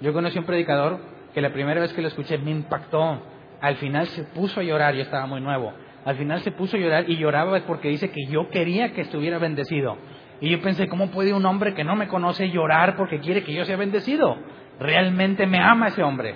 Yo 0.00 0.12
conocí 0.12 0.38
un 0.38 0.44
predicador 0.44 0.98
que 1.32 1.40
la 1.40 1.52
primera 1.52 1.80
vez 1.80 1.92
que 1.92 2.02
lo 2.02 2.08
escuché 2.08 2.38
me 2.38 2.50
impactó. 2.50 3.22
Al 3.60 3.76
final 3.76 4.06
se 4.08 4.24
puso 4.24 4.60
a 4.60 4.64
llorar, 4.64 4.94
yo 4.94 5.02
estaba 5.02 5.26
muy 5.26 5.40
nuevo. 5.40 5.72
Al 6.04 6.16
final 6.16 6.40
se 6.42 6.50
puso 6.50 6.76
a 6.76 6.80
llorar 6.80 7.08
y 7.08 7.16
lloraba 7.16 7.60
porque 7.66 7.88
dice 7.88 8.10
que 8.10 8.26
yo 8.26 8.48
quería 8.50 8.92
que 8.92 9.02
estuviera 9.02 9.38
bendecido. 9.38 9.96
Y 10.40 10.50
yo 10.50 10.60
pensé, 10.60 10.88
¿cómo 10.88 11.10
puede 11.10 11.32
un 11.32 11.46
hombre 11.46 11.74
que 11.74 11.84
no 11.84 11.94
me 11.94 12.08
conoce 12.08 12.50
llorar 12.50 12.96
porque 12.96 13.20
quiere 13.20 13.44
que 13.44 13.52
yo 13.52 13.64
sea 13.64 13.76
bendecido? 13.76 14.36
Realmente 14.80 15.46
me 15.46 15.60
ama 15.60 15.88
ese 15.88 16.02
hombre. 16.02 16.34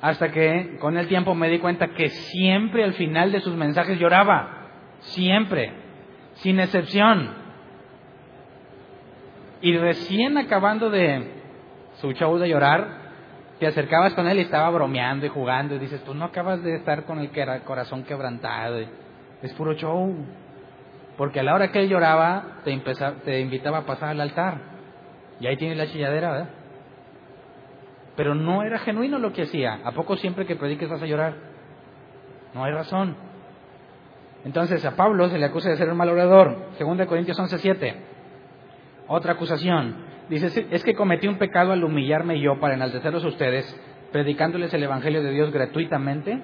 Hasta 0.00 0.30
que 0.30 0.76
con 0.78 0.96
el 0.96 1.08
tiempo 1.08 1.34
me 1.34 1.48
di 1.48 1.58
cuenta 1.58 1.88
que 1.88 2.10
siempre 2.10 2.84
al 2.84 2.92
final 2.92 3.32
de 3.32 3.40
sus 3.40 3.56
mensajes 3.56 3.98
lloraba. 3.98 4.68
Siempre. 5.00 5.72
Sin 6.34 6.60
excepción. 6.60 7.34
Y 9.60 9.76
recién 9.76 10.38
acabando 10.38 10.90
de 10.90 11.32
su 11.94 12.12
show 12.12 12.38
de 12.38 12.48
llorar, 12.48 13.03
te 13.58 13.66
acercabas 13.66 14.14
con 14.14 14.26
él 14.26 14.38
y 14.38 14.42
estaba 14.42 14.68
bromeando 14.70 15.26
y 15.26 15.28
jugando 15.28 15.74
y 15.74 15.78
dices, 15.78 16.00
pues 16.04 16.16
no 16.16 16.24
acabas 16.24 16.62
de 16.62 16.76
estar 16.76 17.04
con 17.04 17.20
el 17.20 17.30
corazón 17.62 18.04
quebrantado. 18.04 18.78
Es 19.42 19.52
puro 19.54 19.74
show. 19.74 20.14
Porque 21.16 21.40
a 21.40 21.42
la 21.44 21.54
hora 21.54 21.70
que 21.70 21.78
él 21.78 21.88
lloraba, 21.88 22.60
te, 22.64 22.76
te 23.24 23.40
invitaba 23.40 23.78
a 23.78 23.86
pasar 23.86 24.10
al 24.10 24.20
altar. 24.20 24.58
Y 25.38 25.46
ahí 25.46 25.56
tienes 25.56 25.78
la 25.78 25.86
chilladera, 25.86 26.30
¿verdad? 26.32 26.48
Pero 28.16 28.34
no 28.34 28.62
era 28.62 28.78
genuino 28.78 29.18
lo 29.18 29.32
que 29.32 29.42
hacía. 29.42 29.80
¿A 29.84 29.92
poco 29.92 30.16
siempre 30.16 30.46
que 30.46 30.56
prediques 30.56 30.88
vas 30.88 31.02
a 31.02 31.06
llorar? 31.06 31.34
No 32.54 32.64
hay 32.64 32.72
razón. 32.72 33.16
Entonces 34.44 34.84
a 34.84 34.94
Pablo 34.94 35.28
se 35.28 35.38
le 35.38 35.46
acusa 35.46 35.70
de 35.70 35.76
ser 35.76 35.90
un 35.90 35.96
mal 35.96 36.08
orador. 36.08 36.70
Según 36.76 36.96
de 36.96 37.06
Corintios 37.06 37.38
11:7. 37.38 37.94
Otra 39.08 39.32
acusación. 39.32 40.13
Dice, 40.28 40.66
es 40.70 40.82
que 40.82 40.94
cometí 40.94 41.28
un 41.28 41.38
pecado 41.38 41.72
al 41.72 41.84
humillarme 41.84 42.40
yo 42.40 42.58
para 42.58 42.74
enaltecerlos 42.74 43.24
a 43.24 43.28
ustedes, 43.28 43.80
predicándoles 44.10 44.72
el 44.72 44.82
Evangelio 44.82 45.22
de 45.22 45.30
Dios 45.32 45.52
gratuitamente. 45.52 46.40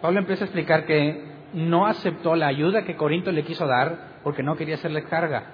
Pablo 0.00 0.20
empieza 0.20 0.44
a 0.44 0.46
explicar 0.46 0.86
que 0.86 1.22
no 1.52 1.86
aceptó 1.86 2.34
la 2.34 2.46
ayuda 2.46 2.84
que 2.84 2.96
Corinto 2.96 3.30
le 3.30 3.44
quiso 3.44 3.66
dar 3.66 4.20
porque 4.24 4.42
no 4.42 4.56
quería 4.56 4.76
hacerle 4.76 5.04
carga. 5.04 5.44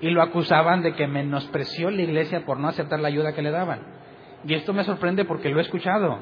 Y 0.00 0.10
lo 0.10 0.22
acusaban 0.22 0.82
de 0.82 0.94
que 0.94 1.06
menospreció 1.06 1.90
la 1.90 2.02
iglesia 2.02 2.44
por 2.44 2.58
no 2.58 2.68
aceptar 2.68 3.00
la 3.00 3.08
ayuda 3.08 3.32
que 3.32 3.42
le 3.42 3.50
daban. 3.50 3.80
Y 4.44 4.54
esto 4.54 4.72
me 4.72 4.84
sorprende 4.84 5.24
porque 5.24 5.48
lo 5.48 5.58
he 5.58 5.62
escuchado. 5.62 6.18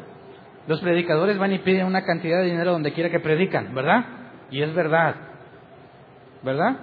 Los 0.67 0.81
predicadores 0.81 1.39
van 1.39 1.53
y 1.53 1.59
piden 1.59 1.87
una 1.87 2.05
cantidad 2.05 2.39
de 2.39 2.51
dinero 2.51 2.73
donde 2.73 2.93
quiera 2.93 3.11
que 3.11 3.21
predican, 3.21 3.75
¿verdad? 3.75 4.05
Y 4.51 4.63
es 4.63 4.73
verdad. 4.75 5.17
¿Verdad? 6.43 6.77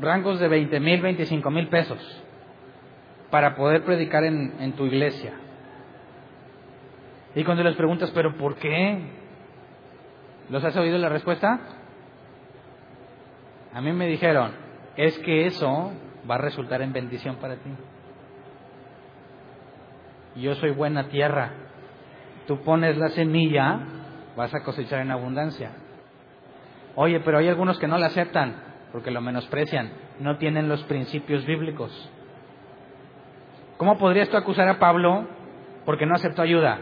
Rangos 0.00 0.38
de 0.38 0.48
20 0.48 0.80
mil, 0.80 1.00
25 1.00 1.50
mil 1.50 1.68
pesos 1.68 2.22
para 3.30 3.56
poder 3.56 3.84
predicar 3.84 4.24
en, 4.24 4.72
tu 4.72 4.86
iglesia. 4.86 5.34
Y 7.34 7.44
cuando 7.44 7.64
les 7.64 7.76
preguntas, 7.76 8.10
¿pero 8.14 8.36
por 8.36 8.56
qué? 8.56 8.98
¿Los 10.48 10.64
has 10.64 10.76
oído 10.76 10.96
la 10.98 11.08
respuesta? 11.08 11.60
A 13.74 13.80
mí 13.80 13.92
me 13.92 14.06
dijeron, 14.06 14.52
es 14.96 15.18
que 15.18 15.46
eso 15.46 15.92
va 16.30 16.36
a 16.36 16.38
resultar 16.38 16.82
en 16.82 16.92
bendición 16.92 17.36
para 17.36 17.56
ti 17.56 17.70
yo 20.40 20.54
soy 20.56 20.70
buena 20.70 21.08
tierra. 21.08 21.50
Tú 22.46 22.60
pones 22.62 22.96
la 22.96 23.08
semilla, 23.08 23.80
vas 24.36 24.54
a 24.54 24.62
cosechar 24.62 25.00
en 25.00 25.10
abundancia. 25.10 25.70
Oye, 26.94 27.20
pero 27.20 27.38
hay 27.38 27.48
algunos 27.48 27.78
que 27.78 27.88
no 27.88 27.98
la 27.98 28.06
aceptan 28.06 28.54
porque 28.96 29.10
lo 29.10 29.20
menosprecian, 29.20 29.92
no 30.20 30.38
tienen 30.38 30.70
los 30.70 30.82
principios 30.84 31.44
bíblicos. 31.44 31.92
¿Cómo 33.76 33.98
podrías 33.98 34.30
tú 34.30 34.38
acusar 34.38 34.66
a 34.70 34.78
Pablo 34.78 35.28
porque 35.84 36.06
no 36.06 36.14
aceptó 36.14 36.40
ayuda? 36.40 36.78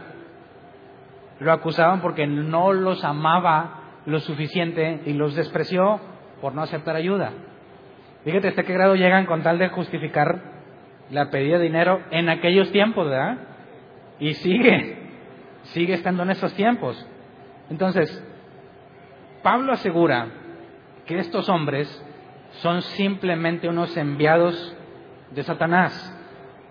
Lo 1.41 1.51
acusaban 1.51 2.01
porque 2.01 2.29
no 2.29 2.73
los 2.73 3.03
amaba 3.03 3.81
lo 4.07 4.21
suficiente 4.21 5.03
y 5.07 5.15
los 5.15 5.35
despreció 5.35 5.99
por 6.41 6.55
no 6.55 6.63
aceptar 6.63 6.95
ayuda. 6.95 7.33
Fíjate 8.23 8.47
hasta 8.47 8.63
qué 8.63 8.75
grado 8.75 8.95
llegan 8.95 9.27
con 9.27 9.43
tal 9.43 9.59
de 9.59 9.71
justificar 9.71 10.41
la 11.11 11.31
pedía 11.31 11.59
dinero 11.59 12.01
en 12.13 12.29
aquellos 12.29 12.71
tiempos, 12.71 13.11
¿verdad? 13.11 13.39
Y 14.21 14.35
sigue, 14.35 14.99
sigue 15.65 15.95
estando 15.95 16.23
en 16.23 16.31
esos 16.31 16.55
tiempos. 16.55 17.05
Entonces, 17.71 18.25
Pablo 19.43 19.73
asegura 19.73 20.44
que 21.07 21.19
estos 21.19 21.49
hombres 21.49 21.89
son 22.63 22.83
simplemente 22.83 23.69
unos 23.69 23.97
enviados 23.97 24.77
de 25.31 25.43
Satanás. 25.43 25.93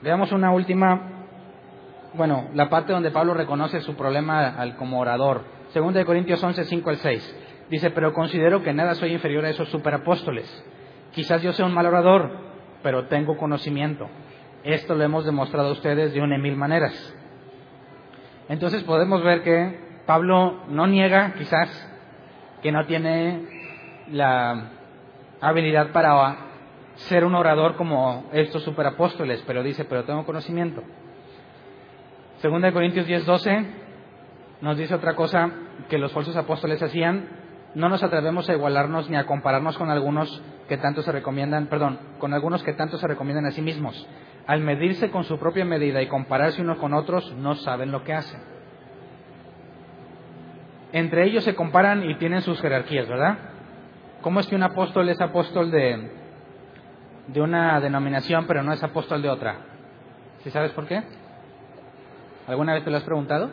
Veamos 0.02 0.32
una 0.32 0.52
última, 0.52 1.28
bueno, 2.14 2.50
la 2.54 2.70
parte 2.70 2.94
donde 2.94 3.12
Pablo 3.12 3.34
reconoce 3.34 3.82
su 3.82 3.96
problema 3.96 4.48
al, 4.48 4.76
como 4.76 5.00
orador. 5.00 5.44
Segunda 5.70 6.00
de 6.00 6.06
Corintios 6.06 6.44
11, 6.44 6.66
5 6.66 6.90
al 6.90 6.98
6. 6.98 7.40
Dice, 7.70 7.92
pero 7.92 8.14
considero 8.14 8.62
que 8.64 8.74
nada 8.74 8.96
soy 8.96 9.14
inferior 9.14 9.46
a 9.46 9.50
esos 9.50 9.70
superapóstoles. 9.70 10.66
Quizás 11.12 11.42
yo 11.42 11.54
sea 11.54 11.66
un 11.66 11.74
mal 11.74 11.86
orador, 11.86 12.32
pero 12.82 13.08
tengo 13.08 13.38
conocimiento. 13.38 14.10
Esto 14.64 14.96
lo 14.96 15.04
hemos 15.04 15.26
demostrado 15.26 15.70
a 15.70 15.74
ustedes 15.74 16.14
de 16.14 16.22
una 16.22 16.38
y 16.38 16.42
mil 16.42 16.56
maneras. 16.56 17.16
Entonces 18.50 18.84
podemos 18.84 19.24
ver 19.24 19.44
que 19.44 20.02
Pablo 20.06 20.66
no 20.68 20.88
niega 20.88 21.34
quizás 21.34 21.90
que 22.62 22.72
no 22.72 22.86
tiene 22.86 23.63
la 24.14 24.70
habilidad 25.42 25.92
para 25.92 26.38
ser 26.96 27.26
un 27.26 27.34
orador 27.34 27.76
como 27.76 28.26
estos 28.32 28.64
superapóstoles, 28.64 29.44
pero 29.48 29.64
dice, 29.64 29.86
pero 29.86 30.04
tengo 30.04 30.24
conocimiento. 30.24 30.84
Segunda 32.38 32.68
de 32.68 32.74
Corintios 32.74 33.08
10, 33.08 33.26
12 33.26 33.66
nos 34.62 34.78
dice 34.78 34.94
otra 34.94 35.16
cosa 35.16 35.50
que 35.90 35.98
los 35.98 36.12
falsos 36.14 36.38
apóstoles 36.38 36.82
hacían, 36.84 37.28
no 37.74 37.90
nos 37.90 38.04
atrevemos 38.04 38.48
a 38.50 38.54
igualarnos 38.54 39.10
ni 39.10 39.18
a 39.18 39.26
compararnos 39.26 39.78
con 39.80 39.90
algunos 39.90 40.44
que 40.70 40.78
tanto 40.78 41.02
se 41.02 41.12
recomiendan, 41.12 41.66
perdón, 41.66 42.00
con 42.20 42.36
algunos 42.36 42.62
que 42.62 42.74
tanto 42.74 42.98
se 42.98 43.08
recomiendan 43.08 43.48
a 43.48 43.52
sí 43.52 43.64
mismos. 43.64 44.08
Al 44.46 44.62
medirse 44.62 45.10
con 45.10 45.24
su 45.24 45.40
propia 45.40 45.66
medida 45.66 46.02
y 46.04 46.08
compararse 46.08 46.62
unos 46.62 46.78
con 46.78 46.94
otros, 46.94 47.34
no 47.38 47.56
saben 47.56 47.92
lo 47.92 48.04
que 48.04 48.14
hacen. 48.14 48.42
Entre 50.92 51.26
ellos 51.26 51.44
se 51.44 51.56
comparan 51.56 52.08
y 52.08 52.16
tienen 52.20 52.44
sus 52.44 52.62
jerarquías, 52.62 53.08
¿verdad? 53.08 53.53
¿Cómo 54.24 54.40
es 54.40 54.48
que 54.48 54.56
un 54.56 54.64
apóstol 54.64 55.10
es 55.10 55.20
apóstol 55.20 55.70
de, 55.70 56.10
de 57.28 57.42
una 57.42 57.82
denominación, 57.82 58.48
pero 58.48 58.64
no 58.64 58.72
es 58.72 58.82
apóstol 58.82 59.22
de 59.22 59.30
otra? 59.30 59.58
¿Sí 60.46 60.50
sabes 60.50 60.72
por 60.72 60.88
qué? 60.88 61.04
¿Alguna 62.48 62.74
vez 62.74 62.86
te 62.86 62.90
lo 62.90 62.96
has 62.96 63.04
preguntado? 63.04 63.52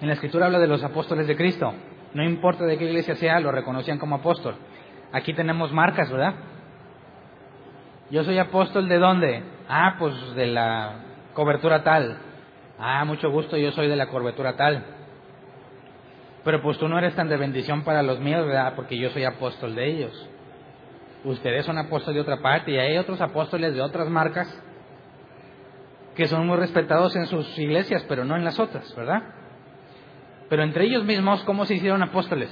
En 0.00 0.08
la 0.08 0.14
escritura 0.14 0.46
habla 0.46 0.58
de 0.58 0.66
los 0.66 0.82
apóstoles 0.82 1.28
de 1.28 1.36
Cristo. 1.36 1.72
No 2.12 2.24
importa 2.24 2.64
de 2.64 2.76
qué 2.76 2.86
iglesia 2.86 3.14
sea, 3.14 3.38
lo 3.38 3.52
reconocían 3.52 4.00
como 4.00 4.16
apóstol. 4.16 4.56
Aquí 5.12 5.32
tenemos 5.32 5.72
marcas, 5.72 6.10
¿verdad? 6.10 6.34
Yo 8.10 8.24
soy 8.24 8.36
apóstol 8.36 8.88
de 8.88 8.98
dónde? 8.98 9.44
Ah, 9.68 9.94
pues 10.00 10.34
de 10.34 10.48
la 10.48 10.96
cobertura 11.34 11.84
tal. 11.84 12.18
Ah, 12.80 13.04
mucho 13.04 13.30
gusto, 13.30 13.56
yo 13.56 13.70
soy 13.70 13.86
de 13.86 13.94
la 13.94 14.08
cobertura 14.08 14.54
tal. 14.56 14.84
Pero 16.44 16.60
pues 16.62 16.78
tú 16.78 16.88
no 16.88 16.98
eres 16.98 17.14
tan 17.14 17.28
de 17.28 17.36
bendición 17.36 17.84
para 17.84 18.02
los 18.02 18.18
míos, 18.20 18.46
¿verdad? 18.46 18.74
Porque 18.74 18.98
yo 18.98 19.10
soy 19.10 19.24
apóstol 19.24 19.74
de 19.74 19.90
ellos. 19.90 20.28
Ustedes 21.24 21.64
son 21.64 21.78
apóstoles 21.78 22.16
de 22.16 22.20
otra 22.20 22.42
parte 22.42 22.72
y 22.72 22.78
hay 22.78 22.96
otros 22.96 23.20
apóstoles 23.20 23.74
de 23.74 23.80
otras 23.80 24.08
marcas 24.08 24.48
que 26.16 26.26
son 26.26 26.46
muy 26.46 26.56
respetados 26.56 27.14
en 27.16 27.26
sus 27.26 27.58
iglesias, 27.58 28.04
pero 28.08 28.24
no 28.24 28.36
en 28.36 28.44
las 28.44 28.58
otras, 28.58 28.94
¿verdad? 28.96 29.22
Pero 30.48 30.62
entre 30.62 30.84
ellos 30.84 31.04
mismos, 31.04 31.42
¿cómo 31.44 31.64
se 31.64 31.74
hicieron 31.74 32.02
apóstoles? 32.02 32.50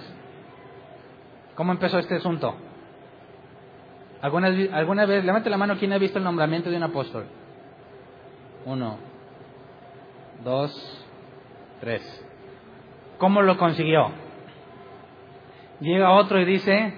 ¿Cómo 1.54 1.72
empezó 1.72 1.98
este 1.98 2.16
asunto? 2.16 2.56
¿Alguna, 4.22 4.48
alguna 4.72 5.04
vez, 5.04 5.24
levante 5.24 5.50
la 5.50 5.56
mano, 5.56 5.76
¿quién 5.78 5.92
ha 5.92 5.98
visto 5.98 6.18
el 6.18 6.24
nombramiento 6.24 6.70
de 6.70 6.76
un 6.76 6.84
apóstol? 6.84 7.26
Uno, 8.64 8.98
dos, 10.44 11.06
tres. 11.80 12.29
¿Cómo 13.20 13.42
lo 13.42 13.58
consiguió? 13.58 14.10
Llega 15.80 16.12
otro 16.12 16.40
y 16.40 16.46
dice, 16.46 16.94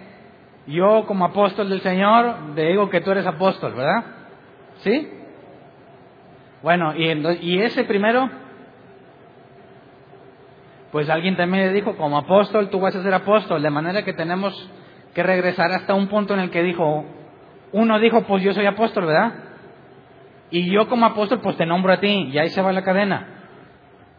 yo 0.68 1.04
como 1.04 1.24
apóstol 1.24 1.68
del 1.68 1.80
Señor, 1.80 2.54
te 2.54 2.62
digo 2.62 2.88
que 2.90 3.00
tú 3.00 3.10
eres 3.10 3.26
apóstol, 3.26 3.74
¿verdad? 3.74 4.04
¿Sí? 4.78 5.10
Bueno, 6.62 6.94
y, 6.96 7.10
y 7.40 7.58
ese 7.58 7.82
primero, 7.82 8.30
pues 10.92 11.10
alguien 11.10 11.36
también 11.36 11.66
le 11.66 11.72
dijo, 11.72 11.96
como 11.96 12.18
apóstol, 12.18 12.70
tú 12.70 12.78
vas 12.78 12.94
a 12.94 13.02
ser 13.02 13.14
apóstol, 13.14 13.60
de 13.60 13.70
manera 13.70 14.04
que 14.04 14.12
tenemos 14.12 14.70
que 15.14 15.24
regresar 15.24 15.72
hasta 15.72 15.92
un 15.92 16.06
punto 16.06 16.34
en 16.34 16.40
el 16.40 16.50
que 16.50 16.62
dijo, 16.62 17.04
uno 17.72 17.98
dijo, 17.98 18.22
pues 18.28 18.44
yo 18.44 18.54
soy 18.54 18.66
apóstol, 18.66 19.06
¿verdad? 19.06 19.34
Y 20.52 20.70
yo 20.70 20.88
como 20.88 21.04
apóstol, 21.04 21.40
pues 21.42 21.56
te 21.56 21.66
nombro 21.66 21.92
a 21.92 21.98
ti, 21.98 22.30
y 22.32 22.38
ahí 22.38 22.50
se 22.50 22.62
va 22.62 22.72
la 22.72 22.84
cadena. 22.84 23.26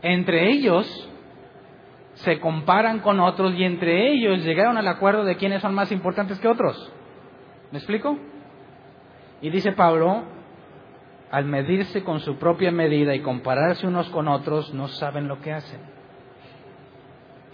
Entre 0.02 0.50
ellos 0.50 1.10
se 2.16 2.40
comparan 2.40 3.00
con 3.00 3.20
otros 3.20 3.54
y 3.56 3.64
entre 3.64 4.12
ellos 4.12 4.44
llegaron 4.44 4.78
al 4.78 4.88
acuerdo 4.88 5.24
de 5.24 5.36
quiénes 5.36 5.62
son 5.62 5.74
más 5.74 5.92
importantes 5.92 6.40
que 6.40 6.48
otros. 6.48 6.92
¿Me 7.72 7.80
explico? 7.80 8.18
Y 9.42 9.50
dice 9.50 9.72
Pablo, 9.72 10.24
al 11.32 11.46
medirse 11.46 12.04
con 12.04 12.20
su 12.20 12.38
propia 12.38 12.72
medida 12.72 13.16
y 13.16 13.22
compararse 13.22 13.88
unos 13.88 14.08
con 14.10 14.28
otros, 14.28 14.74
no 14.74 14.88
saben 14.88 15.28
lo 15.28 15.42
que 15.42 15.52
hacen. 15.52 15.82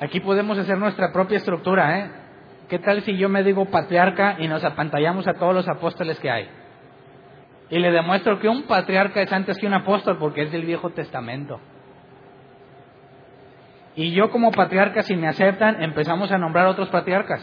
Aquí 0.01 0.19
podemos 0.19 0.57
hacer 0.57 0.77
nuestra 0.77 1.11
propia 1.11 1.37
estructura, 1.37 1.99
¿eh? 1.99 2.11
¿Qué 2.67 2.79
tal 2.79 3.01
si 3.01 3.17
yo 3.17 3.29
me 3.29 3.43
digo 3.43 3.65
patriarca 3.65 4.35
y 4.39 4.47
nos 4.47 4.63
apantallamos 4.63 5.27
a 5.27 5.33
todos 5.33 5.55
los 5.55 5.67
apóstoles 5.67 6.19
que 6.19 6.29
hay? 6.29 6.47
Y 7.69 7.79
le 7.79 7.91
demuestro 7.91 8.39
que 8.39 8.47
un 8.47 8.63
patriarca 8.63 9.21
es 9.21 9.31
antes 9.31 9.57
que 9.57 9.67
un 9.67 9.73
apóstol 9.73 10.17
porque 10.19 10.43
es 10.43 10.51
del 10.51 10.65
Viejo 10.65 10.91
Testamento. 10.91 11.59
Y 13.99 14.13
yo 14.13 14.31
como 14.31 14.51
patriarca, 14.51 15.01
si 15.01 15.17
me 15.17 15.27
aceptan, 15.27 15.83
empezamos 15.83 16.31
a 16.31 16.37
nombrar 16.37 16.67
otros 16.67 16.87
patriarcas. 16.87 17.41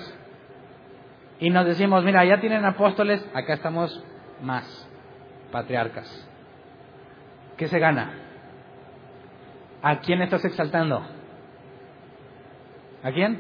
Y 1.38 1.50
nos 1.50 1.66
decimos, 1.66 2.02
mira, 2.02 2.24
ya 2.24 2.40
tienen 2.40 2.64
apóstoles, 2.64 3.22
acá 3.34 3.52
estamos 3.52 4.02
más 4.40 4.90
patriarcas. 5.52 6.09
¿Qué 7.59 7.68
se 7.68 7.78
gana? 7.78 8.11
¿A 9.82 9.98
quién 9.98 10.22
estás 10.22 10.46
exaltando? 10.46 11.07
¿A 13.02 13.12
quién? 13.12 13.38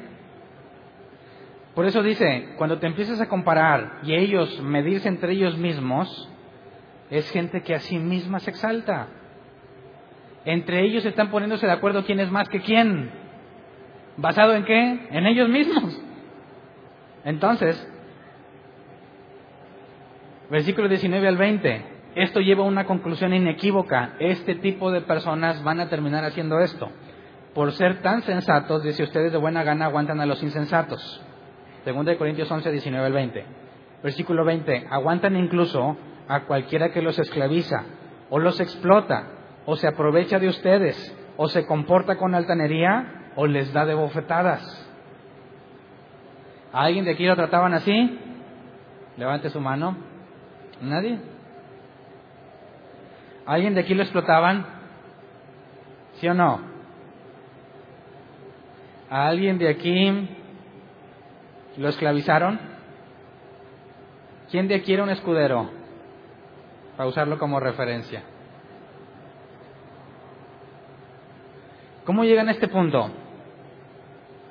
Por 1.74 1.86
eso 1.86 2.02
dice, 2.02 2.50
cuando 2.58 2.78
te 2.80 2.86
empiezas 2.86 3.18
a 3.22 3.30
comparar 3.30 4.00
y 4.02 4.14
ellos 4.14 4.60
medirse 4.60 5.08
entre 5.08 5.32
ellos 5.32 5.56
mismos, 5.56 6.30
es 7.08 7.30
gente 7.30 7.62
que 7.62 7.76
a 7.76 7.80
sí 7.80 7.98
misma 7.98 8.40
se 8.40 8.50
exalta. 8.50 9.08
Entre 10.46 10.84
ellos 10.84 11.04
están 11.04 11.30
poniéndose 11.30 11.66
de 11.66 11.72
acuerdo 11.72 12.04
quién 12.04 12.20
es 12.20 12.30
más 12.30 12.48
que 12.48 12.60
quién. 12.60 13.10
¿Basado 14.16 14.54
en 14.54 14.64
qué? 14.64 15.08
En 15.10 15.26
ellos 15.26 15.48
mismos. 15.48 16.00
Entonces, 17.24 17.76
versículo 20.48 20.88
19 20.88 21.26
al 21.26 21.36
20, 21.36 21.84
esto 22.14 22.40
lleva 22.40 22.62
a 22.62 22.68
una 22.68 22.86
conclusión 22.86 23.34
inequívoca. 23.34 24.14
Este 24.20 24.54
tipo 24.54 24.92
de 24.92 25.00
personas 25.00 25.62
van 25.64 25.80
a 25.80 25.88
terminar 25.88 26.24
haciendo 26.24 26.60
esto 26.60 26.90
por 27.52 27.72
ser 27.72 28.02
tan 28.02 28.22
sensatos, 28.22 28.82
dice 28.84 29.02
ustedes 29.02 29.32
de 29.32 29.38
buena 29.38 29.64
gana 29.64 29.86
aguantan 29.86 30.20
a 30.20 30.26
los 30.26 30.42
insensatos. 30.42 31.22
Segunda 31.84 32.12
de 32.12 32.18
Corintios 32.18 32.50
11, 32.50 32.70
19 32.70 33.06
al 33.06 33.12
20. 33.14 33.44
Versículo 34.02 34.44
20, 34.44 34.86
aguantan 34.90 35.36
incluso 35.36 35.96
a 36.28 36.44
cualquiera 36.44 36.90
que 36.92 37.00
los 37.02 37.18
esclaviza 37.18 37.82
o 38.28 38.38
los 38.38 38.60
explota 38.60 39.35
o 39.66 39.76
se 39.76 39.88
aprovecha 39.88 40.38
de 40.38 40.48
ustedes 40.48 40.96
o 41.36 41.48
se 41.48 41.66
comporta 41.66 42.16
con 42.16 42.34
altanería 42.34 43.32
o 43.34 43.46
les 43.46 43.72
da 43.72 43.84
de 43.84 43.94
bofetadas. 43.94 44.62
¿A 46.72 46.84
alguien 46.84 47.04
de 47.04 47.10
aquí 47.12 47.26
lo 47.26 47.36
trataban 47.36 47.74
así? 47.74 48.18
Levante 49.16 49.50
su 49.50 49.60
mano. 49.60 49.96
¿Nadie? 50.80 51.18
¿A 53.44 53.54
alguien 53.54 53.74
de 53.74 53.80
aquí 53.80 53.94
lo 53.94 54.02
explotaban? 54.02 54.66
¿Sí 56.14 56.28
o 56.28 56.34
no? 56.34 56.60
¿A 59.10 59.26
alguien 59.26 59.58
de 59.58 59.68
aquí 59.68 60.28
lo 61.76 61.88
esclavizaron? 61.88 62.58
¿Quién 64.50 64.68
de 64.68 64.76
aquí 64.76 64.94
era 64.94 65.02
un 65.02 65.10
escudero? 65.10 65.70
Para 66.96 67.08
usarlo 67.08 67.38
como 67.38 67.60
referencia. 67.60 68.22
¿Cómo 72.06 72.24
llegan 72.24 72.48
a 72.48 72.52
este 72.52 72.68
punto? 72.68 73.10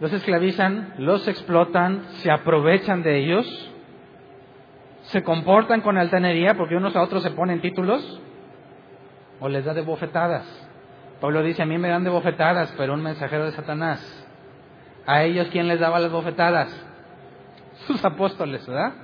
Los 0.01 0.11
esclavizan, 0.11 0.93
los 0.97 1.25
explotan, 1.25 2.03
se 2.15 2.29
aprovechan 2.29 3.01
de 3.01 3.17
ellos, 3.17 3.71
se 5.03 5.23
comportan 5.23 5.79
con 5.79 5.97
altanería 5.97 6.55
porque 6.55 6.75
unos 6.75 6.97
a 6.97 7.01
otros 7.01 7.23
se 7.23 7.31
ponen 7.31 7.61
títulos 7.61 8.21
o 9.39 9.47
les 9.47 9.63
da 9.63 9.73
de 9.73 9.83
bofetadas. 9.83 10.45
Pablo 11.21 11.41
dice, 11.43 11.63
a 11.63 11.65
mí 11.65 11.77
me 11.77 11.87
dan 11.87 12.03
de 12.03 12.09
bofetadas, 12.09 12.73
pero 12.77 12.93
un 12.93 13.01
mensajero 13.01 13.45
de 13.45 13.51
Satanás. 13.51 14.27
¿A 15.05 15.23
ellos 15.23 15.47
quién 15.49 15.69
les 15.69 15.79
daba 15.79 15.99
las 15.99 16.11
bofetadas? 16.11 16.67
Sus 17.87 18.03
apóstoles, 18.03 18.67
¿verdad? 18.67 18.95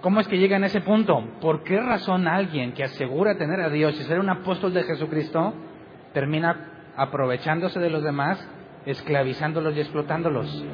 ¿Cómo 0.00 0.18
es 0.18 0.26
que 0.26 0.38
llegan 0.38 0.64
a 0.64 0.66
ese 0.66 0.80
punto? 0.80 1.22
¿Por 1.40 1.62
qué 1.62 1.78
razón 1.78 2.26
alguien 2.26 2.72
que 2.72 2.82
asegura 2.82 3.38
tener 3.38 3.60
a 3.60 3.68
Dios 3.68 3.94
y 4.00 4.02
ser 4.02 4.18
un 4.18 4.30
apóstol 4.30 4.74
de 4.74 4.82
Jesucristo 4.82 5.54
termina 6.12 6.92
aprovechándose 6.96 7.80
de 7.80 7.90
los 7.90 8.02
demás, 8.02 8.46
esclavizándolos 8.86 9.76
y 9.76 9.80
explotándolos? 9.80 10.64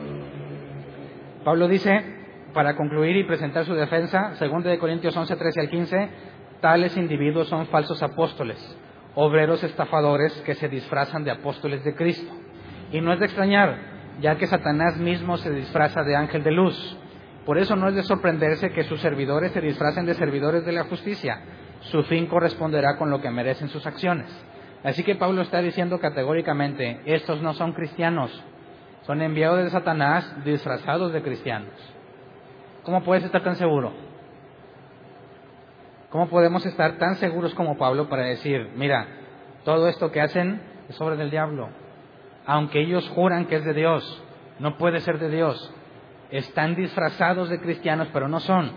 Pablo 1.45 1.69
dice, 1.69 2.17
para 2.53 2.77
concluir 2.77 3.17
y 3.17 3.25
presentar 3.25 3.65
su 3.65 3.75
defensa, 3.75 4.35
2 4.39 4.65
de 4.65 4.79
Corintios 4.79 5.17
11, 5.17 5.37
13 5.37 5.61
al 5.61 5.71
15, 5.71 6.09
tales 6.61 6.97
individuos 6.97 7.49
son 7.49 7.67
falsos 7.67 8.03
apóstoles, 8.03 8.59
obreros 9.15 9.63
estafadores 9.63 10.33
que 10.43 10.55
se 10.55 10.69
disfrazan 10.69 11.25
de 11.25 11.31
apóstoles 11.31 11.85
de 11.85 11.95
Cristo. 11.95 12.33
Y 12.93 13.01
no 13.01 13.13
es 13.13 13.21
de 13.21 13.27
extrañar, 13.27 13.79
ya 14.21 14.37
que 14.37 14.47
Satanás 14.47 14.97
mismo 14.97 15.37
se 15.37 15.51
disfraza 15.51 16.03
de 16.03 16.17
ángel 16.17 16.43
de 16.43 16.51
luz. 16.51 16.99
Por 17.45 17.59
eso 17.59 17.77
no 17.77 17.89
es 17.89 17.95
de 17.95 18.03
sorprenderse 18.03 18.73
que 18.73 18.85
sus 18.85 19.01
servidores 19.01 19.53
se 19.53 19.61
disfracen 19.61 20.05
de 20.07 20.15
servidores 20.15 20.65
de 20.65 20.73
la 20.73 20.85
justicia. 20.85 21.41
Su 21.81 22.03
fin 22.03 22.27
corresponderá 22.27 22.97
con 22.97 23.11
lo 23.11 23.21
que 23.21 23.31
merecen 23.31 23.69
sus 23.69 23.87
acciones. 23.87 24.29
Así 24.85 25.03
que 25.03 25.17
Pablo 25.17 25.43
está 25.43 25.61
diciendo 25.61 25.99
categóricamente, 25.99 27.01
estos 27.05 27.43
no 27.43 27.55
son 27.55 27.73
cristianos, 27.73 28.31
son 29.03 29.23
enviados 29.23 29.65
de 29.65 29.71
Satanás 29.71 30.45
disfrazados 30.45 31.13
de 31.13 31.23
cristianos. 31.23 31.73
¿Cómo 32.85 33.03
puedes 33.03 33.25
estar 33.25 33.43
tan 33.43 33.57
seguro? 33.57 33.93
¿Cómo 36.11 36.29
podemos 36.29 36.65
estar 36.65 36.97
tan 36.99 37.17
seguros 37.17 37.55
como 37.55 37.77
Pablo 37.77 38.09
para 38.09 38.23
decir, 38.23 38.71
mira, 38.77 39.07
todo 39.65 39.89
esto 39.89 40.11
que 40.11 40.21
hacen 40.21 40.63
es 40.89 40.99
obra 41.01 41.17
del 41.17 41.31
diablo? 41.31 41.69
aunque 42.49 42.81
ellos 42.81 43.07
juran 43.15 43.45
que 43.45 43.57
es 43.57 43.65
de 43.65 43.75
Dios, 43.75 44.23
no 44.59 44.79
puede 44.79 45.01
ser 45.01 45.19
de 45.19 45.29
Dios. 45.29 45.71
Están 46.31 46.77
disfrazados 46.77 47.51
de 47.51 47.61
cristianos, 47.61 48.09
pero 48.11 48.27
no 48.27 48.41
son. 48.41 48.73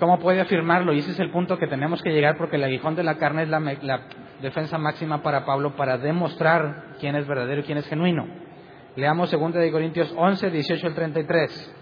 ¿Cómo 0.00 0.18
puede 0.18 0.40
afirmarlo? 0.40 0.92
Y 0.92 0.98
ese 1.00 1.12
es 1.12 1.20
el 1.20 1.30
punto 1.30 1.58
que 1.58 1.66
tenemos 1.66 2.02
que 2.02 2.10
llegar 2.10 2.36
porque 2.36 2.56
el 2.56 2.64
aguijón 2.64 2.96
de 2.96 3.04
la 3.04 3.18
carne 3.18 3.42
es 3.42 3.48
la, 3.48 4.00
defensa 4.40 4.78
máxima 4.78 5.22
para 5.22 5.44
Pablo 5.44 5.76
para 5.76 5.98
demostrar 5.98 6.94
quién 6.98 7.14
es 7.14 7.28
verdadero 7.28 7.60
y 7.60 7.64
quién 7.64 7.76
es 7.76 7.86
genuino. 7.86 8.26
Leamos 8.96 9.30
2 9.30 9.52
de 9.52 9.70
Corintios 9.70 10.12
11, 10.16 10.50
18 10.50 10.86
al 10.86 10.94
33. 10.94 11.76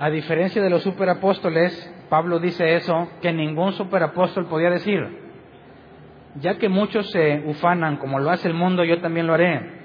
A 0.00 0.10
diferencia 0.10 0.60
de 0.60 0.68
los 0.68 0.82
superapóstoles, 0.82 1.94
Pablo 2.10 2.40
dice 2.40 2.74
eso 2.74 3.08
que 3.22 3.32
ningún 3.32 3.72
superapóstol 3.72 4.46
podía 4.46 4.70
decir 4.70 5.22
ya 6.36 6.56
que 6.56 6.68
muchos 6.68 7.10
se 7.10 7.44
ufanan 7.46 7.98
como 7.98 8.18
lo 8.18 8.30
hace 8.30 8.48
el 8.48 8.54
mundo, 8.54 8.84
yo 8.84 9.00
también 9.00 9.26
lo 9.26 9.34
haré. 9.34 9.82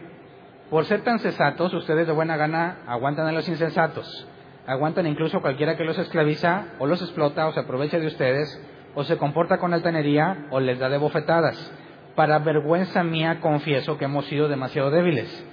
Por 0.70 0.86
ser 0.86 1.01
tan 1.01 1.20
sensatos, 1.20 1.74
ustedes 1.74 2.07
de 2.07 2.13
buena 2.13 2.38
gana 2.38 2.80
aguantan 2.88 3.28
a 3.28 3.32
los 3.32 3.47
insensatos, 3.47 4.28
aguantan 4.68 5.07
incluso 5.07 5.41
cualquiera 5.41 5.78
que 5.78 5.86
los 5.86 5.97
esclaviza 5.97 6.65
o 6.78 6.86
los 6.86 7.01
explota 7.01 7.47
o 7.47 7.53
se 7.53 7.61
aprovecha 7.61 7.99
de 7.99 8.07
ustedes 8.07 8.61
o 8.93 9.03
se 9.03 9.18
comporta 9.18 9.57
con 9.57 9.74
altanería 9.74 10.47
o 10.51 10.59
les 10.59 10.78
da 10.78 10.89
de 10.89 10.97
bofetadas. 10.97 11.74
Para 12.15 12.39
vergüenza 12.39 13.03
mía 13.03 13.39
confieso 13.39 13.97
que 13.97 14.05
hemos 14.05 14.26
sido 14.26 14.49
demasiado 14.49 14.91
débiles. 14.91 15.45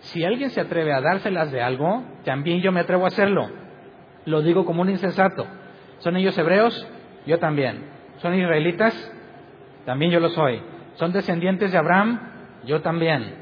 Si 0.00 0.24
alguien 0.24 0.50
se 0.50 0.60
atreve 0.60 0.92
a 0.92 1.00
dárselas 1.00 1.52
de 1.52 1.60
algo, 1.62 2.02
también 2.24 2.60
yo 2.62 2.72
me 2.72 2.80
atrevo 2.80 3.04
a 3.04 3.08
hacerlo. 3.08 3.50
Lo 4.24 4.40
digo 4.40 4.64
como 4.64 4.82
un 4.82 4.90
insensato. 4.90 5.46
¿Son 5.98 6.16
ellos 6.16 6.36
hebreos? 6.38 6.88
Yo 7.26 7.38
también. 7.38 7.84
¿Son 8.18 8.34
israelitas? 8.34 8.94
También 9.84 10.10
yo 10.10 10.20
lo 10.20 10.30
soy. 10.30 10.62
¿Son 10.94 11.12
descendientes 11.12 11.72
de 11.72 11.78
Abraham? 11.78 12.20
Yo 12.64 12.80
también. 12.80 13.34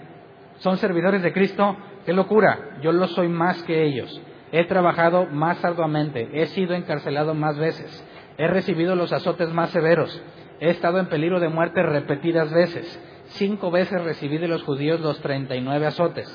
¿Son 0.56 0.76
servidores 0.78 1.22
de 1.22 1.32
Cristo? 1.32 1.76
¡Qué 2.04 2.12
locura! 2.12 2.78
Yo 2.82 2.92
lo 2.92 3.06
soy 3.08 3.28
más 3.28 3.62
que 3.62 3.84
ellos. 3.84 4.20
He 4.52 4.64
trabajado 4.64 5.26
más 5.26 5.64
arduamente. 5.64 6.28
He 6.32 6.46
sido 6.46 6.74
encarcelado 6.74 7.34
más 7.34 7.58
veces. 7.58 8.04
He 8.38 8.46
recibido 8.46 8.96
los 8.96 9.12
azotes 9.12 9.52
más 9.52 9.70
severos. 9.70 10.22
He 10.60 10.70
estado 10.70 10.98
en 10.98 11.06
peligro 11.06 11.40
de 11.40 11.48
muerte 11.48 11.82
repetidas 11.82 12.52
veces. 12.52 13.00
Cinco 13.30 13.70
veces 13.70 14.02
recibí 14.02 14.38
de 14.38 14.48
los 14.48 14.62
judíos 14.62 15.00
los 15.00 15.20
treinta 15.20 15.54
y 15.54 15.60
nueve 15.60 15.86
azotes. 15.86 16.26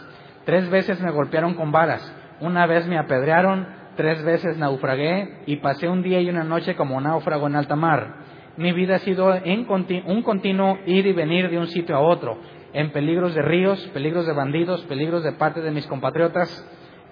Tres 0.45 0.69
veces 0.69 1.01
me 1.01 1.11
golpearon 1.11 1.55
con 1.55 1.71
varas. 1.71 2.15
Una 2.39 2.65
vez 2.67 2.87
me 2.87 2.97
apedrearon. 2.97 3.67
Tres 3.95 4.23
veces 4.23 4.57
naufragué 4.57 5.41
y 5.45 5.57
pasé 5.57 5.87
un 5.87 6.03
día 6.03 6.19
y 6.19 6.29
una 6.29 6.43
noche 6.43 6.75
como 6.75 6.99
náufrago 6.99 7.47
en 7.47 7.55
alta 7.55 7.75
mar. 7.75 8.25
Mi 8.57 8.71
vida 8.71 8.95
ha 8.95 8.99
sido 8.99 9.33
un 9.45 10.21
continuo 10.23 10.79
ir 10.85 11.05
y 11.05 11.13
venir 11.13 11.49
de 11.49 11.57
un 11.57 11.67
sitio 11.67 11.95
a 11.95 11.99
otro, 11.99 12.37
en 12.71 12.91
peligros 12.91 13.35
de 13.35 13.41
ríos, 13.41 13.79
peligros 13.93 14.25
de 14.25 14.33
bandidos, 14.33 14.81
peligros 14.83 15.23
de 15.23 15.33
parte 15.33 15.61
de 15.61 15.71
mis 15.71 15.85
compatriotas, 15.87 16.49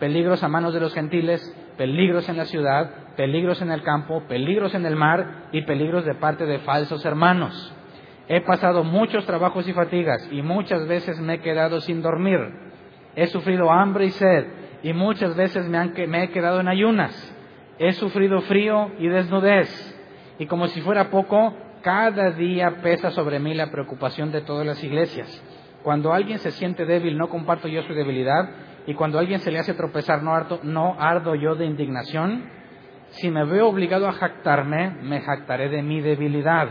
peligros 0.03 0.43
a 0.43 0.49
manos 0.49 0.73
de 0.73 0.81
los 0.81 0.93
gentiles, 0.93 1.41
peligros 1.77 2.27
en 2.27 2.35
la 2.35 2.43
ciudad, 2.43 2.91
peligros 3.15 3.61
en 3.61 3.71
el 3.71 3.83
campo, 3.83 4.21
peligros 4.27 4.75
en 4.75 4.85
el 4.85 4.97
mar 4.97 5.45
y 5.53 5.61
peligros 5.61 6.03
de 6.03 6.13
parte 6.13 6.45
de 6.45 6.59
falsos 6.59 7.05
hermanos. 7.05 7.73
He 8.27 8.41
pasado 8.41 8.83
muchos 8.83 9.25
trabajos 9.25 9.65
y 9.65 9.71
fatigas 9.71 10.27
y 10.29 10.41
muchas 10.41 10.85
veces 10.89 11.17
me 11.21 11.35
he 11.35 11.39
quedado 11.39 11.79
sin 11.79 12.01
dormir. 12.01 12.37
He 13.15 13.27
sufrido 13.27 13.71
hambre 13.71 14.07
y 14.07 14.09
sed 14.11 14.45
y 14.83 14.91
muchas 14.91 15.37
veces 15.37 15.69
me, 15.69 16.23
he 16.23 16.29
quedado 16.31 16.59
en 16.59 16.67
ayunas. 16.67 17.13
He 17.79 17.93
sufrido 17.93 18.41
frío 18.41 18.91
y 18.99 19.07
desnudez. 19.07 19.69
Y 20.37 20.47
como 20.47 20.67
si 20.67 20.81
fuera 20.81 21.11
poco, 21.11 21.55
cada 21.81 22.31
día 22.31 22.81
pesa 22.83 23.11
sobre 23.11 23.39
mí 23.39 23.53
la 23.53 23.71
preocupación 23.71 24.33
de 24.33 24.41
todas 24.41 24.65
las 24.65 24.83
iglesias. 24.83 25.41
Cuando 25.81 26.11
alguien 26.11 26.39
se 26.39 26.51
siente 26.51 26.85
débil, 26.85 27.17
no 27.17 27.29
comparto 27.29 27.69
yo 27.69 27.83
su 27.83 27.93
debilidad. 27.93 28.49
Y 28.86 28.93
cuando 28.95 29.19
alguien 29.19 29.39
se 29.39 29.51
le 29.51 29.59
hace 29.59 29.73
tropezar, 29.73 30.23
no, 30.23 30.34
no 30.63 30.95
ardo 30.99 31.36
yo 31.36 31.55
de 31.55 31.65
indignación. 31.65 32.49
Si 33.11 33.29
me 33.29 33.45
veo 33.45 33.67
obligado 33.67 34.07
a 34.07 34.13
jactarme, 34.13 34.89
me 35.01 35.21
jactaré 35.21 35.69
de 35.69 35.81
mi 35.81 36.01
debilidad. 36.01 36.69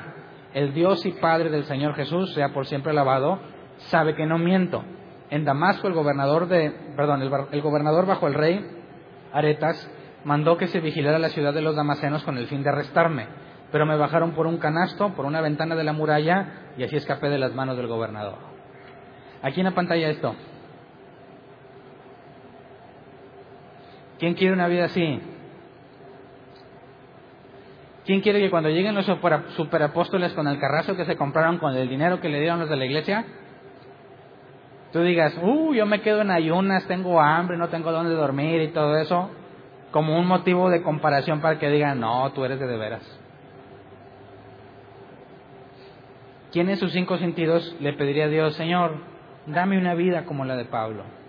El 0.54 0.74
Dios 0.74 1.06
y 1.06 1.12
Padre 1.12 1.50
del 1.50 1.64
Señor 1.64 1.94
Jesús, 1.94 2.34
sea 2.34 2.50
por 2.50 2.66
siempre 2.66 2.90
alabado, 2.90 3.38
sabe 3.78 4.14
que 4.14 4.26
no 4.26 4.38
miento 4.38 4.84
en 5.32 5.46
Damasco 5.46 5.88
el 5.88 5.94
gobernador 5.94 6.46
de, 6.46 6.70
perdón, 6.94 7.22
el, 7.22 7.62
gobernador 7.62 8.04
bajo 8.04 8.26
el 8.26 8.34
rey 8.34 8.62
Aretas 9.32 9.90
mandó 10.24 10.58
que 10.58 10.66
se 10.66 10.80
vigilara 10.80 11.18
la 11.18 11.30
ciudad 11.30 11.54
de 11.54 11.62
los 11.62 11.74
damasenos 11.74 12.22
con 12.22 12.36
el 12.36 12.48
fin 12.48 12.62
de 12.62 12.68
arrestarme, 12.68 13.28
pero 13.72 13.86
me 13.86 13.96
bajaron 13.96 14.32
por 14.32 14.46
un 14.46 14.58
canasto, 14.58 15.14
por 15.14 15.24
una 15.24 15.40
ventana 15.40 15.74
de 15.74 15.84
la 15.84 15.94
muralla 15.94 16.74
y 16.76 16.84
así 16.84 16.96
escapé 16.96 17.30
de 17.30 17.38
las 17.38 17.54
manos 17.54 17.78
del 17.78 17.86
gobernador. 17.86 18.36
Aquí 19.40 19.60
en 19.60 19.64
la 19.64 19.74
pantalla 19.74 20.10
esto. 20.10 20.36
¿Quién 24.22 24.34
quiere 24.34 24.54
una 24.54 24.68
vida 24.68 24.84
así? 24.84 25.20
¿Quién 28.06 28.20
quiere 28.20 28.38
que 28.38 28.50
cuando 28.50 28.68
lleguen 28.68 28.94
los 28.94 29.04
superapóstoles 29.56 30.32
con 30.34 30.46
el 30.46 30.60
carrazo 30.60 30.94
que 30.94 31.04
se 31.04 31.16
compraron 31.16 31.58
con 31.58 31.74
el 31.74 31.88
dinero 31.88 32.20
que 32.20 32.28
le 32.28 32.38
dieron 32.38 32.60
los 32.60 32.68
de 32.68 32.76
la 32.76 32.84
iglesia, 32.84 33.24
tú 34.92 35.02
digas, 35.02 35.36
uh, 35.42 35.74
yo 35.74 35.86
me 35.86 36.02
quedo 36.02 36.20
en 36.20 36.30
ayunas, 36.30 36.86
tengo 36.86 37.20
hambre, 37.20 37.56
no 37.56 37.68
tengo 37.68 37.90
dónde 37.90 38.14
dormir 38.14 38.62
y 38.62 38.68
todo 38.68 38.96
eso, 38.96 39.28
como 39.90 40.16
un 40.16 40.28
motivo 40.28 40.70
de 40.70 40.82
comparación 40.82 41.40
para 41.40 41.58
que 41.58 41.68
digan, 41.68 41.98
no, 41.98 42.30
tú 42.30 42.44
eres 42.44 42.60
de 42.60 42.68
de 42.68 42.76
veras. 42.76 43.20
¿Quién 46.52 46.68
en 46.68 46.76
sus 46.76 46.92
cinco 46.92 47.18
sentidos 47.18 47.74
le 47.80 47.92
pediría 47.94 48.26
a 48.26 48.28
Dios, 48.28 48.54
Señor, 48.54 48.98
dame 49.46 49.78
una 49.78 49.94
vida 49.94 50.26
como 50.26 50.44
la 50.44 50.54
de 50.54 50.66
Pablo? 50.66 51.21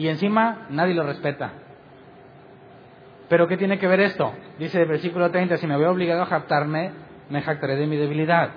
Y 0.00 0.08
encima 0.08 0.66
nadie 0.70 0.94
lo 0.94 1.02
respeta. 1.02 1.52
Pero 3.28 3.46
¿qué 3.46 3.58
tiene 3.58 3.78
que 3.78 3.86
ver 3.86 4.00
esto? 4.00 4.32
Dice 4.58 4.80
el 4.80 4.88
versículo 4.88 5.30
30, 5.30 5.58
si 5.58 5.66
me 5.66 5.76
veo 5.76 5.90
obligado 5.90 6.22
a 6.22 6.24
jactarme, 6.24 6.92
me 7.28 7.42
jactaré 7.42 7.76
de 7.76 7.86
mi 7.86 7.98
debilidad. 7.98 8.48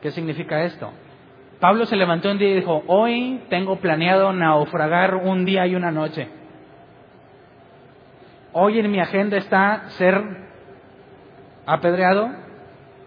¿Qué 0.00 0.12
significa 0.12 0.62
esto? 0.62 0.92
Pablo 1.58 1.84
se 1.86 1.96
levantó 1.96 2.30
un 2.30 2.38
día 2.38 2.50
y 2.50 2.54
dijo, 2.54 2.84
hoy 2.86 3.42
tengo 3.50 3.80
planeado 3.80 4.32
naufragar 4.32 5.16
un 5.16 5.44
día 5.44 5.66
y 5.66 5.74
una 5.74 5.90
noche. 5.90 6.28
Hoy 8.52 8.78
en 8.78 8.88
mi 8.88 9.00
agenda 9.00 9.36
está 9.36 9.88
ser 9.88 10.22
apedreado, 11.66 12.30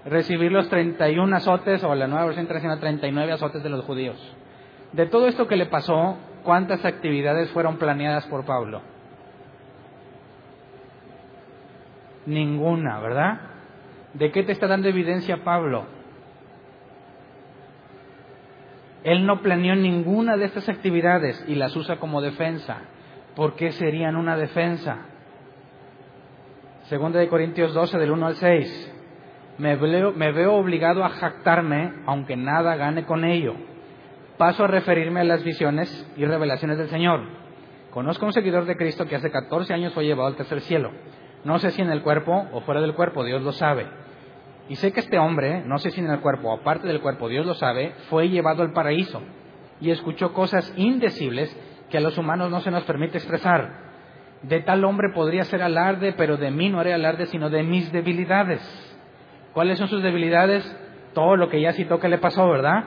recibir 0.03 0.51
los 0.51 0.67
31 0.67 1.33
azotes, 1.37 1.85
o 1.85 1.95
la 1.95 2.07
nueva 2.07 2.25
versión 2.25 2.43
internacional, 2.43 2.81
39 2.81 3.31
azotes 3.31 3.63
de 3.63 3.69
los 3.69 3.85
judíos. 3.85 4.35
De 4.91 5.05
todo 5.05 5.27
esto 5.27 5.47
que 5.47 5.55
le 5.55 5.67
pasó, 5.67 6.17
¿cuántas 6.47 6.85
actividades 6.85 7.51
fueron 7.51 7.75
planeadas 7.75 8.25
por 8.27 8.45
Pablo? 8.45 8.81
Ninguna, 12.25 13.01
¿verdad? 13.01 13.41
¿De 14.13 14.31
qué 14.31 14.43
te 14.43 14.53
está 14.53 14.65
dando 14.65 14.87
evidencia 14.87 15.43
Pablo? 15.43 15.87
Él 19.03 19.25
no 19.25 19.41
planeó 19.41 19.75
ninguna 19.75 20.37
de 20.37 20.45
estas 20.45 20.69
actividades 20.69 21.43
y 21.49 21.55
las 21.55 21.75
usa 21.75 21.97
como 21.97 22.21
defensa. 22.21 22.77
¿Por 23.35 23.57
qué 23.57 23.73
serían 23.73 24.15
una 24.15 24.37
defensa? 24.37 24.99
Segunda 26.83 27.19
de 27.19 27.27
Corintios 27.27 27.73
12, 27.73 27.97
del 27.97 28.11
1 28.11 28.25
al 28.25 28.35
6. 28.35 28.93
Me 29.57 29.75
veo, 29.75 30.13
me 30.13 30.31
veo 30.31 30.53
obligado 30.53 31.03
a 31.03 31.09
jactarme, 31.09 31.91
aunque 32.05 32.37
nada 32.37 32.77
gane 32.77 33.03
con 33.03 33.25
ello. 33.25 33.53
Paso 34.37 34.65
a 34.65 34.67
referirme 34.67 35.21
a 35.21 35.23
las 35.23 35.43
visiones 35.43 36.07
y 36.15 36.23
revelaciones 36.25 36.77
del 36.77 36.89
Señor. 36.89 37.21
Conozco 37.89 38.25
a 38.25 38.27
un 38.27 38.33
seguidor 38.33 38.65
de 38.65 38.77
Cristo 38.77 39.07
que 39.07 39.15
hace 39.15 39.31
14 39.31 39.73
años 39.73 39.93
fue 39.93 40.05
llevado 40.05 40.27
al 40.27 40.35
tercer 40.35 40.61
cielo. 40.61 40.91
No 41.43 41.57
sé 41.57 41.71
si 41.71 41.81
en 41.81 41.89
el 41.89 42.03
cuerpo 42.03 42.47
o 42.53 42.61
fuera 42.61 42.79
del 42.79 42.93
cuerpo, 42.93 43.23
Dios 43.23 43.41
lo 43.41 43.51
sabe. 43.51 43.87
Y 44.69 44.75
sé 44.75 44.91
que 44.93 44.99
este 44.99 45.17
hombre, 45.17 45.63
no 45.65 45.79
sé 45.79 45.89
si 45.89 46.01
en 46.01 46.11
el 46.11 46.19
cuerpo 46.19 46.49
o 46.49 46.59
aparte 46.59 46.87
del 46.87 47.01
cuerpo, 47.01 47.29
Dios 47.29 47.47
lo 47.47 47.55
sabe, 47.55 47.95
fue 48.09 48.29
llevado 48.29 48.61
al 48.61 48.73
paraíso 48.73 49.23
y 49.81 49.89
escuchó 49.89 50.33
cosas 50.33 50.71
indecibles 50.75 51.55
que 51.89 51.97
a 51.97 52.01
los 52.01 52.17
humanos 52.19 52.51
no 52.51 52.61
se 52.61 52.69
nos 52.69 52.83
permite 52.83 53.17
expresar. 53.17 53.87
De 54.43 54.59
tal 54.59 54.85
hombre 54.85 55.09
podría 55.15 55.45
ser 55.45 55.63
alarde, 55.63 56.13
pero 56.13 56.37
de 56.37 56.51
mí 56.51 56.69
no 56.69 56.79
haré 56.79 56.93
alarde, 56.93 57.25
sino 57.25 57.49
de 57.49 57.63
mis 57.63 57.91
debilidades. 57.91 58.61
¿Cuáles 59.53 59.79
son 59.79 59.87
sus 59.87 60.03
debilidades? 60.03 60.63
Todo 61.15 61.37
lo 61.37 61.49
que 61.49 61.59
ya 61.59 61.73
citó 61.73 61.99
que 61.99 62.09
le 62.09 62.19
pasó, 62.19 62.47
¿verdad? 62.47 62.83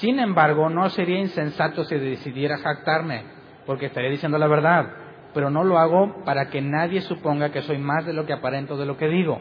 Sin 0.00 0.18
embargo, 0.18 0.68
no 0.68 0.88
sería 0.90 1.18
insensato 1.18 1.84
si 1.84 1.96
decidiera 1.96 2.58
jactarme, 2.58 3.24
porque 3.64 3.86
estaría 3.86 4.10
diciendo 4.10 4.36
la 4.36 4.46
verdad, 4.46 4.90
pero 5.32 5.48
no 5.48 5.64
lo 5.64 5.78
hago 5.78 6.22
para 6.24 6.50
que 6.50 6.60
nadie 6.60 7.00
suponga 7.00 7.50
que 7.50 7.62
soy 7.62 7.78
más 7.78 8.04
de 8.04 8.12
lo 8.12 8.26
que 8.26 8.34
aparento 8.34 8.76
de 8.76 8.86
lo 8.86 8.98
que 8.98 9.08
digo. 9.08 9.40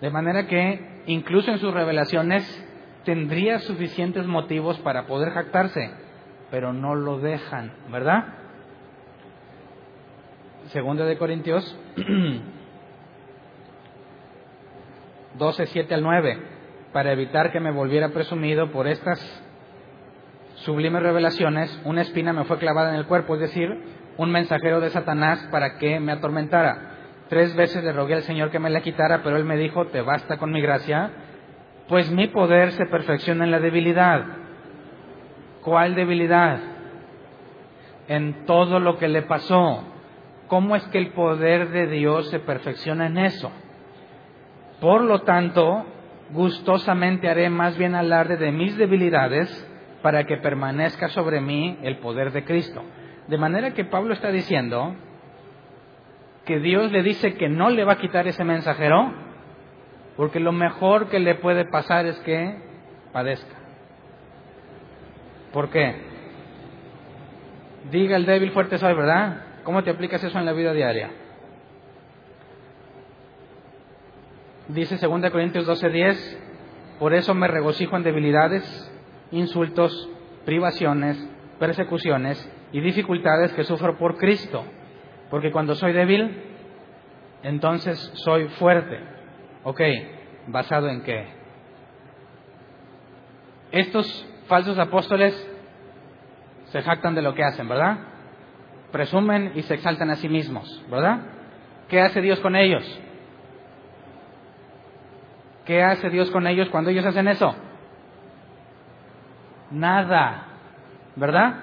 De 0.00 0.10
manera 0.10 0.46
que 0.46 1.02
incluso 1.06 1.50
en 1.50 1.58
sus 1.58 1.74
revelaciones 1.74 2.44
tendría 3.04 3.58
suficientes 3.60 4.26
motivos 4.26 4.78
para 4.80 5.06
poder 5.06 5.32
jactarse, 5.32 5.90
pero 6.50 6.72
no 6.72 6.94
lo 6.94 7.18
dejan, 7.18 7.72
¿verdad? 7.90 8.24
Segunda 10.66 11.04
de 11.04 11.18
Corintios 11.18 11.78
12, 15.38 15.66
7 15.66 15.94
al 15.94 16.02
9, 16.02 16.38
para 16.92 17.12
evitar 17.12 17.50
que 17.52 17.60
me 17.60 17.72
volviera 17.72 18.10
presumido 18.10 18.70
por 18.70 18.86
estas 18.86 19.45
sublimes 20.66 21.00
revelaciones, 21.00 21.80
una 21.84 22.02
espina 22.02 22.32
me 22.32 22.44
fue 22.44 22.58
clavada 22.58 22.90
en 22.90 22.96
el 22.96 23.06
cuerpo, 23.06 23.34
es 23.34 23.40
decir, 23.40 23.70
un 24.16 24.32
mensajero 24.32 24.80
de 24.80 24.90
Satanás 24.90 25.48
para 25.52 25.78
que 25.78 26.00
me 26.00 26.10
atormentara. 26.10 26.96
Tres 27.28 27.54
veces 27.54 27.84
le 27.84 27.92
rogué 27.92 28.14
al 28.14 28.22
Señor 28.22 28.50
que 28.50 28.58
me 28.58 28.68
la 28.68 28.80
quitara, 28.80 29.22
pero 29.22 29.36
Él 29.36 29.44
me 29.44 29.56
dijo, 29.56 29.86
te 29.86 30.00
basta 30.00 30.38
con 30.38 30.50
mi 30.50 30.60
gracia, 30.60 31.12
pues 31.88 32.10
mi 32.10 32.26
poder 32.26 32.72
se 32.72 32.84
perfecciona 32.86 33.44
en 33.44 33.52
la 33.52 33.60
debilidad. 33.60 34.24
¿Cuál 35.62 35.94
debilidad? 35.94 36.58
En 38.08 38.44
todo 38.44 38.80
lo 38.80 38.98
que 38.98 39.06
le 39.06 39.22
pasó. 39.22 39.84
¿Cómo 40.48 40.74
es 40.74 40.84
que 40.88 40.98
el 40.98 41.12
poder 41.12 41.68
de 41.70 41.86
Dios 41.86 42.28
se 42.30 42.40
perfecciona 42.40 43.06
en 43.06 43.18
eso? 43.18 43.52
Por 44.80 45.02
lo 45.02 45.22
tanto, 45.22 45.86
gustosamente 46.32 47.28
haré 47.28 47.50
más 47.50 47.78
bien 47.78 47.94
alarde 47.94 48.36
de 48.36 48.50
mis 48.50 48.76
debilidades 48.76 49.65
para 50.06 50.22
que 50.22 50.36
permanezca 50.36 51.08
sobre 51.08 51.40
mí 51.40 51.80
el 51.82 51.96
poder 51.98 52.30
de 52.30 52.44
Cristo. 52.44 52.80
De 53.26 53.38
manera 53.38 53.74
que 53.74 53.84
Pablo 53.84 54.14
está 54.14 54.30
diciendo, 54.30 54.94
que 56.44 56.60
Dios 56.60 56.92
le 56.92 57.02
dice 57.02 57.34
que 57.34 57.48
no 57.48 57.70
le 57.70 57.82
va 57.82 57.94
a 57.94 57.98
quitar 57.98 58.28
ese 58.28 58.44
mensajero, 58.44 59.12
porque 60.16 60.38
lo 60.38 60.52
mejor 60.52 61.08
que 61.08 61.18
le 61.18 61.34
puede 61.34 61.64
pasar 61.64 62.06
es 62.06 62.16
que 62.20 62.56
padezca. 63.12 63.56
¿Por 65.52 65.70
qué? 65.70 65.96
Diga 67.90 68.14
el 68.16 68.26
débil 68.26 68.52
fuerte 68.52 68.78
soy, 68.78 68.94
¿verdad? 68.94 69.42
¿Cómo 69.64 69.82
te 69.82 69.90
aplicas 69.90 70.22
eso 70.22 70.38
en 70.38 70.46
la 70.46 70.52
vida 70.52 70.72
diaria? 70.72 71.10
Dice 74.68 75.04
2 75.04 75.30
Corintios 75.32 75.66
12:10, 75.66 76.38
por 77.00 77.12
eso 77.12 77.34
me 77.34 77.48
regocijo 77.48 77.96
en 77.96 78.04
debilidades, 78.04 78.92
insultos, 79.30 80.08
privaciones, 80.44 81.16
persecuciones 81.58 82.50
y 82.72 82.80
dificultades 82.80 83.52
que 83.52 83.64
sufro 83.64 83.96
por 83.98 84.16
Cristo, 84.16 84.64
porque 85.30 85.50
cuando 85.50 85.74
soy 85.74 85.92
débil, 85.92 86.42
entonces 87.42 87.98
soy 88.14 88.48
fuerte. 88.50 88.98
Ok, 89.64 89.80
¿basado 90.48 90.88
en 90.88 91.02
qué? 91.02 91.26
Estos 93.72 94.28
falsos 94.46 94.78
apóstoles 94.78 95.34
se 96.66 96.82
jactan 96.82 97.14
de 97.14 97.22
lo 97.22 97.34
que 97.34 97.44
hacen, 97.44 97.68
¿verdad? 97.68 97.98
Presumen 98.92 99.52
y 99.54 99.62
se 99.62 99.74
exaltan 99.74 100.10
a 100.10 100.16
sí 100.16 100.28
mismos, 100.28 100.84
¿verdad? 100.90 101.20
¿Qué 101.88 102.00
hace 102.00 102.20
Dios 102.20 102.40
con 102.40 102.56
ellos? 102.56 102.84
¿Qué 105.64 105.82
hace 105.82 106.10
Dios 106.10 106.30
con 106.30 106.46
ellos 106.46 106.68
cuando 106.70 106.90
ellos 106.90 107.04
hacen 107.04 107.26
eso? 107.26 107.54
Nada, 109.70 110.46
¿verdad? 111.16 111.54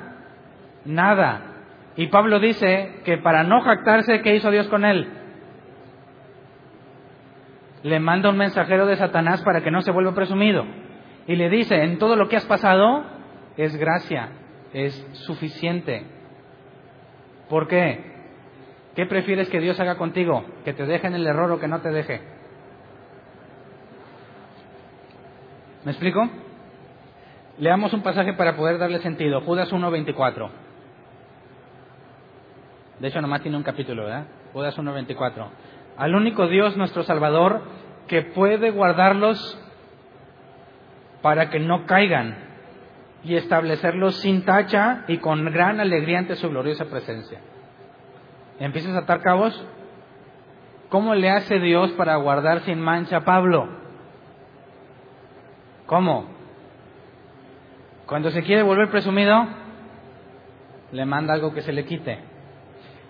Nada. 0.85 1.41
Y 1.95 2.07
Pablo 2.07 2.39
dice 2.39 3.01
que 3.05 3.17
para 3.17 3.43
no 3.43 3.61
jactarse, 3.61 4.21
¿qué 4.21 4.35
hizo 4.35 4.51
Dios 4.51 4.67
con 4.67 4.83
él? 4.85 5.07
Le 7.83 7.99
manda 7.99 8.29
un 8.29 8.37
mensajero 8.37 8.85
de 8.85 8.95
Satanás 8.95 9.41
para 9.43 9.61
que 9.61 9.71
no 9.71 9.81
se 9.81 9.91
vuelva 9.91 10.15
presumido. 10.15 10.65
Y 11.27 11.35
le 11.35 11.49
dice, 11.49 11.83
en 11.83 11.99
todo 11.99 12.15
lo 12.15 12.27
que 12.27 12.37
has 12.37 12.45
pasado 12.45 13.03
es 13.57 13.75
gracia, 13.75 14.29
es 14.73 14.93
suficiente. 15.25 16.05
¿Por 17.49 17.67
qué? 17.67 18.11
¿Qué 18.95 19.05
prefieres 19.05 19.49
que 19.49 19.59
Dios 19.59 19.79
haga 19.79 19.97
contigo? 19.97 20.45
¿Que 20.65 20.73
te 20.73 20.85
deje 20.85 21.07
en 21.07 21.15
el 21.15 21.27
error 21.27 21.51
o 21.51 21.59
que 21.59 21.67
no 21.67 21.81
te 21.81 21.89
deje? 21.89 22.21
¿Me 25.83 25.91
explico? 25.91 26.29
Leamos 27.57 27.93
un 27.93 28.01
pasaje 28.01 28.33
para 28.33 28.55
poder 28.55 28.79
darle 28.79 28.99
sentido. 28.99 29.41
Judas 29.41 29.71
1.24. 29.71 30.49
De 32.99 33.07
hecho, 33.07 33.21
nomás 33.21 33.41
tiene 33.41 33.57
un 33.57 33.63
capítulo, 33.63 34.05
¿verdad? 34.05 34.25
Judas 34.53 34.77
1.24. 34.77 35.47
Al 35.97 36.15
único 36.15 36.47
Dios, 36.47 36.75
nuestro 36.77 37.03
Salvador, 37.03 37.61
que 38.07 38.23
puede 38.23 38.71
guardarlos 38.71 39.59
para 41.21 41.49
que 41.49 41.59
no 41.59 41.85
caigan 41.85 42.37
y 43.23 43.35
establecerlos 43.35 44.15
sin 44.17 44.43
tacha 44.45 45.05
y 45.07 45.17
con 45.19 45.45
gran 45.45 45.79
alegría 45.79 46.19
ante 46.19 46.35
su 46.35 46.49
gloriosa 46.49 46.85
presencia. 46.85 47.39
¿Empiezas 48.59 48.95
a 48.95 48.99
atar 48.99 49.21
cabos? 49.21 49.65
¿Cómo 50.89 51.15
le 51.15 51.29
hace 51.29 51.59
Dios 51.59 51.91
para 51.93 52.15
guardar 52.17 52.61
sin 52.61 52.79
mancha 52.79 53.17
a 53.17 53.25
Pablo? 53.25 53.67
¿Cómo? 55.85 56.32
Cuando 58.05 58.31
se 58.31 58.43
quiere 58.43 58.63
volver 58.63 58.89
presumido, 58.89 59.47
le 60.91 61.05
manda 61.05 61.33
algo 61.33 61.53
que 61.53 61.61
se 61.61 61.73
le 61.73 61.85
quite. 61.85 62.19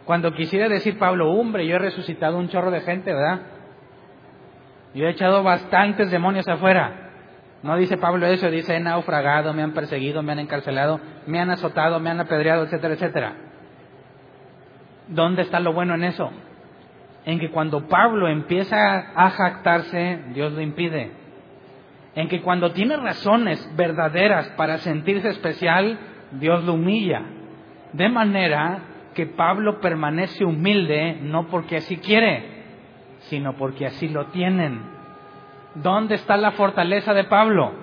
Cuando 0.05 0.33
quisiera 0.33 0.67
decir 0.67 0.97
Pablo, 0.97 1.31
hombre, 1.31 1.65
yo 1.65 1.75
he 1.75 1.79
resucitado 1.79 2.37
un 2.37 2.49
chorro 2.49 2.71
de 2.71 2.81
gente, 2.81 3.13
¿verdad? 3.13 3.41
Yo 4.93 5.05
he 5.05 5.11
echado 5.11 5.43
bastantes 5.43 6.11
demonios 6.11 6.47
afuera. 6.47 7.11
No 7.63 7.77
dice 7.77 7.97
Pablo 7.97 8.27
eso, 8.27 8.51
dice 8.51 8.75
he 8.75 8.79
naufragado, 8.79 9.53
me 9.53 9.63
han 9.63 9.71
perseguido, 9.71 10.21
me 10.21 10.33
han 10.33 10.39
encarcelado, 10.39 10.99
me 11.25 11.39
han 11.39 11.49
azotado, 11.49 11.99
me 11.99 12.09
han 12.09 12.19
apedreado, 12.19 12.63
etcétera, 12.63 12.93
etcétera. 12.93 13.33
¿Dónde 15.07 15.43
está 15.43 15.59
lo 15.59 15.73
bueno 15.73 15.95
en 15.95 16.03
eso? 16.03 16.29
En 17.25 17.39
que 17.39 17.51
cuando 17.51 17.87
Pablo 17.87 18.27
empieza 18.27 18.77
a 19.15 19.29
jactarse, 19.29 20.25
Dios 20.33 20.51
lo 20.51 20.61
impide. 20.61 21.22
En 22.15 22.27
que 22.27 22.41
cuando 22.41 22.71
tiene 22.71 22.97
razones 22.97 23.71
verdaderas 23.75 24.47
para 24.57 24.77
sentirse 24.79 25.29
especial, 25.29 25.97
Dios 26.31 26.63
lo 26.63 26.73
humilla. 26.73 27.21
De 27.93 28.09
manera 28.09 28.79
que 29.13 29.25
Pablo 29.25 29.79
permanece 29.79 30.43
humilde 30.43 31.19
no 31.21 31.47
porque 31.47 31.77
así 31.77 31.97
quiere, 31.97 32.63
sino 33.29 33.55
porque 33.55 33.85
así 33.85 34.09
lo 34.09 34.27
tienen. 34.27 34.81
¿Dónde 35.75 36.15
está 36.15 36.37
la 36.37 36.51
fortaleza 36.51 37.13
de 37.13 37.23
Pablo? 37.23 37.73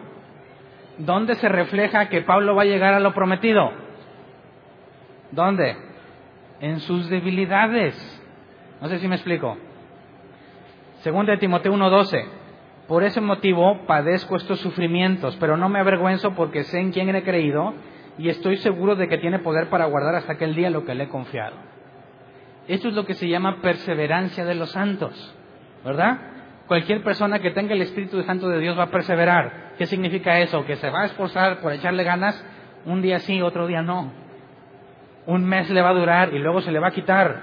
¿Dónde 0.98 1.34
se 1.36 1.48
refleja 1.48 2.08
que 2.08 2.22
Pablo 2.22 2.54
va 2.54 2.62
a 2.62 2.66
llegar 2.66 2.94
a 2.94 3.00
lo 3.00 3.14
prometido? 3.14 3.72
¿Dónde? 5.32 5.76
En 6.60 6.80
sus 6.80 7.08
debilidades. 7.08 7.94
No 8.80 8.88
sé 8.88 8.98
si 8.98 9.08
me 9.08 9.16
explico. 9.16 9.56
Segunda 11.00 11.32
de 11.32 11.38
Timoteo 11.38 11.72
1:12. 11.72 12.39
Por 12.91 13.05
ese 13.05 13.20
motivo 13.20 13.86
padezco 13.86 14.34
estos 14.34 14.59
sufrimientos, 14.59 15.36
pero 15.38 15.57
no 15.57 15.68
me 15.68 15.78
avergüenzo 15.78 16.34
porque 16.34 16.64
sé 16.64 16.80
en 16.80 16.91
quién 16.91 17.14
he 17.14 17.22
creído 17.22 17.72
y 18.18 18.30
estoy 18.30 18.57
seguro 18.57 18.97
de 18.97 19.07
que 19.07 19.18
tiene 19.18 19.38
poder 19.38 19.68
para 19.68 19.84
guardar 19.84 20.16
hasta 20.16 20.32
aquel 20.32 20.57
día 20.57 20.70
lo 20.70 20.84
que 20.84 20.97
le 20.97 21.05
he 21.05 21.09
confiado. 21.09 21.55
Esto 22.66 22.88
es 22.88 22.95
lo 22.95 23.07
que 23.07 23.14
se 23.14 23.28
llama 23.28 23.62
perseverancia 23.62 24.45
de 24.45 24.57
los 24.57 24.72
santos, 24.72 25.36
¿verdad? 25.84 26.18
Cualquier 26.66 27.05
persona 27.05 27.38
que 27.38 27.53
tenga 27.53 27.74
el 27.74 27.82
Espíritu 27.82 28.20
Santo 28.24 28.49
de 28.49 28.59
Dios 28.59 28.76
va 28.76 28.82
a 28.82 28.91
perseverar. 28.91 29.74
¿Qué 29.78 29.86
significa 29.86 30.41
eso? 30.41 30.66
Que 30.66 30.74
se 30.74 30.91
va 30.91 31.03
a 31.03 31.07
esforzar 31.07 31.61
por 31.61 31.72
echarle 31.72 32.03
ganas 32.03 32.45
un 32.86 33.03
día 33.03 33.20
sí, 33.20 33.41
otro 33.41 33.68
día 33.68 33.82
no. 33.82 34.12
Un 35.26 35.45
mes 35.45 35.70
le 35.70 35.80
va 35.80 35.91
a 35.91 35.95
durar 35.95 36.34
y 36.34 36.41
luego 36.41 36.61
se 36.61 36.72
le 36.72 36.80
va 36.80 36.88
a 36.88 36.91
quitar. 36.91 37.41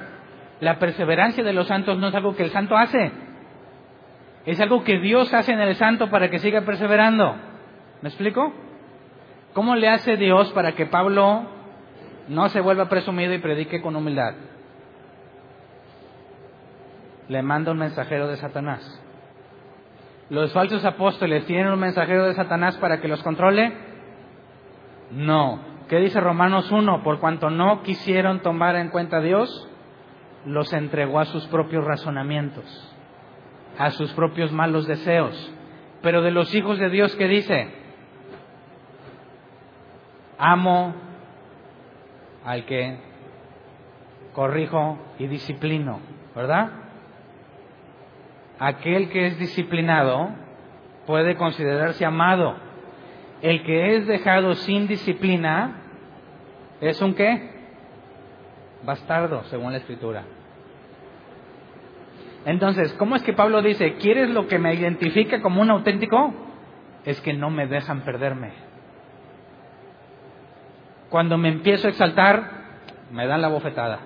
La 0.59 0.77
perseverancia 0.77 1.41
de 1.41 1.53
los 1.53 1.67
santos 1.67 1.97
no 1.97 2.09
es 2.09 2.15
algo 2.15 2.35
que 2.35 2.43
el 2.43 2.51
santo 2.51 2.75
hace. 2.75 3.26
Es 4.47 4.61
algo 4.61 4.85
que 4.85 4.97
Dios 4.99 5.33
hace 5.33 5.51
en 5.51 5.59
el 5.59 5.75
santo 5.75 6.09
para 6.09 6.29
que 6.29 6.39
siga 6.39 6.61
perseverando. 6.61 7.35
¿Me 8.01 8.07
explico? 8.07 8.53
¿Cómo 9.53 9.75
le 9.75 9.89
hace 9.89 10.15
Dios 10.15 10.51
para 10.53 10.71
que 10.71 10.85
Pablo 10.85 11.43
no 12.29 12.47
se 12.47 12.61
vuelva 12.61 12.87
presumido 12.87 13.33
y 13.33 13.39
predique 13.39 13.81
con 13.81 13.97
humildad? 13.97 14.35
Le 17.27 17.41
manda 17.41 17.73
un 17.73 17.79
mensajero 17.79 18.29
de 18.29 18.37
Satanás. 18.37 19.03
¿Los 20.29 20.53
falsos 20.53 20.85
apóstoles 20.85 21.45
tienen 21.45 21.67
un 21.67 21.79
mensajero 21.79 22.25
de 22.25 22.33
Satanás 22.33 22.77
para 22.77 23.01
que 23.01 23.09
los 23.09 23.21
controle? 23.23 23.73
No. 25.11 25.59
¿Qué 25.89 25.97
dice 25.99 26.21
Romanos 26.21 26.71
1? 26.71 27.03
Por 27.03 27.19
cuanto 27.19 27.49
no 27.49 27.81
quisieron 27.83 28.41
tomar 28.41 28.77
en 28.77 28.91
cuenta 28.91 29.17
a 29.17 29.21
Dios, 29.21 29.69
los 30.45 30.71
entregó 30.71 31.19
a 31.19 31.25
sus 31.25 31.45
propios 31.47 31.83
razonamientos, 31.83 32.96
a 33.77 33.91
sus 33.91 34.11
propios 34.13 34.51
malos 34.51 34.87
deseos. 34.87 35.53
Pero 36.01 36.21
de 36.21 36.31
los 36.31 36.53
hijos 36.53 36.79
de 36.79 36.89
Dios, 36.89 37.15
¿qué 37.15 37.27
dice? 37.27 37.69
Amo 40.37 40.93
al 42.45 42.65
que 42.65 42.97
corrijo 44.33 44.97
y 45.17 45.27
disciplino, 45.27 45.99
¿verdad? 46.35 46.87
aquel 48.59 49.09
que 49.09 49.27
es 49.27 49.39
disciplinado 49.39 50.29
puede 51.05 51.35
considerarse 51.35 52.05
amado. 52.05 52.55
El 53.41 53.63
que 53.63 53.95
es 53.95 54.07
dejado 54.07 54.55
sin 54.55 54.87
disciplina 54.87 55.81
es 56.81 57.01
un 57.01 57.13
qué? 57.13 57.51
Bastardo, 58.83 59.43
según 59.45 59.71
la 59.71 59.77
escritura. 59.77 60.23
Entonces, 62.47 62.93
¿cómo 62.93 63.17
es 63.17 63.23
que 63.23 63.33
Pablo 63.33 63.61
dice, 63.61 63.95
¿quieres 63.95 64.29
lo 64.29 64.47
que 64.47 64.57
me 64.57 64.73
identifica 64.73 65.41
como 65.41 65.61
un 65.61 65.69
auténtico? 65.69 66.33
Es 67.03 67.19
que 67.19 67.33
no 67.33 67.49
me 67.49 67.67
dejan 67.67 68.05
perderme. 68.05 68.53
Cuando 71.09 71.37
me 71.37 71.49
empiezo 71.49 71.87
a 71.87 71.89
exaltar, 71.89 72.49
me 73.11 73.27
dan 73.27 73.41
la 73.41 73.49
bofetada. 73.49 73.99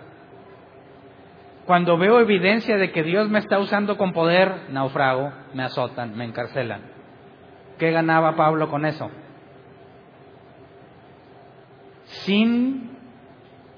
Cuando 1.68 2.00
veo 2.00 2.20
evidencia 2.20 2.78
de 2.78 2.92
que 2.92 3.04
Dios 3.04 3.30
me 3.30 3.38
está 3.38 3.60
usando 3.60 3.96
con 3.96 4.12
poder, 4.12 4.72
naufrago, 4.72 5.32
me 5.54 5.62
azotan, 5.62 6.18
me 6.18 6.26
encarcelan. 6.26 6.82
¿Qué 7.78 7.92
ganaba 7.92 8.36
Pablo 8.36 8.72
con 8.72 8.88
eso? 8.88 9.12
Sin 12.26 12.90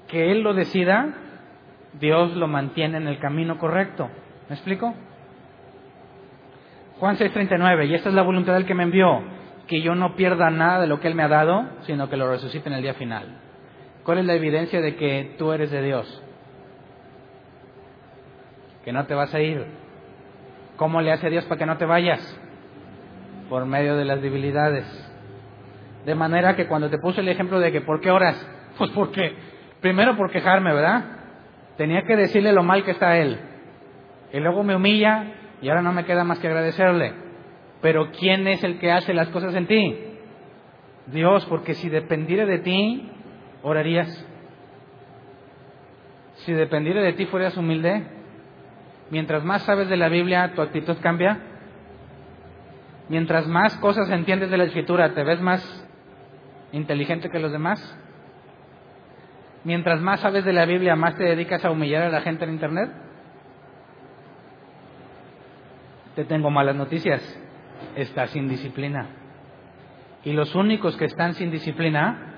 que 0.08 0.32
él 0.32 0.40
lo 0.40 0.54
decida, 0.54 1.12
Dios 2.00 2.34
lo 2.34 2.48
mantiene 2.48 2.96
en 2.96 3.08
el 3.08 3.18
camino 3.18 3.58
correcto. 3.58 4.08
¿Me 4.48 4.54
explico? 4.54 4.94
Juan 7.00 7.16
6:39, 7.16 7.86
y 7.86 7.94
esta 7.94 8.08
es 8.08 8.14
la 8.14 8.22
voluntad 8.22 8.54
del 8.54 8.66
que 8.66 8.74
me 8.74 8.84
envió, 8.84 9.22
que 9.66 9.80
yo 9.82 9.94
no 9.94 10.14
pierda 10.16 10.50
nada 10.50 10.80
de 10.80 10.86
lo 10.86 11.00
que 11.00 11.08
Él 11.08 11.14
me 11.14 11.22
ha 11.22 11.28
dado, 11.28 11.66
sino 11.82 12.08
que 12.08 12.16
lo 12.16 12.30
resucite 12.30 12.68
en 12.68 12.74
el 12.74 12.82
día 12.82 12.94
final. 12.94 13.40
¿Cuál 14.04 14.18
es 14.18 14.26
la 14.26 14.34
evidencia 14.34 14.80
de 14.80 14.96
que 14.96 15.34
tú 15.38 15.52
eres 15.52 15.70
de 15.70 15.82
Dios? 15.82 16.24
que 18.84 18.92
no 18.92 19.06
te 19.06 19.14
vas 19.14 19.34
a 19.34 19.40
ir. 19.40 19.64
¿Cómo 20.76 21.00
le 21.00 21.10
hace 21.12 21.30
Dios 21.30 21.44
para 21.44 21.58
que 21.58 21.66
no 21.66 21.78
te 21.78 21.86
vayas? 21.86 22.20
Por 23.48 23.64
medio 23.64 23.96
de 23.96 24.04
las 24.04 24.20
debilidades. 24.20 24.84
De 26.04 26.14
manera 26.14 26.54
que 26.54 26.66
cuando 26.66 26.90
te 26.90 26.98
puse 26.98 27.20
el 27.20 27.28
ejemplo 27.28 27.60
de 27.60 27.72
que 27.72 27.80
¿por 27.80 28.00
qué 28.00 28.10
oras? 28.10 28.36
Pues 28.76 28.90
porque, 28.90 29.36
primero 29.80 30.16
por 30.16 30.32
quejarme, 30.32 30.74
¿verdad? 30.74 31.04
Tenía 31.76 32.02
que 32.02 32.16
decirle 32.16 32.52
lo 32.52 32.64
mal 32.64 32.84
que 32.84 32.90
está 32.90 33.16
él. 33.16 33.38
Y 34.34 34.40
luego 34.40 34.64
me 34.64 34.74
humilla 34.74 35.32
y 35.62 35.68
ahora 35.68 35.80
no 35.80 35.92
me 35.92 36.04
queda 36.04 36.24
más 36.24 36.40
que 36.40 36.48
agradecerle. 36.48 37.14
Pero 37.80 38.10
¿quién 38.10 38.48
es 38.48 38.64
el 38.64 38.80
que 38.80 38.90
hace 38.90 39.14
las 39.14 39.28
cosas 39.28 39.54
en 39.54 39.68
ti? 39.68 39.96
Dios, 41.06 41.46
porque 41.46 41.74
si 41.74 41.88
dependiera 41.88 42.44
de 42.44 42.58
ti, 42.58 43.12
orarías. 43.62 44.08
Si 46.38 46.52
dependiera 46.52 47.00
de 47.00 47.12
ti, 47.12 47.26
fueras 47.26 47.56
humilde. 47.56 48.08
Mientras 49.10 49.44
más 49.44 49.62
sabes 49.62 49.88
de 49.88 49.96
la 49.96 50.08
Biblia, 50.08 50.50
tu 50.52 50.62
actitud 50.62 50.96
cambia. 51.00 51.38
Mientras 53.08 53.46
más 53.46 53.76
cosas 53.76 54.10
entiendes 54.10 54.50
de 54.50 54.58
la 54.58 54.64
Escritura, 54.64 55.14
te 55.14 55.22
ves 55.22 55.40
más 55.40 55.88
inteligente 56.72 57.30
que 57.30 57.38
los 57.38 57.52
demás. 57.52 57.78
Mientras 59.62 60.00
más 60.00 60.18
sabes 60.18 60.44
de 60.44 60.52
la 60.52 60.64
Biblia, 60.64 60.96
más 60.96 61.14
te 61.14 61.22
dedicas 61.22 61.64
a 61.64 61.70
humillar 61.70 62.02
a 62.02 62.10
la 62.10 62.22
gente 62.22 62.44
en 62.44 62.50
Internet. 62.50 63.04
Te 66.14 66.24
tengo 66.24 66.50
malas 66.50 66.76
noticias. 66.76 67.20
Estás 67.96 68.30
sin 68.30 68.48
disciplina. 68.48 69.08
Y 70.24 70.32
los 70.32 70.54
únicos 70.54 70.96
que 70.96 71.06
están 71.06 71.34
sin 71.34 71.50
disciplina 71.50 72.34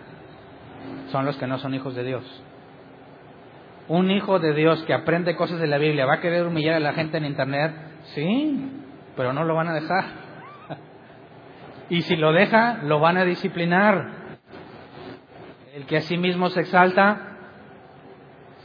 son 1.08 1.26
los 1.26 1.36
que 1.36 1.46
no 1.46 1.58
son 1.58 1.74
hijos 1.74 1.94
de 1.94 2.04
Dios. 2.04 2.42
Un 3.88 4.10
hijo 4.10 4.38
de 4.38 4.54
Dios 4.54 4.82
que 4.84 4.94
aprende 4.94 5.36
cosas 5.36 5.60
de 5.60 5.66
la 5.66 5.78
Biblia 5.78 6.06
va 6.06 6.14
a 6.14 6.20
querer 6.20 6.46
humillar 6.46 6.74
a 6.74 6.80
la 6.80 6.94
gente 6.94 7.18
en 7.18 7.26
Internet. 7.26 7.72
Sí, 8.14 8.70
pero 9.14 9.32
no 9.32 9.44
lo 9.44 9.54
van 9.54 9.68
a 9.68 9.74
dejar. 9.74 10.04
Y 11.88 12.02
si 12.02 12.16
lo 12.16 12.32
deja, 12.32 12.82
lo 12.82 12.98
van 12.98 13.16
a 13.16 13.24
disciplinar. 13.24 14.10
El 15.72 15.86
que 15.86 15.98
a 15.98 16.00
sí 16.00 16.18
mismo 16.18 16.48
se 16.48 16.62
exalta 16.62 17.36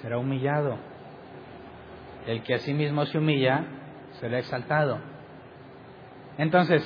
será 0.01 0.17
humillado. 0.17 0.79
El 2.25 2.41
que 2.41 2.55
a 2.55 2.57
sí 2.57 2.73
mismo 2.73 3.05
se 3.05 3.19
humilla 3.19 3.63
será 4.21 4.39
exaltado. 4.39 4.99
Entonces, 6.37 6.81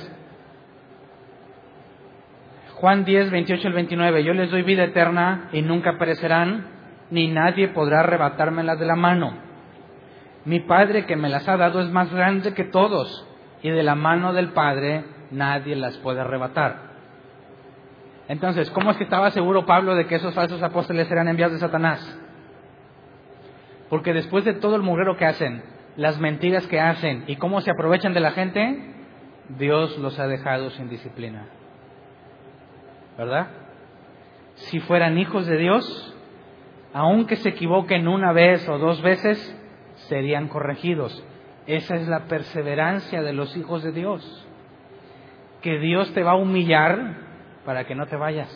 Juan 2.76 3.06
10, 3.06 3.30
28 3.30 3.68
al 3.68 3.74
29, 3.74 4.24
yo 4.24 4.34
les 4.34 4.50
doy 4.50 4.64
vida 4.64 4.86
eterna 4.86 5.50
y 5.52 5.62
nunca 5.62 5.98
perecerán, 5.98 6.68
ni 7.12 7.28
nadie 7.28 7.68
podrá 7.68 8.00
arrebatármelas 8.00 8.80
de 8.80 8.86
la 8.86 8.96
mano. 8.96 9.38
Mi 10.46 10.60
Padre 10.62 11.06
que 11.06 11.16
me 11.16 11.30
las 11.30 11.48
ha 11.48 11.58
dado 11.58 11.82
es 11.82 11.90
más 11.90 12.12
grande 12.14 12.54
que 12.54 12.64
todos, 12.64 13.28
y 13.62 13.70
de 13.70 13.84
la 13.84 13.96
mano 13.96 14.34
del 14.34 14.50
Padre 14.50 15.04
nadie 15.32 15.76
las 15.76 15.98
puede 15.98 16.22
arrebatar. 16.22 16.96
Entonces, 18.28 18.70
¿cómo 18.72 18.92
es 18.92 18.98
que 18.98 19.04
estaba 19.04 19.30
seguro 19.32 19.66
Pablo 19.66 19.96
de 19.96 20.08
que 20.08 20.16
esos 20.16 20.34
falsos 20.34 20.62
apóstoles 20.64 21.10
eran 21.12 21.28
enviados 21.28 21.54
de 21.54 21.60
Satanás? 21.60 22.20
Porque 23.90 24.14
después 24.14 24.46
de 24.46 24.54
todo 24.54 24.76
el 24.76 24.82
mugrero 24.82 25.16
que 25.16 25.26
hacen, 25.26 25.64
las 25.98 26.20
mentiras 26.20 26.68
que 26.68 26.80
hacen 26.80 27.24
y 27.28 27.38
cómo 27.38 27.62
se 27.62 27.72
aprovechan 27.72 28.14
de 28.14 28.20
la 28.20 28.32
gente, 28.32 28.94
Dios 29.50 29.98
los 29.98 30.20
ha 30.20 30.28
dejado 30.28 30.70
sin 30.72 30.90
disciplina. 30.90 31.48
¿Verdad? 33.18 33.48
Si 34.56 34.80
fueran 34.80 35.18
hijos 35.18 35.46
de 35.46 35.58
Dios, 35.58 36.16
aunque 36.94 37.36
se 37.38 37.50
equivoquen 37.50 38.08
una 38.08 38.32
vez 38.34 38.68
o 38.68 38.78
dos 38.78 39.02
veces, 39.02 39.38
serían 40.08 40.48
corregidos. 40.48 41.24
Esa 41.68 41.96
es 41.96 42.08
la 42.08 42.26
perseverancia 42.26 43.22
de 43.22 43.34
los 43.34 43.56
hijos 43.58 43.84
de 43.84 43.92
Dios. 43.92 44.48
Que 45.62 45.80
Dios 45.80 46.14
te 46.14 46.24
va 46.24 46.32
a 46.32 46.38
humillar 46.38 47.18
para 47.66 47.86
que 47.86 47.96
no 47.96 48.06
te 48.06 48.16
vayas. 48.16 48.50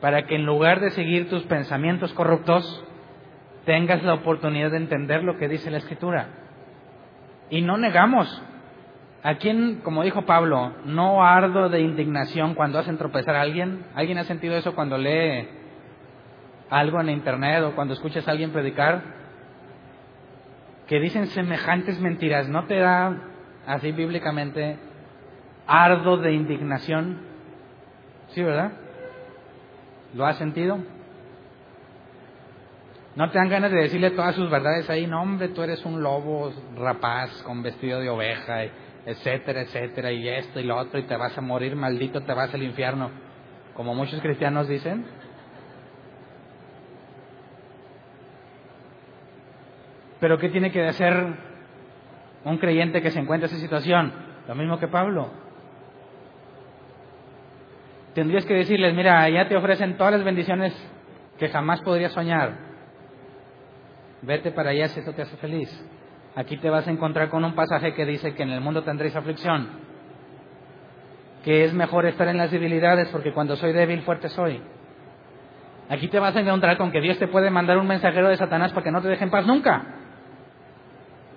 Para 0.00 0.26
que 0.26 0.36
en 0.36 0.44
lugar 0.44 0.80
de 0.80 0.90
seguir 0.90 1.28
tus 1.28 1.42
pensamientos 1.44 2.12
corruptos, 2.12 2.84
tengas 3.64 4.02
la 4.02 4.14
oportunidad 4.14 4.70
de 4.70 4.78
entender 4.78 5.22
lo 5.22 5.36
que 5.36 5.48
dice 5.48 5.70
la 5.70 5.78
Escritura. 5.78 6.28
Y 7.50 7.62
no 7.62 7.76
negamos. 7.76 8.42
¿A 9.22 9.36
quién, 9.36 9.80
como 9.84 10.02
dijo 10.02 10.22
Pablo, 10.22 10.72
no 10.84 11.24
ardo 11.24 11.68
de 11.68 11.80
indignación 11.80 12.54
cuando 12.54 12.78
hacen 12.78 12.98
tropezar 12.98 13.36
a 13.36 13.42
alguien? 13.42 13.84
¿Alguien 13.94 14.18
ha 14.18 14.24
sentido 14.24 14.56
eso 14.56 14.74
cuando 14.74 14.98
lee 14.98 15.48
algo 16.70 17.00
en 17.00 17.10
internet 17.10 17.62
o 17.62 17.74
cuando 17.76 17.94
escuchas 17.94 18.26
a 18.26 18.32
alguien 18.32 18.50
predicar? 18.50 19.02
Que 20.88 20.98
dicen 20.98 21.28
semejantes 21.28 22.00
mentiras. 22.00 22.48
¿No 22.48 22.64
te 22.64 22.78
da 22.78 23.16
así 23.66 23.92
bíblicamente 23.92 24.76
ardo 25.68 26.16
de 26.16 26.32
indignación? 26.32 27.20
¿Sí, 28.28 28.42
verdad? 28.42 28.72
¿Lo 30.14 30.26
has 30.26 30.36
sentido? 30.36 30.78
No 33.14 33.30
te 33.30 33.38
dan 33.38 33.50
ganas 33.50 33.70
de 33.70 33.78
decirle 33.78 34.10
todas 34.10 34.34
sus 34.34 34.50
verdades 34.50 34.88
ahí, 34.88 35.06
no 35.06 35.20
hombre, 35.20 35.48
tú 35.48 35.62
eres 35.62 35.84
un 35.84 36.02
lobo 36.02 36.52
rapaz 36.76 37.42
con 37.42 37.62
vestido 37.62 38.00
de 38.00 38.08
oveja, 38.08 38.64
etcétera, 39.04 39.62
etcétera, 39.62 40.10
y 40.12 40.28
esto 40.28 40.60
y 40.60 40.64
lo 40.64 40.76
otro, 40.76 40.98
y 40.98 41.02
te 41.02 41.16
vas 41.16 41.36
a 41.36 41.42
morir, 41.42 41.76
maldito, 41.76 42.22
te 42.22 42.32
vas 42.32 42.54
al 42.54 42.62
infierno, 42.62 43.10
como 43.74 43.94
muchos 43.94 44.20
cristianos 44.20 44.66
dicen. 44.66 45.04
Pero 50.18 50.38
¿qué 50.38 50.48
tiene 50.48 50.72
que 50.72 50.86
hacer 50.86 51.14
un 52.44 52.58
creyente 52.58 53.02
que 53.02 53.10
se 53.10 53.18
encuentra 53.18 53.48
en 53.48 53.54
esa 53.54 53.62
situación? 53.62 54.12
Lo 54.48 54.54
mismo 54.54 54.78
que 54.78 54.88
Pablo 54.88 55.42
tendrías 58.14 58.44
que 58.44 58.54
decirles, 58.54 58.94
mira, 58.94 59.28
ya 59.28 59.48
te 59.48 59.56
ofrecen 59.56 59.96
todas 59.96 60.12
las 60.12 60.24
bendiciones 60.24 60.74
que 61.38 61.48
jamás 61.48 61.80
podrías 61.80 62.12
soñar. 62.12 62.71
Vete 64.22 64.52
para 64.52 64.70
allá 64.70 64.88
si 64.88 65.00
esto 65.00 65.12
te 65.12 65.22
hace 65.22 65.36
feliz. 65.36 65.68
Aquí 66.34 66.56
te 66.56 66.70
vas 66.70 66.86
a 66.86 66.90
encontrar 66.90 67.28
con 67.28 67.44
un 67.44 67.54
pasaje 67.54 67.92
que 67.94 68.06
dice 68.06 68.34
que 68.34 68.42
en 68.42 68.50
el 68.50 68.60
mundo 68.60 68.82
tendréis 68.82 69.14
aflicción. 69.16 69.68
Que 71.44 71.64
es 71.64 71.74
mejor 71.74 72.06
estar 72.06 72.28
en 72.28 72.38
las 72.38 72.50
debilidades 72.50 73.08
porque 73.08 73.32
cuando 73.32 73.56
soy 73.56 73.72
débil, 73.72 74.02
fuerte 74.02 74.28
soy. 74.28 74.62
Aquí 75.88 76.08
te 76.08 76.20
vas 76.20 76.34
a 76.36 76.40
encontrar 76.40 76.78
con 76.78 76.92
que 76.92 77.00
Dios 77.00 77.18
te 77.18 77.26
puede 77.26 77.50
mandar 77.50 77.76
un 77.78 77.86
mensajero 77.86 78.28
de 78.28 78.36
Satanás 78.36 78.72
para 78.72 78.84
que 78.84 78.92
no 78.92 79.02
te 79.02 79.08
deje 79.08 79.24
en 79.24 79.30
paz 79.30 79.46
nunca. 79.46 79.84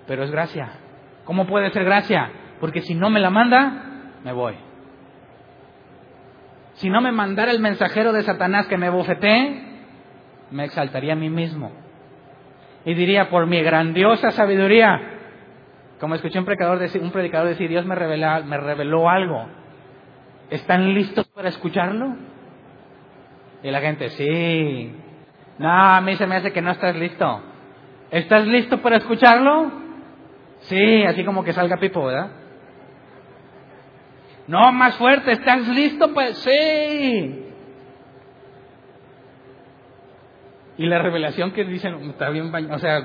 Pero 0.06 0.22
es 0.22 0.30
gracia. 0.30 0.70
¿Cómo 1.24 1.46
puede 1.46 1.70
ser 1.72 1.84
gracia? 1.84 2.30
Porque 2.60 2.82
si 2.82 2.94
no 2.94 3.10
me 3.10 3.20
la 3.20 3.30
manda, 3.30 3.82
me 4.22 4.32
voy. 4.32 4.54
Si 6.74 6.88
no 6.88 7.00
me 7.00 7.10
mandara 7.10 7.50
el 7.50 7.60
mensajero 7.60 8.12
de 8.12 8.22
Satanás 8.22 8.66
que 8.68 8.76
me 8.76 8.90
bofetee, 8.90 9.62
me 10.52 10.64
exaltaría 10.64 11.14
a 11.14 11.16
mí 11.16 11.28
mismo. 11.28 11.85
Y 12.86 12.94
diría, 12.94 13.28
por 13.28 13.46
mi 13.46 13.60
grandiosa 13.62 14.30
sabiduría, 14.30 15.00
como 15.98 16.14
escuché 16.14 16.38
un 16.38 16.44
predicador 16.44 16.78
decir, 16.78 17.02
un 17.02 17.10
predicador 17.10 17.48
decir 17.48 17.68
Dios 17.68 17.84
me, 17.84 17.96
me 17.96 18.56
reveló 18.56 19.10
algo. 19.10 19.48
¿Están 20.50 20.94
listos 20.94 21.26
para 21.34 21.48
escucharlo? 21.48 22.14
Y 23.64 23.70
la 23.72 23.80
gente, 23.80 24.08
sí. 24.10 24.94
No, 25.58 25.68
a 25.68 26.00
mí 26.00 26.14
se 26.14 26.28
me 26.28 26.36
hace 26.36 26.52
que 26.52 26.62
no 26.62 26.70
estás 26.70 26.94
listo. 26.94 27.42
¿Estás 28.12 28.46
listo 28.46 28.80
para 28.80 28.98
escucharlo? 28.98 29.72
Sí, 30.60 31.02
así 31.02 31.24
como 31.24 31.42
que 31.42 31.52
salga 31.52 31.78
Pipo, 31.78 32.04
¿verdad? 32.04 32.30
No, 34.46 34.70
más 34.70 34.96
fuerte, 34.96 35.32
¿estás 35.32 35.66
listo? 35.66 36.14
Pues 36.14 36.38
sí. 36.38 37.45
Y 40.78 40.86
la 40.86 40.98
revelación 40.98 41.52
que 41.52 41.64
dicen, 41.64 41.94
está 42.10 42.30
bien 42.30 42.52
o 42.70 42.78
sea, 42.78 43.00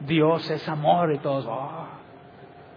Dios 0.00 0.50
es 0.50 0.68
amor 0.68 1.12
y 1.14 1.18
todos, 1.18 1.46
oh. 1.48 1.88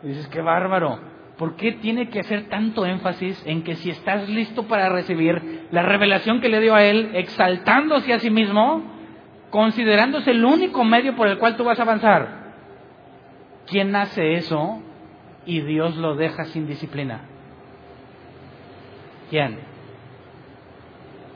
dices, 0.04 0.28
qué 0.28 0.42
bárbaro. 0.42 1.00
¿Por 1.38 1.56
qué 1.56 1.74
tiene 1.74 2.10
que 2.10 2.20
hacer 2.20 2.50
tanto 2.50 2.86
énfasis 2.86 3.42
en 3.46 3.64
que 3.64 3.76
si 3.76 3.90
estás 3.90 4.28
listo 4.28 4.68
para 4.68 4.90
recibir 4.90 5.68
la 5.72 5.84
revelación 5.84 6.42
que 6.42 6.50
le 6.50 6.60
dio 6.60 6.76
a 6.76 6.84
él, 6.84 7.12
exaltándose 7.14 8.14
a 8.14 8.20
sí 8.20 8.30
mismo, 8.30 8.84
considerándose 9.50 10.32
el 10.32 10.44
único 10.44 10.84
medio 10.84 11.16
por 11.16 11.28
el 11.28 11.38
cual 11.38 11.56
tú 11.56 11.64
vas 11.64 11.80
a 11.80 11.84
avanzar? 11.84 12.40
¿Quién 13.68 13.96
hace 13.96 14.34
eso? 14.34 14.82
y 15.50 15.62
Dios 15.62 15.96
lo 15.98 16.16
deja 16.16 16.46
sin 16.46 16.68
disciplina? 16.68 17.22
¿Quién? 19.32 19.58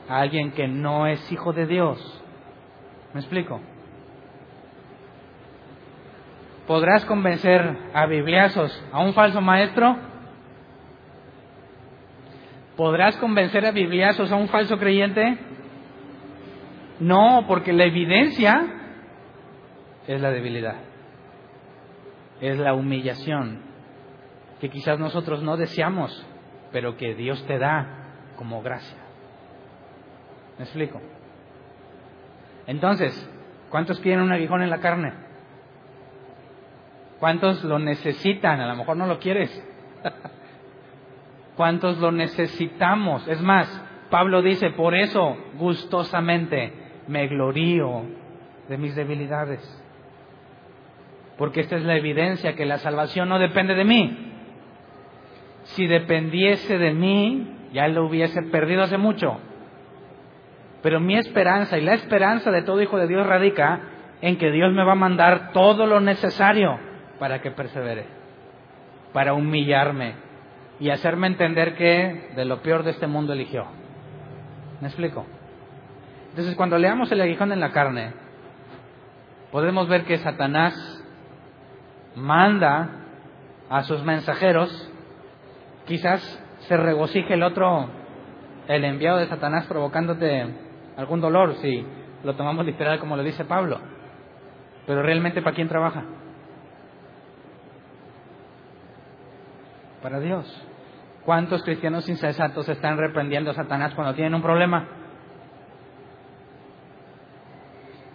Alguien 0.08 0.52
que 0.52 0.68
no 0.68 1.06
es 1.06 1.30
hijo 1.32 1.52
de 1.52 1.66
Dios. 1.66 2.22
¿Me 3.12 3.20
explico? 3.20 3.60
¿Podrás 6.66 7.04
convencer 7.04 7.76
a 7.92 8.06
bibliazos, 8.06 8.84
a 8.90 9.00
un 9.00 9.12
falso 9.12 9.40
maestro? 9.40 9.96
¿Podrás 12.76 13.16
convencer 13.18 13.66
a 13.66 13.70
bibliazos, 13.70 14.32
a 14.32 14.36
un 14.36 14.48
falso 14.48 14.78
creyente? 14.78 15.38
No, 17.00 17.44
porque 17.46 17.72
la 17.72 17.84
evidencia 17.84 18.66
es 20.06 20.20
la 20.20 20.30
debilidad, 20.30 20.76
es 22.40 22.58
la 22.58 22.74
humillación, 22.74 23.62
que 24.60 24.70
quizás 24.70 24.98
nosotros 24.98 25.42
no 25.42 25.56
deseamos, 25.56 26.26
pero 26.72 26.96
que 26.96 27.14
Dios 27.14 27.44
te 27.46 27.58
da 27.58 28.32
como 28.36 28.62
gracia. 28.62 28.98
¿Me 30.58 30.64
explico? 30.64 31.00
Entonces, 32.66 33.30
¿cuántos 33.70 34.00
quieren 34.00 34.22
un 34.22 34.32
aguijón 34.32 34.62
en 34.62 34.70
la 34.70 34.78
carne? 34.78 35.12
¿Cuántos 37.18 37.64
lo 37.64 37.78
necesitan? 37.78 38.60
A 38.60 38.66
lo 38.66 38.76
mejor 38.76 38.96
no 38.96 39.06
lo 39.06 39.18
quieres. 39.18 39.50
¿Cuántos 41.56 41.98
lo 41.98 42.10
necesitamos? 42.12 43.26
Es 43.28 43.40
más, 43.40 43.82
Pablo 44.10 44.42
dice, 44.42 44.70
por 44.70 44.94
eso 44.94 45.36
gustosamente 45.56 46.72
me 47.06 47.26
glorío 47.28 48.02
de 48.68 48.78
mis 48.78 48.94
debilidades. 48.94 49.60
Porque 51.38 51.60
esta 51.60 51.76
es 51.76 51.84
la 51.84 51.96
evidencia 51.96 52.54
que 52.54 52.64
la 52.64 52.78
salvación 52.78 53.28
no 53.28 53.38
depende 53.38 53.74
de 53.74 53.84
mí. 53.84 54.32
Si 55.64 55.86
dependiese 55.86 56.78
de 56.78 56.92
mí, 56.92 57.68
ya 57.72 57.88
lo 57.88 58.06
hubiese 58.06 58.42
perdido 58.42 58.82
hace 58.82 58.98
mucho. 58.98 59.38
Pero 60.84 61.00
mi 61.00 61.16
esperanza 61.16 61.78
y 61.78 61.80
la 61.80 61.94
esperanza 61.94 62.50
de 62.50 62.60
todo 62.60 62.82
hijo 62.82 62.98
de 62.98 63.08
Dios 63.08 63.26
radica 63.26 63.80
en 64.20 64.36
que 64.36 64.50
Dios 64.50 64.70
me 64.74 64.84
va 64.84 64.92
a 64.92 64.96
mandar 64.96 65.50
todo 65.52 65.86
lo 65.86 65.98
necesario 65.98 66.78
para 67.18 67.40
que 67.40 67.50
persevere, 67.50 68.04
para 69.14 69.32
humillarme 69.32 70.12
y 70.78 70.90
hacerme 70.90 71.28
entender 71.28 71.74
que 71.76 72.32
de 72.36 72.44
lo 72.44 72.60
peor 72.60 72.82
de 72.82 72.90
este 72.90 73.06
mundo 73.06 73.32
eligió. 73.32 73.64
¿Me 74.82 74.88
explico? 74.88 75.24
Entonces, 76.28 76.54
cuando 76.54 76.76
leamos 76.76 77.10
el 77.10 77.22
aguijón 77.22 77.50
en 77.52 77.60
la 77.60 77.72
carne, 77.72 78.12
podemos 79.52 79.88
ver 79.88 80.04
que 80.04 80.18
Satanás 80.18 80.74
manda 82.14 82.90
a 83.70 83.84
sus 83.84 84.04
mensajeros, 84.04 84.92
quizás 85.86 86.20
se 86.68 86.76
regocije 86.76 87.32
el 87.32 87.42
otro, 87.42 87.88
el 88.68 88.84
enviado 88.84 89.16
de 89.16 89.28
Satanás 89.28 89.64
provocándote 89.64 90.73
algún 90.96 91.20
dolor, 91.20 91.54
si 91.56 91.86
lo 92.22 92.34
tomamos 92.34 92.64
literal 92.64 92.98
como 92.98 93.16
lo 93.16 93.22
dice 93.22 93.44
Pablo. 93.44 93.80
Pero 94.86 95.02
realmente 95.02 95.42
¿para 95.42 95.54
quién 95.54 95.68
trabaja? 95.68 96.04
Para 100.02 100.20
Dios. 100.20 100.66
¿Cuántos 101.24 101.62
cristianos 101.62 102.08
insensatos 102.08 102.68
están 102.68 102.98
reprendiendo 102.98 103.50
a 103.50 103.54
Satanás 103.54 103.94
cuando 103.94 104.14
tienen 104.14 104.34
un 104.34 104.42
problema? 104.42 104.86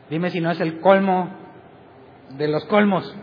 Dime 0.09 0.30
si 0.30 0.39
no 0.41 0.51
es 0.51 0.59
el 0.59 0.80
colmo 0.80 1.30
de 2.38 2.47
los 2.47 2.65
colmos. 2.65 3.15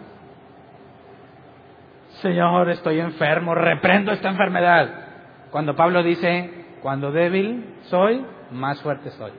Señor, 2.22 2.70
estoy 2.70 2.98
enfermo, 2.98 3.54
reprendo 3.54 4.12
esta 4.12 4.28
enfermedad. 4.28 5.06
Cuando 5.50 5.76
Pablo 5.76 6.02
dice, 6.02 6.66
cuando 6.82 7.12
débil 7.12 7.76
soy, 7.82 8.24
más 8.50 8.80
fuerte 8.82 9.10
soy. 9.10 9.32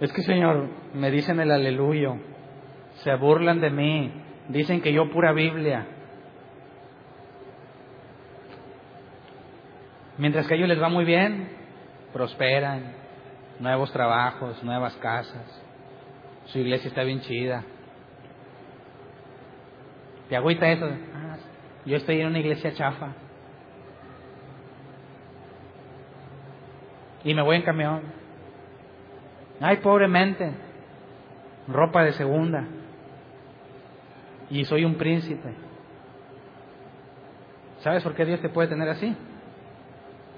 Es 0.00 0.12
que, 0.12 0.22
Señor, 0.22 0.68
me 0.94 1.10
dicen 1.10 1.40
el 1.40 1.50
aleluyo, 1.50 2.16
se 2.96 3.14
burlan 3.14 3.60
de 3.60 3.70
mí, 3.70 4.12
dicen 4.48 4.82
que 4.82 4.92
yo 4.92 5.10
pura 5.10 5.32
Biblia. 5.32 5.86
Mientras 10.18 10.46
que 10.46 10.54
a 10.54 10.56
ellos 10.56 10.68
les 10.68 10.80
va 10.80 10.88
muy 10.88 11.04
bien, 11.04 11.48
prosperan, 12.12 12.92
nuevos 13.58 13.90
trabajos, 13.92 14.62
nuevas 14.62 14.94
casas, 14.96 15.62
su 16.46 16.58
iglesia 16.58 16.88
está 16.88 17.02
bien 17.02 17.20
chida. 17.20 17.64
¿Te 20.28 20.36
agüita 20.36 20.70
eso? 20.70 20.88
Ah, 21.14 21.36
yo 21.84 21.96
estoy 21.96 22.20
en 22.20 22.26
una 22.26 22.38
iglesia 22.38 22.72
chafa. 22.72 23.14
Y 27.24 27.34
me 27.34 27.42
voy 27.42 27.56
en 27.56 27.62
camión. 27.62 28.15
Ay, 29.60 29.78
pobremente, 29.78 30.52
ropa 31.68 32.02
de 32.04 32.12
segunda. 32.12 32.64
Y 34.50 34.64
soy 34.64 34.84
un 34.84 34.96
príncipe. 34.96 35.54
¿Sabes 37.80 38.02
por 38.02 38.14
qué 38.14 38.24
Dios 38.24 38.40
te 38.40 38.48
puede 38.48 38.68
tener 38.68 38.88
así? 38.88 39.16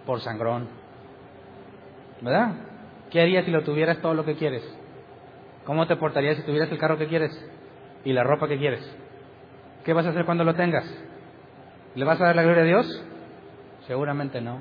Por 0.06 0.20
sangrón. 0.20 0.68
¿Verdad? 2.20 2.52
¿Qué 3.10 3.20
harías 3.20 3.44
si 3.44 3.50
lo 3.50 3.62
tuvieras 3.62 4.00
todo 4.00 4.14
lo 4.14 4.24
que 4.24 4.36
quieres? 4.36 4.62
¿Cómo 5.64 5.86
te 5.86 5.96
portarías 5.96 6.36
si 6.36 6.42
tuvieras 6.44 6.70
el 6.70 6.78
carro 6.78 6.98
que 6.98 7.08
quieres 7.08 7.30
y 8.04 8.12
la 8.12 8.24
ropa 8.24 8.48
que 8.48 8.58
quieres? 8.58 8.80
¿Qué 9.84 9.92
vas 9.92 10.06
a 10.06 10.10
hacer 10.10 10.24
cuando 10.24 10.44
lo 10.44 10.54
tengas? 10.54 10.84
¿Le 11.94 12.04
vas 12.04 12.20
a 12.20 12.24
dar 12.24 12.36
la 12.36 12.42
gloria 12.42 12.62
a 12.62 12.66
Dios? 12.66 13.04
Seguramente 13.86 14.40
no. 14.40 14.60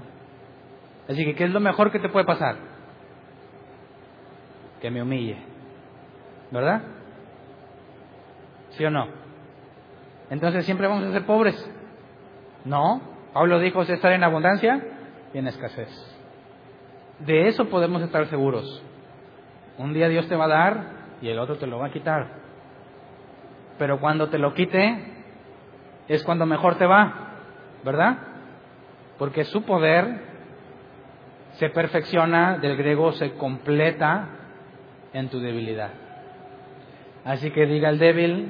Así 1.08 1.24
que, 1.24 1.36
¿qué 1.36 1.45
es 1.45 1.51
lo 1.51 1.60
mejor 1.60 1.91
que 1.91 1.99
te 1.99 2.10
puede 2.10 2.26
pasar? 2.26 2.76
Que 4.82 4.91
me 4.91 5.01
humille. 5.01 5.38
¿Verdad? 6.51 6.82
¿Sí 8.69 8.86
o 8.86 8.89
no? 8.89 9.07
Entonces 10.30 10.65
siempre 10.65 10.88
vamos 10.88 11.05
a 11.05 11.11
ser 11.11 11.25
pobres. 11.25 11.71
No, 12.65 13.01
Pablo 13.34 13.59
dijo 13.59 13.82
estar 13.82 14.11
en 14.11 14.23
abundancia 14.23 14.84
y 15.34 15.38
en 15.38 15.47
escasez. 15.47 15.89
De 17.19 17.47
eso 17.47 17.65
podemos 17.69 18.01
estar 18.01 18.25
seguros. 18.28 18.84
Un 19.78 19.93
día 19.93 20.07
Dios 20.09 20.28
te 20.28 20.36
va 20.36 20.45
a 20.45 20.49
dar 20.49 20.84
y 21.21 21.30
el 21.30 21.39
otro 21.39 21.57
te 21.57 21.67
lo 21.67 21.80
va 21.80 21.88
a 21.88 21.91
quitar. 21.91 22.28
Pero 23.78 23.99
cuando 23.99 24.30
te 24.30 24.38
lo 24.38 24.53
quite 24.53 25.13
es 26.07 26.23
cuando 26.23 26.45
mejor 26.45 26.75
te 26.75 26.86
va, 26.86 27.32
¿verdad? 27.84 28.17
Porque 29.17 29.43
su 29.43 29.63
poder 29.63 30.25
se 31.53 31.69
perfecciona, 31.69 32.57
del 32.57 32.78
griego 32.78 33.11
se 33.13 33.34
completa, 33.34 34.28
en 35.14 35.30
tu 35.30 35.39
debilidad. 35.39 35.91
Así 37.26 37.51
que 37.51 37.66
diga 37.66 37.89
el 37.89 37.99
débil, 37.99 38.49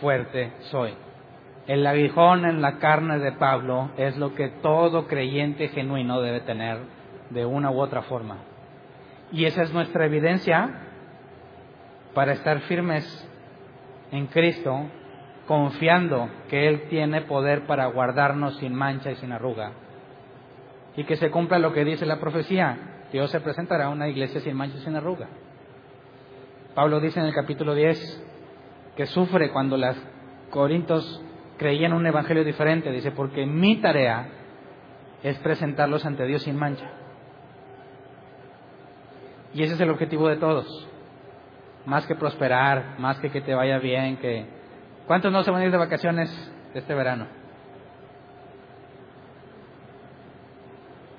fuerte 0.00 0.52
soy. 0.70 0.94
El 1.66 1.86
aguijón 1.86 2.44
en 2.44 2.62
la 2.62 2.78
carne 2.78 3.18
de 3.18 3.32
Pablo 3.32 3.90
es 3.96 4.16
lo 4.16 4.34
que 4.34 4.48
todo 4.48 5.06
creyente 5.06 5.68
genuino 5.68 6.20
debe 6.20 6.40
tener 6.40 6.78
de 7.30 7.46
una 7.46 7.70
u 7.70 7.80
otra 7.80 8.02
forma. 8.02 8.38
Y 9.32 9.44
esa 9.44 9.62
es 9.62 9.72
nuestra 9.72 10.06
evidencia 10.06 10.70
para 12.14 12.32
estar 12.32 12.60
firmes 12.62 13.04
en 14.10 14.26
Cristo, 14.26 14.86
confiando 15.46 16.28
que 16.48 16.68
Él 16.68 16.88
tiene 16.88 17.22
poder 17.22 17.66
para 17.66 17.86
guardarnos 17.86 18.56
sin 18.58 18.74
mancha 18.74 19.12
y 19.12 19.16
sin 19.16 19.32
arruga. 19.32 19.72
Y 20.96 21.04
que 21.04 21.16
se 21.16 21.30
cumpla 21.30 21.58
lo 21.58 21.72
que 21.72 21.84
dice 21.84 22.04
la 22.06 22.18
profecía, 22.18 23.06
Dios 23.12 23.30
se 23.30 23.40
presentará 23.40 23.86
a 23.86 23.90
una 23.90 24.08
iglesia 24.08 24.40
sin 24.40 24.56
mancha 24.56 24.76
y 24.78 24.80
sin 24.80 24.96
arruga. 24.96 25.28
Pablo 26.74 27.00
dice 27.00 27.20
en 27.20 27.26
el 27.26 27.34
capítulo 27.34 27.74
10 27.74 28.26
que 28.96 29.06
sufre 29.06 29.50
cuando 29.50 29.76
las 29.76 29.96
Corintios 30.50 31.22
creían 31.58 31.92
un 31.92 32.06
evangelio 32.06 32.44
diferente. 32.44 32.90
Dice, 32.90 33.10
porque 33.10 33.46
mi 33.46 33.80
tarea 33.80 34.28
es 35.22 35.38
presentarlos 35.38 36.04
ante 36.06 36.24
Dios 36.24 36.42
sin 36.42 36.56
mancha. 36.56 36.90
Y 39.52 39.62
ese 39.62 39.74
es 39.74 39.80
el 39.80 39.90
objetivo 39.90 40.28
de 40.28 40.36
todos. 40.36 40.88
Más 41.86 42.06
que 42.06 42.14
prosperar, 42.14 42.98
más 42.98 43.18
que 43.20 43.30
que 43.30 43.40
te 43.40 43.54
vaya 43.54 43.78
bien, 43.78 44.16
que... 44.18 44.46
¿Cuántos 45.06 45.32
no 45.32 45.42
se 45.42 45.50
van 45.50 45.62
a 45.62 45.64
ir 45.64 45.72
de 45.72 45.78
vacaciones 45.78 46.30
este 46.72 46.94
verano? 46.94 47.26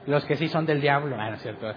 Los 0.07 0.23
que 0.25 0.37
sí 0.37 0.47
son 0.47 0.65
del 0.65 0.81
diablo. 0.81 1.17
Ah, 1.19 1.29
no 1.29 1.35
es 1.35 1.41
cierto. 1.41 1.67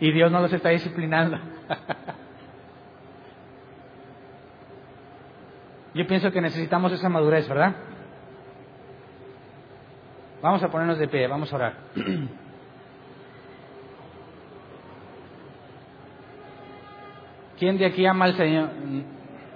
Y 0.00 0.10
Dios 0.12 0.32
no 0.32 0.40
los 0.40 0.52
está 0.52 0.70
disciplinando. 0.70 1.38
Yo 5.94 6.06
pienso 6.06 6.32
que 6.32 6.40
necesitamos 6.40 6.92
esa 6.92 7.08
madurez, 7.08 7.48
¿verdad? 7.48 7.74
Vamos 10.40 10.62
a 10.62 10.68
ponernos 10.68 10.98
de 10.98 11.08
pie, 11.08 11.26
vamos 11.28 11.52
a 11.52 11.56
orar. 11.56 11.74
¿Quién 17.58 17.78
de 17.78 17.86
aquí 17.86 18.04
ama 18.06 18.24
al 18.24 18.34
Señor? 18.34 18.70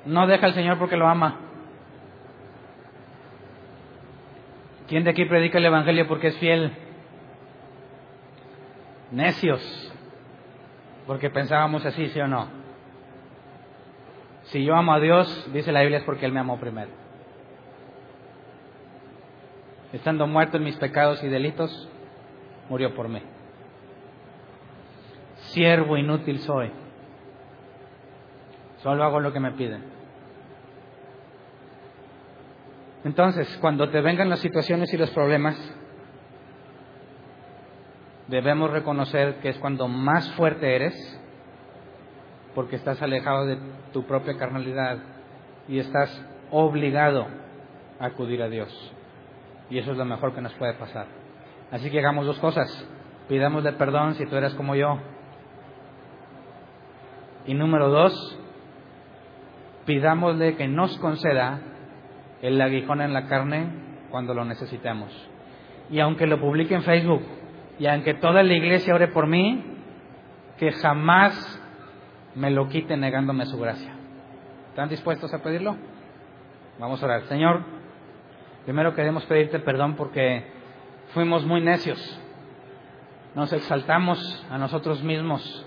No 0.05 0.27
deja 0.29 0.47
al 0.47 0.55
Señor 0.55 0.79
porque 0.79 0.97
lo 0.97 1.09
ama. 1.09 1.41
¿Quién 4.87 5.03
de 5.03 5.11
aquí 5.11 5.25
predica 5.25 5.59
el 5.59 5.65
Evangelio 5.65 6.07
porque 6.07 6.29
es 6.29 6.39
fiel? 6.39 6.71
Necios 9.11 9.86
porque 11.07 11.31
pensábamos 11.31 11.85
así, 11.85 12.09
sí 12.09 12.21
o 12.21 12.27
no. 12.27 12.49
Si 14.45 14.65
yo 14.65 14.75
amo 14.75 14.93
a 14.93 15.01
Dios, 15.01 15.49
dice 15.53 15.73
la 15.73 15.81
Biblia, 15.81 15.99
es 15.99 16.05
porque 16.05 16.27
Él 16.27 16.33
me 16.33 16.41
amó 16.41 16.59
primero. 16.59 16.91
Estando 19.93 20.27
muerto 20.27 20.57
en 20.57 20.65
mis 20.65 20.77
pecados 20.77 21.23
y 21.23 21.29
delitos, 21.29 21.89
murió 22.69 22.95
por 22.95 23.09
mí. 23.09 23.23
Siervo 25.53 25.97
inútil 25.97 26.41
soy. 26.41 26.71
Solo 28.83 29.05
hago 29.05 29.21
lo 29.21 29.33
que 29.33 29.41
me 29.41 29.53
piden. 29.53 29.85
Entonces, 33.05 33.57
cuando 33.61 33.89
te 33.89 34.01
vengan 34.01 34.29
las 34.29 34.41
situaciones 34.41 34.93
y 34.93 34.97
los 34.97 35.11
problemas, 35.11 35.57
debemos 38.29 38.71
reconocer 38.71 39.37
que 39.37 39.51
es 39.51 39.59
cuando 39.59 39.89
más 39.89 40.31
fuerte 40.33 40.75
eres 40.75 40.95
porque 42.55 42.77
estás 42.77 43.01
alejado 43.03 43.47
de 43.47 43.59
tu 43.93 44.05
propia 44.07 44.37
carnalidad 44.39 44.99
y 45.69 45.79
estás 45.79 46.11
obligado 46.51 47.27
a 48.01 48.07
acudir 48.07 48.43
a 48.43 48.49
Dios. 48.49 48.73
Y 49.69 49.79
eso 49.79 49.93
es 49.93 49.99
lo 49.99 50.05
mejor 50.05 50.35
que 50.35 50.41
nos 50.41 50.55
puede 50.55 50.75
pasar. 50.75 51.07
Así 51.71 51.91
que 51.91 51.99
hagamos 51.99 52.27
dos 52.27 52.39
cosas. 52.39 52.69
Pidámosle 53.29 53.73
perdón 53.73 54.15
si 54.15 54.25
tú 54.27 54.37
eres 54.37 54.55
como 54.55 54.75
yo. 54.75 54.99
Y 57.47 57.55
número 57.55 57.91
dos, 57.91 58.39
pidámosle 59.85 60.57
que 60.57 60.67
nos 60.67 60.97
conceda 60.99 61.61
el 62.43 62.61
aguijón 62.61 63.01
en 63.01 63.13
la 63.13 63.27
carne 63.27 63.69
cuando 64.11 64.35
lo 64.35 64.45
necesitemos. 64.45 65.13
Y 65.91 66.01
aunque 66.01 66.27
lo 66.27 66.41
publique 66.41 66.75
en 66.75 66.83
Facebook, 66.83 67.23
y 67.79 67.87
aunque 67.87 68.15
toda 68.15 68.43
la 68.43 68.55
iglesia 68.55 68.95
ore 68.95 69.09
por 69.09 69.27
mí, 69.27 69.65
que 70.59 70.73
jamás 70.73 71.63
me 72.35 72.51
lo 72.51 72.69
quite 72.69 72.97
negándome 72.97 73.47
su 73.47 73.59
gracia. 73.59 73.95
¿Están 74.69 74.89
dispuestos 74.89 75.33
a 75.33 75.43
pedirlo? 75.43 75.77
Vamos 76.79 77.03
a 77.03 77.07
orar. 77.07 77.23
Señor, 77.25 77.65
primero 78.65 78.95
queremos 78.95 79.25
pedirte 79.27 79.59
perdón 79.59 79.97
porque 79.97 80.47
fuimos 81.15 81.45
muy 81.45 81.61
necios. 81.61 82.21
Nos 83.35 83.53
exaltamos 83.53 84.47
a 84.51 84.59
nosotros 84.59 85.03
mismos. 85.03 85.67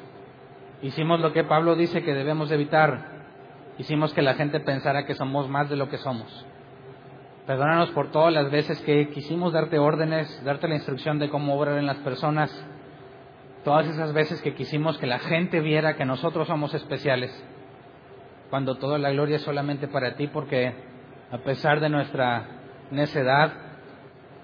Hicimos 0.81 1.19
lo 1.19 1.33
que 1.33 1.43
Pablo 1.43 1.75
dice 1.75 2.03
que 2.03 2.13
debemos 2.13 2.51
evitar. 2.51 3.19
Hicimos 3.77 4.13
que 4.13 4.21
la 4.21 4.33
gente 4.33 4.59
pensara 4.59 5.05
que 5.05 5.13
somos 5.15 5.47
más 5.49 5.69
de 5.69 5.75
lo 5.75 5.89
que 5.89 5.97
somos. 5.97 6.45
Perdónanos 7.45 7.89
por 7.91 8.11
todas 8.11 8.33
las 8.33 8.51
veces 8.51 8.79
que 8.81 9.09
quisimos 9.09 9.53
darte 9.53 9.79
órdenes, 9.79 10.43
darte 10.43 10.67
la 10.67 10.75
instrucción 10.75 11.19
de 11.19 11.29
cómo 11.29 11.55
obrar 11.55 11.77
en 11.77 11.87
las 11.87 11.97
personas. 11.97 12.49
Todas 13.63 13.87
esas 13.87 14.13
veces 14.13 14.41
que 14.41 14.53
quisimos 14.53 14.97
que 14.97 15.07
la 15.07 15.19
gente 15.19 15.59
viera 15.59 15.95
que 15.95 16.05
nosotros 16.05 16.47
somos 16.47 16.73
especiales. 16.73 17.31
Cuando 18.49 18.75
toda 18.75 18.97
la 18.97 19.11
gloria 19.11 19.37
es 19.37 19.41
solamente 19.41 19.87
para 19.87 20.15
ti, 20.15 20.27
porque 20.27 20.73
a 21.31 21.37
pesar 21.39 21.79
de 21.79 21.89
nuestra 21.89 22.45
necedad, 22.91 23.51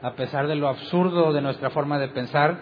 a 0.01 0.11
pesar 0.13 0.47
de 0.47 0.55
lo 0.55 0.67
absurdo 0.67 1.33
de 1.33 1.41
nuestra 1.41 1.69
forma 1.69 1.97
de 1.97 2.09
pensar, 2.09 2.57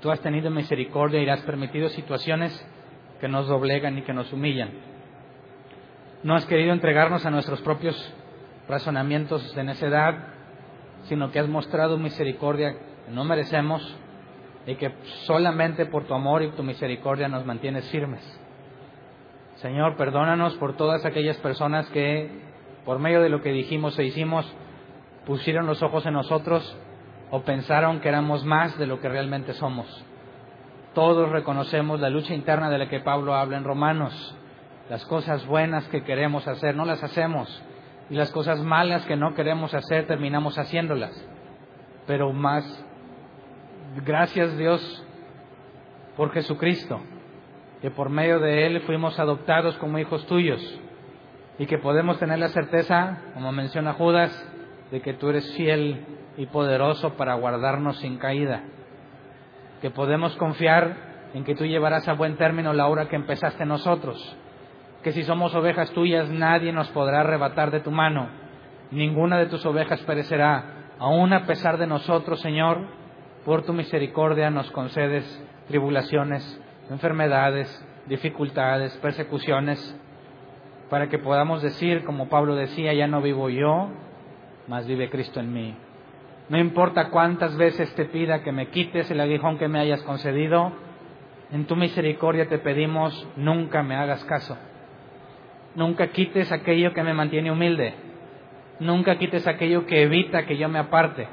tú 0.00 0.10
has 0.10 0.20
tenido 0.20 0.50
misericordia 0.50 1.22
y 1.22 1.28
has 1.28 1.40
permitido 1.42 1.88
situaciones 1.88 2.52
que 3.20 3.28
nos 3.28 3.48
doblegan 3.48 3.98
y 3.98 4.02
que 4.02 4.12
nos 4.12 4.32
humillan. 4.32 4.70
No 6.22 6.34
has 6.34 6.46
querido 6.46 6.72
entregarnos 6.72 7.24
a 7.24 7.30
nuestros 7.30 7.60
propios 7.62 7.96
razonamientos 8.70 9.54
de 9.54 9.64
necedad, 9.64 10.14
sino 11.04 11.30
que 11.30 11.40
has 11.40 11.48
mostrado 11.48 11.98
misericordia 11.98 12.72
que 12.72 13.12
no 13.12 13.24
merecemos 13.24 13.96
y 14.66 14.76
que 14.76 14.94
solamente 15.26 15.86
por 15.86 16.04
tu 16.04 16.14
amor 16.14 16.42
y 16.42 16.50
tu 16.52 16.62
misericordia 16.62 17.28
nos 17.28 17.44
mantienes 17.44 17.88
firmes. 17.90 18.20
Señor, 19.56 19.96
perdónanos 19.96 20.54
por 20.56 20.76
todas 20.76 21.04
aquellas 21.04 21.36
personas 21.38 21.88
que, 21.90 22.30
por 22.84 22.98
medio 22.98 23.20
de 23.20 23.28
lo 23.28 23.42
que 23.42 23.52
dijimos 23.52 23.98
e 23.98 24.04
hicimos, 24.04 24.50
pusieron 25.26 25.66
los 25.66 25.82
ojos 25.82 26.06
en 26.06 26.14
nosotros 26.14 26.76
o 27.30 27.42
pensaron 27.42 28.00
que 28.00 28.08
éramos 28.08 28.44
más 28.44 28.78
de 28.78 28.86
lo 28.86 29.00
que 29.00 29.08
realmente 29.08 29.52
somos. 29.54 30.04
Todos 30.94 31.30
reconocemos 31.30 32.00
la 32.00 32.10
lucha 32.10 32.34
interna 32.34 32.70
de 32.70 32.78
la 32.78 32.88
que 32.88 33.00
Pablo 33.00 33.34
habla 33.34 33.56
en 33.56 33.64
Romanos. 33.64 34.36
Las 34.88 35.04
cosas 35.06 35.46
buenas 35.46 35.86
que 35.88 36.02
queremos 36.02 36.48
hacer 36.48 36.74
no 36.74 36.84
las 36.84 37.02
hacemos 37.02 37.62
y 38.10 38.14
las 38.14 38.32
cosas 38.32 38.60
malas 38.60 39.06
que 39.06 39.16
no 39.16 39.34
queremos 39.34 39.72
hacer 39.72 40.06
terminamos 40.06 40.58
haciéndolas. 40.58 41.12
Pero 42.06 42.32
más, 42.32 42.64
gracias 44.04 44.58
Dios 44.58 45.06
por 46.16 46.32
Jesucristo, 46.32 47.00
que 47.80 47.90
por 47.92 48.10
medio 48.10 48.40
de 48.40 48.66
Él 48.66 48.80
fuimos 48.80 49.18
adoptados 49.20 49.76
como 49.78 49.98
hijos 49.98 50.26
tuyos. 50.26 50.60
Y 51.58 51.66
que 51.66 51.78
podemos 51.78 52.18
tener 52.18 52.38
la 52.38 52.48
certeza, 52.48 53.18
como 53.34 53.52
menciona 53.52 53.92
Judas, 53.92 54.32
de 54.90 55.00
que 55.02 55.14
tú 55.14 55.28
eres 55.28 55.54
fiel 55.54 56.04
y 56.36 56.46
poderoso 56.46 57.14
para 57.14 57.34
guardarnos 57.34 57.98
sin 57.98 58.18
caída, 58.18 58.64
que 59.80 59.90
podemos 59.90 60.34
confiar 60.36 61.30
en 61.32 61.44
que 61.44 61.54
tú 61.54 61.64
llevarás 61.64 62.08
a 62.08 62.14
buen 62.14 62.36
término 62.36 62.72
la 62.72 62.88
obra 62.88 63.08
que 63.08 63.16
empezaste 63.16 63.64
nosotros 63.64 64.36
que 65.02 65.12
si 65.12 65.22
somos 65.24 65.54
ovejas 65.54 65.90
tuyas 65.92 66.28
nadie 66.30 66.72
nos 66.72 66.88
podrá 66.90 67.20
arrebatar 67.20 67.70
de 67.70 67.80
tu 67.80 67.90
mano, 67.90 68.28
ninguna 68.90 69.38
de 69.38 69.46
tus 69.46 69.64
ovejas 69.64 70.00
perecerá, 70.02 70.92
aun 70.98 71.32
a 71.32 71.46
pesar 71.46 71.78
de 71.78 71.86
nosotros, 71.86 72.40
Señor, 72.40 72.78
por 73.44 73.62
tu 73.62 73.72
misericordia 73.72 74.50
nos 74.50 74.70
concedes 74.70 75.24
tribulaciones, 75.68 76.60
enfermedades, 76.90 77.86
dificultades, 78.06 78.96
persecuciones, 78.98 79.96
para 80.90 81.08
que 81.08 81.18
podamos 81.18 81.62
decir, 81.62 82.04
como 82.04 82.28
Pablo 82.28 82.56
decía, 82.56 82.92
ya 82.92 83.06
no 83.06 83.22
vivo 83.22 83.48
yo, 83.48 83.88
mas 84.66 84.86
vive 84.86 85.08
Cristo 85.08 85.40
en 85.40 85.52
mí. 85.52 85.76
No 86.48 86.58
importa 86.58 87.10
cuántas 87.10 87.56
veces 87.56 87.94
te 87.94 88.06
pida 88.06 88.42
que 88.42 88.50
me 88.50 88.68
quites 88.68 89.08
el 89.10 89.20
aguijón 89.20 89.56
que 89.56 89.68
me 89.68 89.78
hayas 89.78 90.02
concedido, 90.02 90.72
en 91.52 91.66
tu 91.66 91.76
misericordia 91.76 92.48
te 92.48 92.58
pedimos, 92.58 93.26
nunca 93.36 93.82
me 93.82 93.94
hagas 93.94 94.24
caso. 94.24 94.58
Nunca 95.74 96.08
quites 96.08 96.50
aquello 96.50 96.92
que 96.92 97.02
me 97.02 97.14
mantiene 97.14 97.50
humilde. 97.50 97.94
Nunca 98.80 99.18
quites 99.18 99.46
aquello 99.46 99.86
que 99.86 100.02
evita 100.02 100.46
que 100.46 100.56
yo 100.56 100.68
me 100.68 100.78
aparte. 100.78 101.28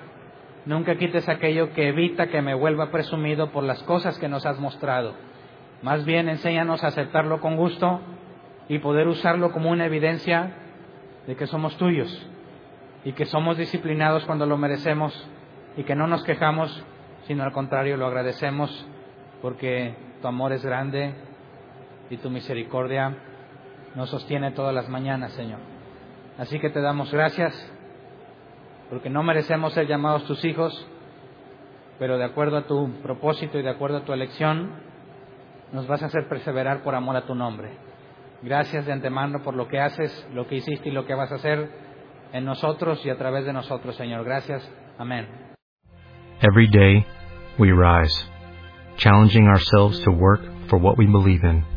Nunca 0.66 0.96
quites 0.98 1.28
aquello 1.30 1.74
que 1.74 1.88
evita 1.88 2.28
que 2.28 2.42
me 2.42 2.54
vuelva 2.54 2.92
presumido 2.92 3.52
por 3.52 3.64
las 3.64 3.82
cosas 3.84 4.20
que 4.20 4.28
nos 4.28 4.46
has 4.46 4.60
mostrado. 4.60 5.14
Más 5.82 6.06
bien 6.06 6.28
enséñanos 6.28 6.84
a 6.84 6.88
aceptarlo 6.88 7.40
con 7.40 7.56
gusto 7.56 8.02
y 8.68 8.80
poder 8.80 9.08
usarlo 9.08 9.52
como 9.52 9.72
una 9.72 9.86
evidencia 9.86 10.52
de 11.26 11.36
que 11.36 11.48
somos 11.48 11.78
tuyos 11.78 12.28
y 13.06 13.14
que 13.14 13.26
somos 13.26 13.58
disciplinados 13.58 14.26
cuando 14.26 14.46
lo 14.46 14.58
merecemos 14.58 15.14
y 15.78 15.84
que 15.84 15.96
no 15.96 16.08
nos 16.08 16.24
quejamos, 16.24 16.84
sino 17.28 17.44
al 17.44 17.54
contrario 17.54 17.96
lo 17.96 18.08
agradecemos 18.08 18.88
porque 19.42 19.96
tu 20.22 20.28
amor 20.28 20.52
es 20.52 20.66
grande 20.66 21.14
y 22.10 22.18
tu 22.18 22.30
misericordia 22.30 23.16
nos 23.98 24.12
sostiene 24.12 24.52
todas 24.52 24.76
las 24.76 24.88
mañanas, 24.88 25.34
Señor. 25.34 25.58
Así 26.38 26.60
que 26.60 26.70
te 26.70 26.82
damos 26.82 27.12
gracias, 27.12 27.52
porque 28.92 29.10
no 29.10 29.24
merecemos 29.24 29.74
ser 29.74 29.88
llamados 29.88 30.24
tus 30.26 30.46
hijos, 30.46 30.88
pero 31.98 32.20
de 32.20 32.26
acuerdo 32.26 32.58
a 32.58 32.68
tu 32.68 32.92
propósito 33.02 33.58
y 33.58 33.64
de 33.64 33.72
acuerdo 33.72 33.98
a 33.98 34.06
tu 34.06 34.14
elección, 34.14 34.70
nos 35.74 35.88
vas 35.88 36.04
a 36.04 36.06
hacer 36.06 36.30
perseverar 36.30 36.84
por 36.84 36.94
amor 36.94 37.16
a 37.16 37.26
tu 37.26 37.34
nombre. 37.34 37.72
Gracias 38.44 38.86
de 38.86 38.94
antemano 38.94 39.42
por 39.42 39.56
lo 39.56 39.68
que 39.68 39.80
haces, 39.80 40.30
lo 40.32 40.48
que 40.48 40.58
hiciste 40.58 40.90
y 40.90 40.92
lo 40.92 41.08
que 41.08 41.16
vas 41.16 41.32
a 41.32 41.36
hacer 41.36 41.68
en 42.34 42.46
nosotros 42.46 43.04
y 43.04 43.10
a 43.10 43.18
través 43.18 43.46
de 43.46 43.54
nosotros, 43.54 43.96
Señor. 43.96 44.24
Gracias. 44.24 44.72
Amén. 45.00 45.28
Every 46.42 46.70
day 46.70 47.04
we 47.58 47.72
rise, 47.72 48.14
challenging 48.98 49.48
ourselves 49.48 50.00
to 50.04 50.12
work 50.12 50.42
for 50.70 50.78
what 50.78 51.00
we 51.00 51.08
believe 51.08 51.44
in. 51.44 51.77